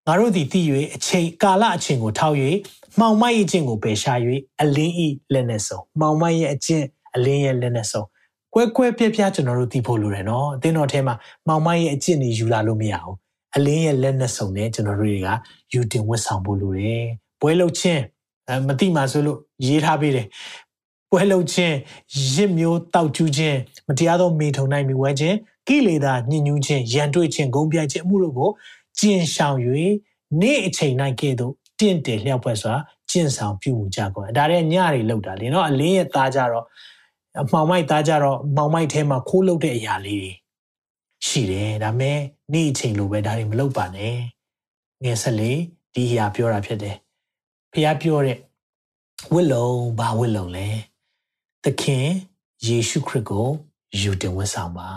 [0.07, 2.37] ငါတို့သည်တည်၍အချိန်ကာလအချိန်ကိုထောက်၍
[2.99, 4.19] မှောင်မိုက်အကျင့်ကိုပယ်ရှား၍
[4.61, 8.07] အလင်းဤလက်နဲ့ဆုံးမှောင်မိုက်ရဲ့အကျင့်အလင်းရဲ့လက်နဲ့ဆုံး
[8.57, 11.15] ကွဲကွဲပြားပြားကျွန်တော်တို့သိဖို့လိုတယ်နော်အသင်းတော်ထဲမှာ
[11.47, 13.17] မှောင်မိုက်ရဲ့အကျင့်တွေယူလာလို့မရဘူး
[13.57, 15.29] အလင်းရဲ့လက်နဲ့ဆုံးနဲ့ကျွန်တော်တို့တွေက
[15.73, 17.05] ယူတင်ဝတ်ဆောင်ဖို့လိုတယ်
[17.41, 18.03] ပွဲလုချင်း
[18.67, 20.27] မတိမှဆိုလို့ရေးထားပေးတယ်
[21.11, 21.75] ပွဲလုံခြင်း
[22.35, 25.37] ရစ်မျိုးတောက်ကျူးခြင်းမတရားသောမိထုံနိုင်မိဝဲခြင်း
[25.69, 28.51] ကိလေသာညှဉ်းညူးခြင်းရန်တွေ့ခြင်းဂုံပြိုက်ခြင်းအမှုတို့ကို
[28.99, 29.59] ကျင့်ဆောင်၍
[30.41, 32.75] နေ့အချိန်၌ကဲ့သို့တင့်တယ်လျှောက်ပွဲစွာ
[33.11, 36.69] ကျင့်ဆောင်ပြုမှုကြကုန်ဒါတဲ့ညတွေလောက်တာလေနော်အလင်းရဲ့သားကြတော့အ
[37.53, 40.33] မှောင်မိုက်သားကြတော့မှောင်မိုက်ထဲမှာခိုးလုတဲ့အရာလေးတွေ
[41.27, 42.19] ရှိတယ်ဒါမဲ့
[42.53, 44.15] နေ့အချိန်လိုပဲဒါတွေမလုပ်ပါနဲ့
[45.03, 45.59] ငယ်ဆက်လေး
[45.95, 46.97] ဒီအရာပြောတာဖြစ်တယ်
[47.73, 48.39] ဖះပြောတဲ့
[49.33, 50.69] ဝစ်လုံးဘာဝစ်လုံးလဲ
[51.65, 52.07] သခင်
[52.67, 53.47] ယေရှုခရစ်ကို
[54.01, 54.91] ယူတင်ဝန်ဆောင်ပါ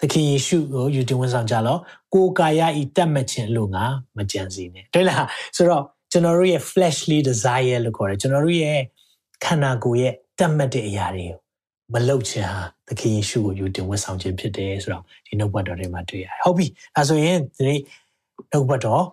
[0.00, 1.80] သခင်ယေရှုကိုယူတင်ဝန်ဆောင်ကြတော့
[2.14, 3.84] ကိုယ်ကာယဤတတ်မှတ်ခြင်းလို့ငါ
[4.16, 8.78] မကြံစီနဲ့တွေ့လားဆိုတော့ကျွန်တော်တို့ရဲ့ fleshly desire လို့ခေါ်တယ်ကျွန်တော်တို့ရဲ့
[9.44, 11.41] ခန္ဓာကိုယ်ရဲ့တတ်မှတ်တဲ့အရာတွေကို
[11.93, 16.65] မလုပ်ချင်ဟာသခင်ယေရှုကိုယူတင်ဝန်ဆောင်ခြင်းဖြစ်တယ်ဆိုတော့ဒီနှုတ်ဘတ်တော်တွေမှာတွေ့ရတယ်ဟုတ်ပြီ
[16.95, 17.79] အဲဆိုရင်ဒီနေ့
[18.51, 19.03] နှုတ်ဘတ်တော်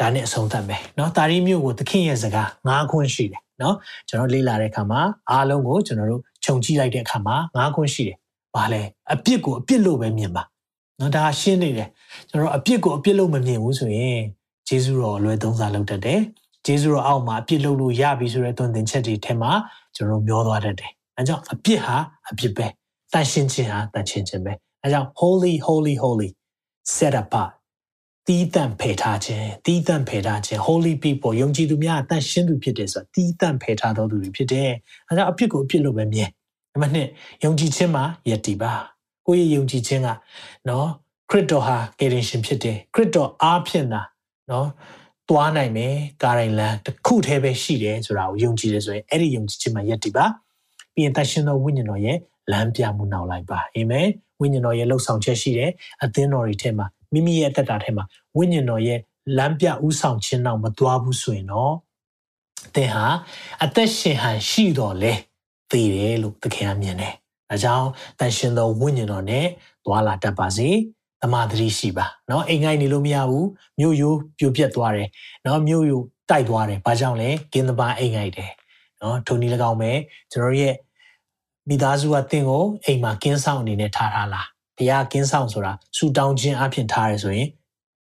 [0.00, 3.74] ဒါနဲ့အဆုံးသတ်မယ်เนาะတာရီမျိုးကိုသခင်ရဲ့စကား၅ခွန်းရှိတယ်เนาะ
[4.08, 5.00] ကျွန်တော်လေ့လာတဲ့အခါမှာ
[5.30, 8.16] အားလုံးကိုကျွန်တော်တို့ခြုံကြည့်လိုက်တဲ့အခါမှာ၅ခွန်းရှိတယ်။
[8.54, 8.82] ဘာလဲ
[9.12, 10.42] အပြစ်ကိုအပြစ်လို့ပဲမြင်ပါ။
[11.00, 11.88] နော်ဒါရှင်းနေတယ်။
[12.28, 14.20] ကျွန်တော်အပြစ်ကိုအပြစ်လို့မမြင်ဘူးဆိုရင်
[14.68, 16.20] ဂျေဇုတော်အလွယ်သုံးစားလုပ်တတ်တယ်။
[16.66, 19.52] ဂျေဇုတော်အောက်မှာအပြစ်လုပ်လို့ရပြီဆိုတဲ့သွန်သင်ချက်တွေထဲမှာ
[19.96, 21.95] ကျွန်တော်မျောသွားတတ်တယ်။ အဲကြောင့်အပြစ်ဟာ
[22.29, 22.67] အပြစ်ပဲ။
[23.13, 24.53] တန်ရှင်းခြင်းဟာတန်ရှင်းခြင်းပဲ။
[24.83, 26.29] အဲကြောင့် holy holy holy
[26.95, 27.51] set apart
[28.27, 34.69] တီးတန့်ဖယ်ထားခြင်းတီးတန့်ဖယ်ထားခြင်း holy people ယုံကြည်သူများအသက်ရှင်သူဖြစ်တယ်ဆိုတာတီးတန့်ဖယ်ထားတော်သူတွေဖြစ်တယ်။
[35.09, 36.29] အဲဒါအဖြစ်ကိုအဖြစ်လို့ပဲမြင်။
[36.73, 38.73] နံပါတ်1ယုံကြည်ခြင်းမှာယက်တီပါ။
[39.27, 40.09] ကိုယ့်ရဲ့ယုံကြည်ခြင်းက
[40.69, 40.87] နော်
[41.29, 44.01] ခရစ်တော်ဟာကယ်တင်ရှင်ဖြစ်တယ်။ခရစ်တော်အားဖြင့်သာ
[44.49, 44.67] နော်
[45.29, 50.25] သွားနိုင်မယ်ကာရိုင်လန်တစ်ခုတည်းပဲရှိတယ်ဆိုတာကိုယုံကြည်တယ်ဆိုရင်အဲ့ဒီယုံကြည်ခြင်းမှာယက်တီပါ။
[50.97, 52.17] ပြီးရင်တန်ရှင်သောဝိညာဉ်တော်ရဲ့
[52.51, 54.07] လမ်းပြမှုနောက်လိုက်ပါအာမင်
[54.39, 55.71] ဝိညာဉ်တော်ရဲ့လှုပ်ဆောင်ချက်ရှိတယ်
[56.03, 58.03] အသင်းတော်တွေထဲမှာမိမိရဲ့အသက်တာထဲမှာ
[58.37, 58.99] ဝိညာဉ်တော်ရဲ့
[59.37, 61.73] လမ်းပြဥဆောင်ခြင်းနောက်မသွားဘူးဆိုရင်တော့
[62.75, 63.05] သင်ဟာ
[63.63, 65.13] အသက်ရှင်ဟန်ရှိတော်လဲ
[65.71, 67.13] သိတယ်လို့သခင်ကမြင်တယ်။
[67.49, 67.87] ဒါကြောင့်
[68.19, 69.45] တန်ရှင်သောဝိညာဉ်တော်နဲ့
[69.85, 70.69] သွာလာတတ်ပါစေ။
[71.21, 73.45] တမာတတိရှိပါ။နော်အိမ်ငိုင်းနေလို့မရဘူး။
[73.79, 75.07] မြို့ရိုးပြိုပြက်သွားတယ်။
[75.45, 78.51] နော်မြို့ရိုးတိုက်သွားတယ်။ဘာကြောင့်လဲ။ကင်းသဘာအိမ်ငိုင်းတယ်။
[79.01, 79.91] နော်ထုံဒီ၎င်းပဲ
[80.31, 80.73] ကျွန်တော်ရဲ့
[81.69, 84.45] မိသားစုကတင့်ကိုအိမ်မှာကင်းဆောင်အနေနဲ့ထားထားလား။
[84.77, 87.47] တရားကင်းဆောင်ဆိုတာဆူတောင်းခြင်းအဖြစ်ထားရဲဆိုရင်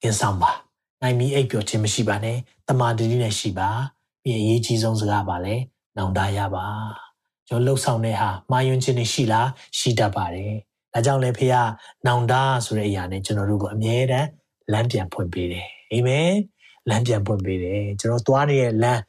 [0.01, 0.51] ကင်းဆောင်ပါ။
[1.01, 2.38] နိုင်မီအိပ်ပျော်ခြင်းမရှိပါနဲ့။
[2.68, 3.70] တမာတတိနဲ့ရှိပါ။
[4.24, 5.55] ပြီးအရေးကြီးဆုံးစကားပါလဲ။
[5.97, 6.66] နောင်တရပါ။
[7.47, 9.47] ကျွန်တော်လှုပ်ဆောင်တဲ့ဟာမှာယွန်းခြင်းတွေရှိလား
[9.78, 10.53] ရှိတတ်ပါတယ်။
[10.93, 11.55] ဒါကြောင့်လည်းဖေက
[12.07, 12.34] နောင်တ
[12.66, 14.28] ဆိုတဲ့အရာနဲ့ကျွန်တော်တို့ကိုအမြဲတမ်း
[14.72, 16.32] လမ်းပြန်ဖွင့်ပေးတယ်။အာမင်။
[16.89, 19.01] လမ်းပြန်ဖွင့်ပေးတယ်။ကျွန်တော်သွားနေတဲ့လမ်း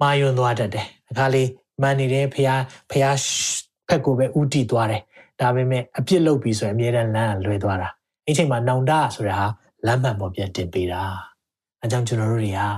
[0.00, 1.48] မှာယွန်းသွားတတ်တယ်။အခါလေး
[1.82, 2.50] မှန်နေတဲ့ဖေက
[2.90, 3.06] ဖေက
[3.88, 5.02] ဖက်ကိုပဲဥတီသွားတယ်။
[5.40, 7.88] ဒါပေမဲ့အပြစ်လုပ်ပြီးဆိုရင်အမြဲတမ်းလမ်းလွဲသွားတာ။
[8.26, 9.46] အဲ့ချိန်မှာနောင်တဆိုတာဟာ
[9.86, 11.02] လမ်းမှန်ပေါ်ပြန်တင်ပေးတာ။
[11.82, 12.68] အဲကြောင့်ကျွန်တော်တို့တွေဟာ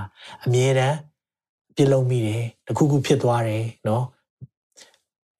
[0.45, 0.95] အမြဲတမ်း
[1.75, 4.03] ပြစ်လုံးမိတယ်တခုခုဖြစ်သွားတယ်နော်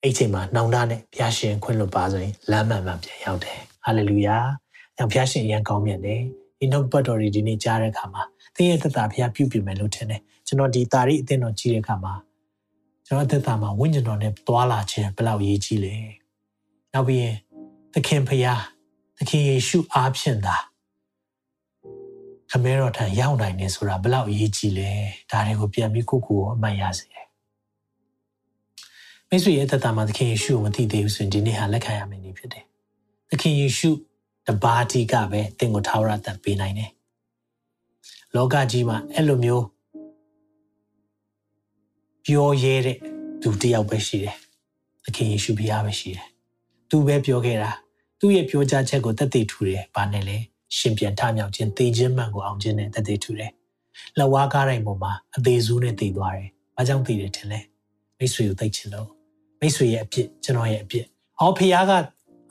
[0.04, 4.38] အဲ့ချိန်မှာနှောင်တနဲ့ဘုရားရှင်ခွင့်လွတ်ပါဆိုရင်လမ်းမှန်မှန်ပြန်ရောက်တယ်ဟာလေလုယာ။
[4.98, 6.22] ကြောင့်ဘုရားရှင်အရန်ကောင်းမြတ်တယ်။
[6.60, 8.24] ဒီနှုတ်ပတ်တော်တွေဒီနေ့ကြားတဲ့အခါမှာ
[8.56, 12.14] သင်ရဲ့သက်တာဘုရားပြုပြင်မယ်လို့ထင်တယ်။ကျွန်တော်ဒီတာရီအသင်းတော်ကြီးတဲ့အခါမှာ
[13.06, 15.96] ကျွန်တော်သက်တာမှာဝိညာဉ်တော်နဲ့တွာလာခြင်းဘယ်လောက်ရေးကြီးလဲ။
[16.94, 17.36] နောက်ပြီးရင်
[17.94, 18.62] သခင်ဘုရား
[19.18, 20.56] သခင်ယေရှုအားဖြင့်သာ
[22.52, 24.92] ခမဲတော်ထံရောက်နိုင်နေဆိုတာဘယ်လောက်အရေးကြီးလဲ
[25.32, 27.28] ဒါတွေကိုပြန်ပြီးကိုကိုကိုအမှတ်ရစေတယ်
[29.30, 32.66] မိတ်ဆွေရဲ့သက်တာမှာသခင်ယေရှုကိုမသိသေးဘူးဆိုရင်ဒီနေ့ဟာလက်ခံရမယ့်နေ့ဖြစ်တယ်
[33.30, 33.90] သခင်ယေရှု
[34.48, 36.92] တပါးတီကပဲသင်ကိုထာဝရတန်ပေးနိုင်တယ်
[38.36, 39.66] လောကကြီးမှာအဲ့လိုမျိုး
[42.26, 42.98] ပြောရဲတဲ့
[43.42, 44.36] သူတယောက်ပဲရှိတယ်
[45.04, 46.28] သခင်ယေရှုဘုရားပဲရှိတယ်
[46.90, 47.72] သူပဲပြောခဲ့တာ
[48.20, 50.38] သူ့ရဲ့ပြောကြားချက်ကိုတသက်ထူတယ်ဘာနဲ့လဲ
[50.78, 53.52] ရှင်ပြန်ထမြောက်ခြင်းသေခြင်းမှန်ကိုအောင်ခြင်းနဲ့တသက်ထူတယ်။
[54.18, 57.60] လက်ဝါးကားတိုင်းပေါ်မှာအသေးစိုးနဲ့တည်သွားတယ်။ဘာကြောင့်တည်တယ်ထင်လဲ။
[58.18, 59.10] မိတ်ဆွေကိုသိချင်လို့
[59.60, 61.06] မိတ်ဆွေရဲ့အဖြစ်ကျွန်တော်ရဲ့အဖြစ်။
[61.40, 61.92] အော်ဖះက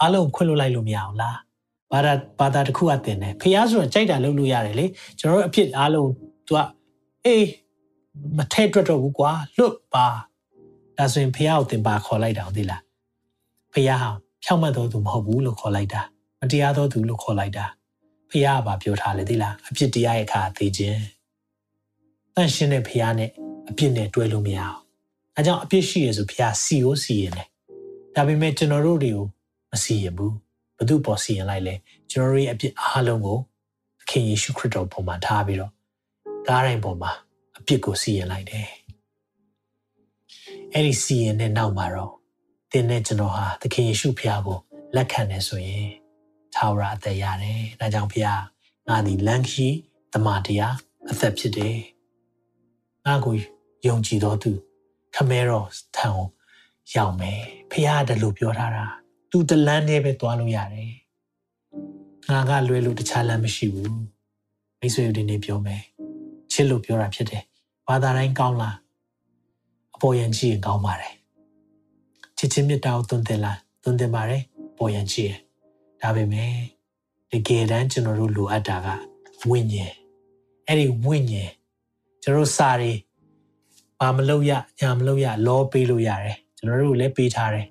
[0.03, 1.37] အလုံးခွင့်လွှတ်လိုက်လို့မရအောင်လား။
[1.93, 4.87] ဘာသာဘာသာတစ်ခုအတင်တယ်။ဖះဆိုတော့ကြိုက်တာလုပ်လို့ရတယ်လေ။
[5.19, 6.09] ကျွန်တော်တို့အဖြစ်အလုံး
[6.47, 6.59] तू က
[7.25, 7.45] အေး
[8.39, 10.07] မထဲတွက်တော့ဘူးကွာလွတ်ပါ။
[10.99, 12.81] ဒါဆိုရင်ဖះကိုတင်ပါခေါ်လိုက်တာဟုတ်သေးလား။
[13.73, 14.11] ဖះဟာ
[14.45, 16.01] ဖြောက်မှတ်တော်သူမဟုတ်ဘူးလို့ခေါ်လိုက်တာ။
[16.41, 17.67] မတရားတော်သူလို့ခေါ်လိုက်တာ။
[18.31, 21.01] ဖះကဘာပြောထားလဲသိလားအပြစ်တရားရဲ့ခါသိခြင်း
[22.35, 23.31] တန့်ရှင်းတဲ့ဖះနဲ့
[23.69, 24.79] အပြစ်နဲ့တွဲလို့မရအောင်
[25.37, 27.49] အဲကြောင့်အပြစ်ရှိရဆိုဖះစီကိုစီရင်တယ်
[28.15, 29.27] ဒါပေမဲ့ကျွန်တော်တို့တွေကို
[29.71, 30.35] မစီရင်ဘူး
[30.77, 31.75] ဘု து ပေါ်စီရင်လိုက်လဲ
[32.11, 33.39] ကျွန်တော်တို့ရဲ့အပြစ်အားလုံးကို
[34.01, 35.73] သခင်ယေရှုခရစ်တော်ပုံမှာထားပြီးတော့
[36.47, 37.24] ကားတိုင်းပေါ်မှာအ
[37.67, 38.69] ပြစ်ကိုစီရင်လိုက်တယ်
[40.73, 42.15] အဲ့ဒီစီရင်တဲ့နောက်မှာတော့
[42.73, 44.59] တင်းနဲ့ကျွန်တော်ဟာသခင်ယေရှုဖះကို
[44.95, 45.89] လက်ခံတယ်ဆိုရင်
[46.55, 48.43] ထာဝရအသက်ရတယ်။ဒါကြောင့်ဘုရား
[48.89, 49.77] ငါသည်လမ်းခီး
[50.13, 50.77] တမန်တရား
[51.11, 51.79] အသက်ဖြစ်တယ်။
[53.07, 53.35] ငါကို
[53.87, 54.53] ယုံကြည်တော်သူ
[55.15, 56.27] ခမဲတော်ထံကို
[56.97, 57.41] ရောက်မယ်။
[57.71, 58.87] ဘုရားတလို့ပြောထားတာ။
[59.31, 60.93] तू တလန်းနဲ့ပဲသွားလို့ရတယ်။
[62.29, 63.91] ငါကလွယ်လို့တခြားလမ်းမရှိဘူး။
[64.81, 65.83] မိတ်ဆွေတို့ဒီနေ့ပြောမယ်။
[66.53, 67.45] ချစ်လို့ပြောတာဖြစ်တယ်။
[67.89, 68.75] ဘာသာတိုင်းကောင်းလား။
[69.95, 71.15] အပေါ်ယံကြည့်ရင်ကောင်းပါတယ်။
[72.39, 74.43] ချစ်ချင်းမြတ်တာကိုသွန်သင်လား။သွန်သင်ပါတယ်။
[74.79, 75.41] ပေါ်ယံကြည့်ရင်
[76.01, 76.53] ဒါပေမဲ့
[77.31, 78.89] တကယ်တမ်းကျွန်တော်တို့လိုအပ်တာက
[79.51, 79.95] ဝိညာဉ်
[80.67, 81.53] အဲ့ဒီဝိညာဉ်
[82.23, 82.93] ကျွန်တော်စာတွေ
[84.01, 87.67] ဘာမလုပ်ရညာမလုပ်ရလောပေးလို့ရတယ်ကျွန်တော်တို့လည်းပေးထားတယ်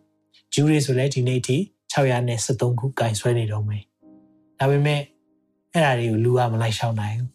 [0.53, 1.57] ဂျူးတွေဆိုလည်းဒီနေ့အထိ
[1.93, 3.83] 673ခုကင်ဆွဲနေတော့မယ်
[4.59, 5.01] ဒါပေမဲ့
[5.73, 7.32] အဲ့ဒါတွေကိုလူကမလိုက်ရှောင်နိုင်ဘူး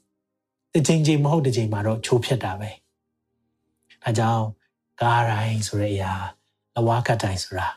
[0.73, 2.71] တစ်ချိန်ချိန်မဟုတ်တစ်ချိန်မှာတော့ချိုးဖြတ်တာပဲ
[4.03, 4.45] ဒါကြောင့်
[5.01, 6.13] ကားတိုင်းဆိုတဲ့အရာ
[6.75, 7.69] လဝါကတိုင်းဆိုတာ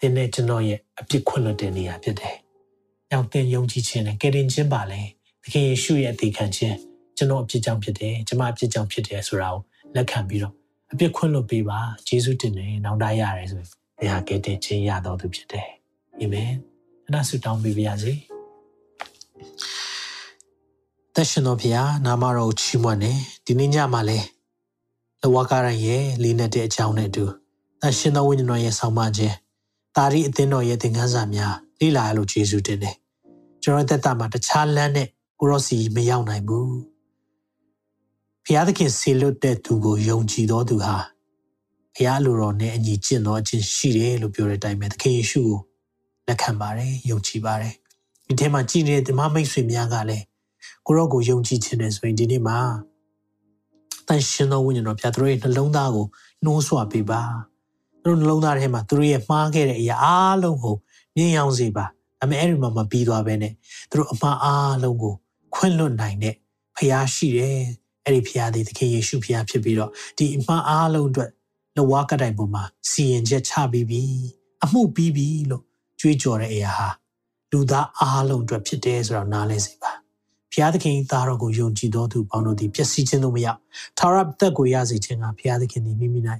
[0.00, 2.36] တင်းနဲ့ကျွန်တော်ရဲ့အပြစ်ခွင့်လွတ်တဲ့နေရာဖြစ်တယ်
[3.10, 5.00] ကြောင့်သင်ယုံကြည်ခြင်းနဲ့ကယ်တင်ခြင်းပါလေ
[5.42, 6.76] သခင်ယေရှုရဲ့အသေးခံခြင်း
[7.16, 9.62] ကျွန်တော်အပြစ်ကြောင့်ဖြစ်တယ်ကျွန်မအပြစ်ကြောင့်ဖြစ်တယ်ဆိုတာကို
[9.96, 10.54] လက်ခံပြီးတော့
[10.92, 11.78] အပြစ်ခွင့်လွှတ်ပေးပါ
[12.08, 15.68] ယေရှုတင်နေနောင်တရတယ်ဆိုရင်တရားကယ်တင်ခြင်းရတော်သူဖြစ်တယ်
[16.18, 16.52] အာမင်
[17.06, 18.12] အနာဆုတောင်းပေးပါရစေ
[21.16, 23.12] တရှင်တော်ဖျားနာမတော်ချီးမွမ်းနေ
[23.44, 24.18] ဒီနေ့ညမှာလဲ
[25.22, 27.24] လဝကရန်ရဲ့လေးနဲ့တဲ့အကြောင်းနဲ့အတူ
[27.82, 29.34] တရှင်တော်ဝိညာဉ်တော်ရဲ့ဆောင်မခြင်း
[29.96, 32.94] တာရီအသင်းတော်ရဲ့သင်ခန်းစာများလေ့လာရလို့ယေရှုတင်တယ်
[33.62, 35.08] ကျွန်တော်သက်တာမှာတခြားလမ်းနဲ့
[35.38, 36.72] ကိုရောစီမရောက်နိုင်ဘူး
[38.44, 40.96] ဘုရားသခင်ဆေလွတ်တဲ့သူကိုယုံကြည်တော်သူဟာ
[41.94, 45.58] ဘုရားလူတော်နဲ့အညီကျင့်တော်အချင်းရှိတယ်လို့ပြောတဲ့အတိုင်းပဲသခင်ယေရှုကို
[46.26, 47.74] လက်ခံပါတယ်ယုံကြည်ပါတယ်
[48.26, 50.24] ဒီထဲမှာကြည်နေတဲ့ဓမ္မမိတ်ဆွေများကလည်း
[50.86, 52.58] ကိုရောကိုယုံကြည်ခြင်းနဲ့ဆိုရင်ဒီနေ့မှာ
[54.08, 56.06] တန်ရှင်တော်ဝိညာဉ်တော်ဘုရားတို့ရဲ့နှလုံးသားကို
[56.44, 57.22] နှိုးဆွပေးပါ
[58.02, 60.76] သူတို့နှလုံးသားထဲမှာသူတို့ရဲ့မှားခဲ့တဲ့အရာအားလုံးကို
[61.16, 61.84] မြင်အောင်စေပါ
[62.20, 63.52] ဒါပေမဲ့အဲ့ဒီမှာမပြီးသွားပဲနဲ့
[63.90, 65.14] သူတို့အမှားအားလုံးကို
[65.54, 66.34] ခွင့်လွတ်နိုင်တဲ့
[66.76, 67.60] ဖခင်ရှိတယ်
[68.04, 71.30] အဲ့ဒီဖခင်သည်သခင်ယေရှုဖခင်ဖြစ်ပြီးတော့ဒီအမှားအားလုံးအတွက်
[71.76, 74.02] လဝါကတိုင်ပေါ်မှာစီရင်ချက်ချပြီးပြီ
[74.64, 75.64] အမှုပြီးပြီလို့
[76.00, 76.88] ကြွေးကြော်တဲ့အရာဟာ
[77.52, 79.92] လူသားအားလုံးအတွက်ဖြစ်တယ်ဆိုတော့နားလဲစေပါ
[80.52, 83.58] ဖျားသခင်သားတော်ကိုယုံကြည်တော်သူပေါင်းတို့သည်ပျက်စီးခြင်းတို့မရောက်
[83.98, 86.20] ထာဝရသက်ကိုရစေခြင်းကဖျားသခင်သည်မိမိ၌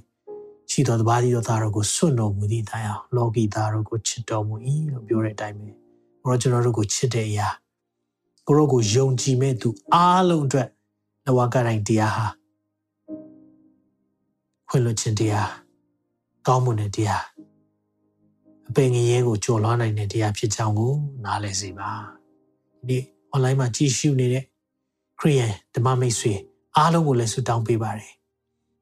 [0.71, 4.55] ရှိတော်တပါးသည်တော်သားတော်ကိုစွန့်တော်မူသည့်တိုင်အောင်လောကီသားတော်ကိုချစ်တော်မူ၏
[4.93, 5.69] လို့ပြောတဲ့အတိုင်းပဲ
[6.23, 7.47] ဘုရားကျွန်တော်တို့ကိုချစ်တဲ့အရာ
[8.47, 10.67] ကိုရောကိုယုံကြည်မဲ့သူအားလုံးအတွက်
[11.25, 12.27] နဝကတိုင်းတရားဟာ
[14.69, 15.49] ခွင့်လွှတ်ခြင်းတရား
[16.47, 17.23] ကောင်းမွန်တဲ့တရား
[18.69, 20.93] အပင်ငရဲကိုကြော်လွှားနိုင်တဲ့တရားဖြစ်ကြောင်းကို
[21.23, 21.91] နားလည်စေပါ
[22.87, 22.99] ဒီ
[23.33, 24.43] online မှာကြည့်ရှုနေတဲ့
[25.19, 26.33] ခရိယန်ဓမ္မမိတ်ဆွေ
[26.77, 28.11] အားလုံးကိုလည်းဆုတောင်းပေးပါတယ်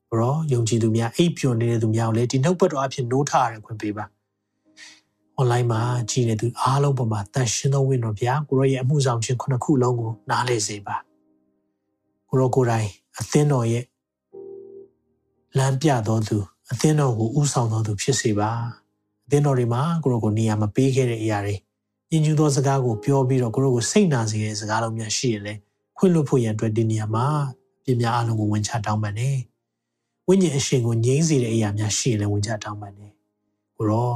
[0.10, 4.06] ဘရောယုံကြည်သူများအိပ်ပျော်နေတဲ့သူများကိုလည်းဒီနှုတ်ပတ်တော်အဖြစ်နိုးထရခွင့်ပေးပါ
[5.40, 5.82] online မှာ
[6.12, 10.96] ကြည်နေသူအားလုံးပေါ်မှာတန်ရှင်းသောဝိညာဉ်တော်ဗျာကိုရောရဲ့အမှုဆောင်ခြင်းခုနှစ်ခုလုံးကိုနားလည်စေပါ
[12.30, 12.88] ကိုရောကိုယ်တိုင်
[13.20, 13.84] အသင်းတော်ရဲ့
[15.58, 16.38] လမ်းပြတော်သူ
[16.72, 18.50] အသင်းတော်ကိုဥဆောင်တော်သူဖြစ်စေပါ
[19.26, 21.56] အသင်းတော်တွေမှာကိုရောကိုနေရာမပေးခဲ့တဲ့အရာတွေ
[22.12, 25.54] ညင်ညူသောစကားကိုပြောပြီးတော့ကိုရောကိုစိတ်နာစေတဲ့စကားလုံးများရှိရင်လေ
[25.98, 27.26] ခွင့်လွှတ်ဖို့ရန်အတွက်ဒီနေရာမှာ
[27.84, 29.30] ပြင်းများအလုံးကိုဝင်ချတောင်းပန်နေ
[30.28, 33.08] ဝိညာဉ်အရှင်ကိုငြိမ်းစေတဲ့အရာများရှိရင်လည်းဝင်ချတောင်းပန်နေ
[33.78, 34.12] ကိုရော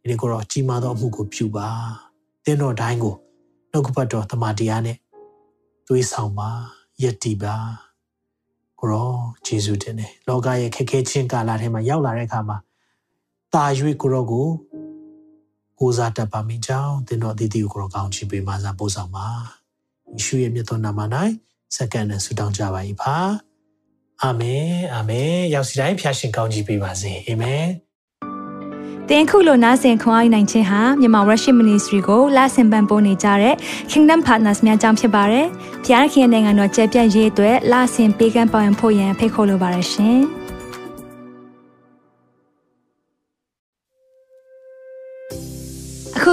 [0.00, 1.68] ဒီနေ့ကိုရောကြီးမားသောအမှုကိုပြုပါ
[2.44, 3.14] တင်းတော်တိုင်းကို
[3.70, 4.96] နှုတ်ကပတ်တော်တမန်တရားနဲ့
[5.86, 6.48] တွေးဆောင်ပါ
[7.02, 7.54] ယက်တီပါ
[8.78, 9.10] ကိုရော
[9.46, 12.56] ဂျေဇုတင်တယ်လောကရဲ့ခက်ခဲချင်းကာလထဲမှာရောက်လာတဲ့အခါမှာ
[13.54, 13.64] တာ၍
[14.02, 14.52] ကိုရောကိုကိုး
[15.98, 19.28] စားတတ်ပါမိကြောင်းတင်းတော်အသီးသီးကိုကိုရောကောင်းချီးပေးမှသာပို့ဆောင်ပါ
[20.12, 21.00] ယေရှုရဲ့မြတ်သောနာမ၌
[21.76, 23.16] စက္ကန့်နဲ့ဆုတောင်းကြပါ၏ပါ
[24.22, 27.66] အာမင်အာမင်ရောက်စီတိုင်းဖျားရှင်ကောင်းချီးပေးပါစေအာမင်
[29.08, 33.54] တင်ခုလိုနာဆင်ခွန်အားနိုင်ခြင်းဟာမြန်မာ Worship Ministry ကိုလာဆင်ပန်ပိုးနေကြတဲ့
[33.90, 35.46] Kingdom Partners များအကြောင်းဖြစ်ပါတယ်။
[35.84, 40.20] ဖျားခင်နိုင်ငံတော်ကျယ်ပြန့်ရေးအတွက်လာဆင်ပေးကမ်းပောင်းဖို့ရန်ဖိတ်ခေါ်လိုပါတယ်ရှင်။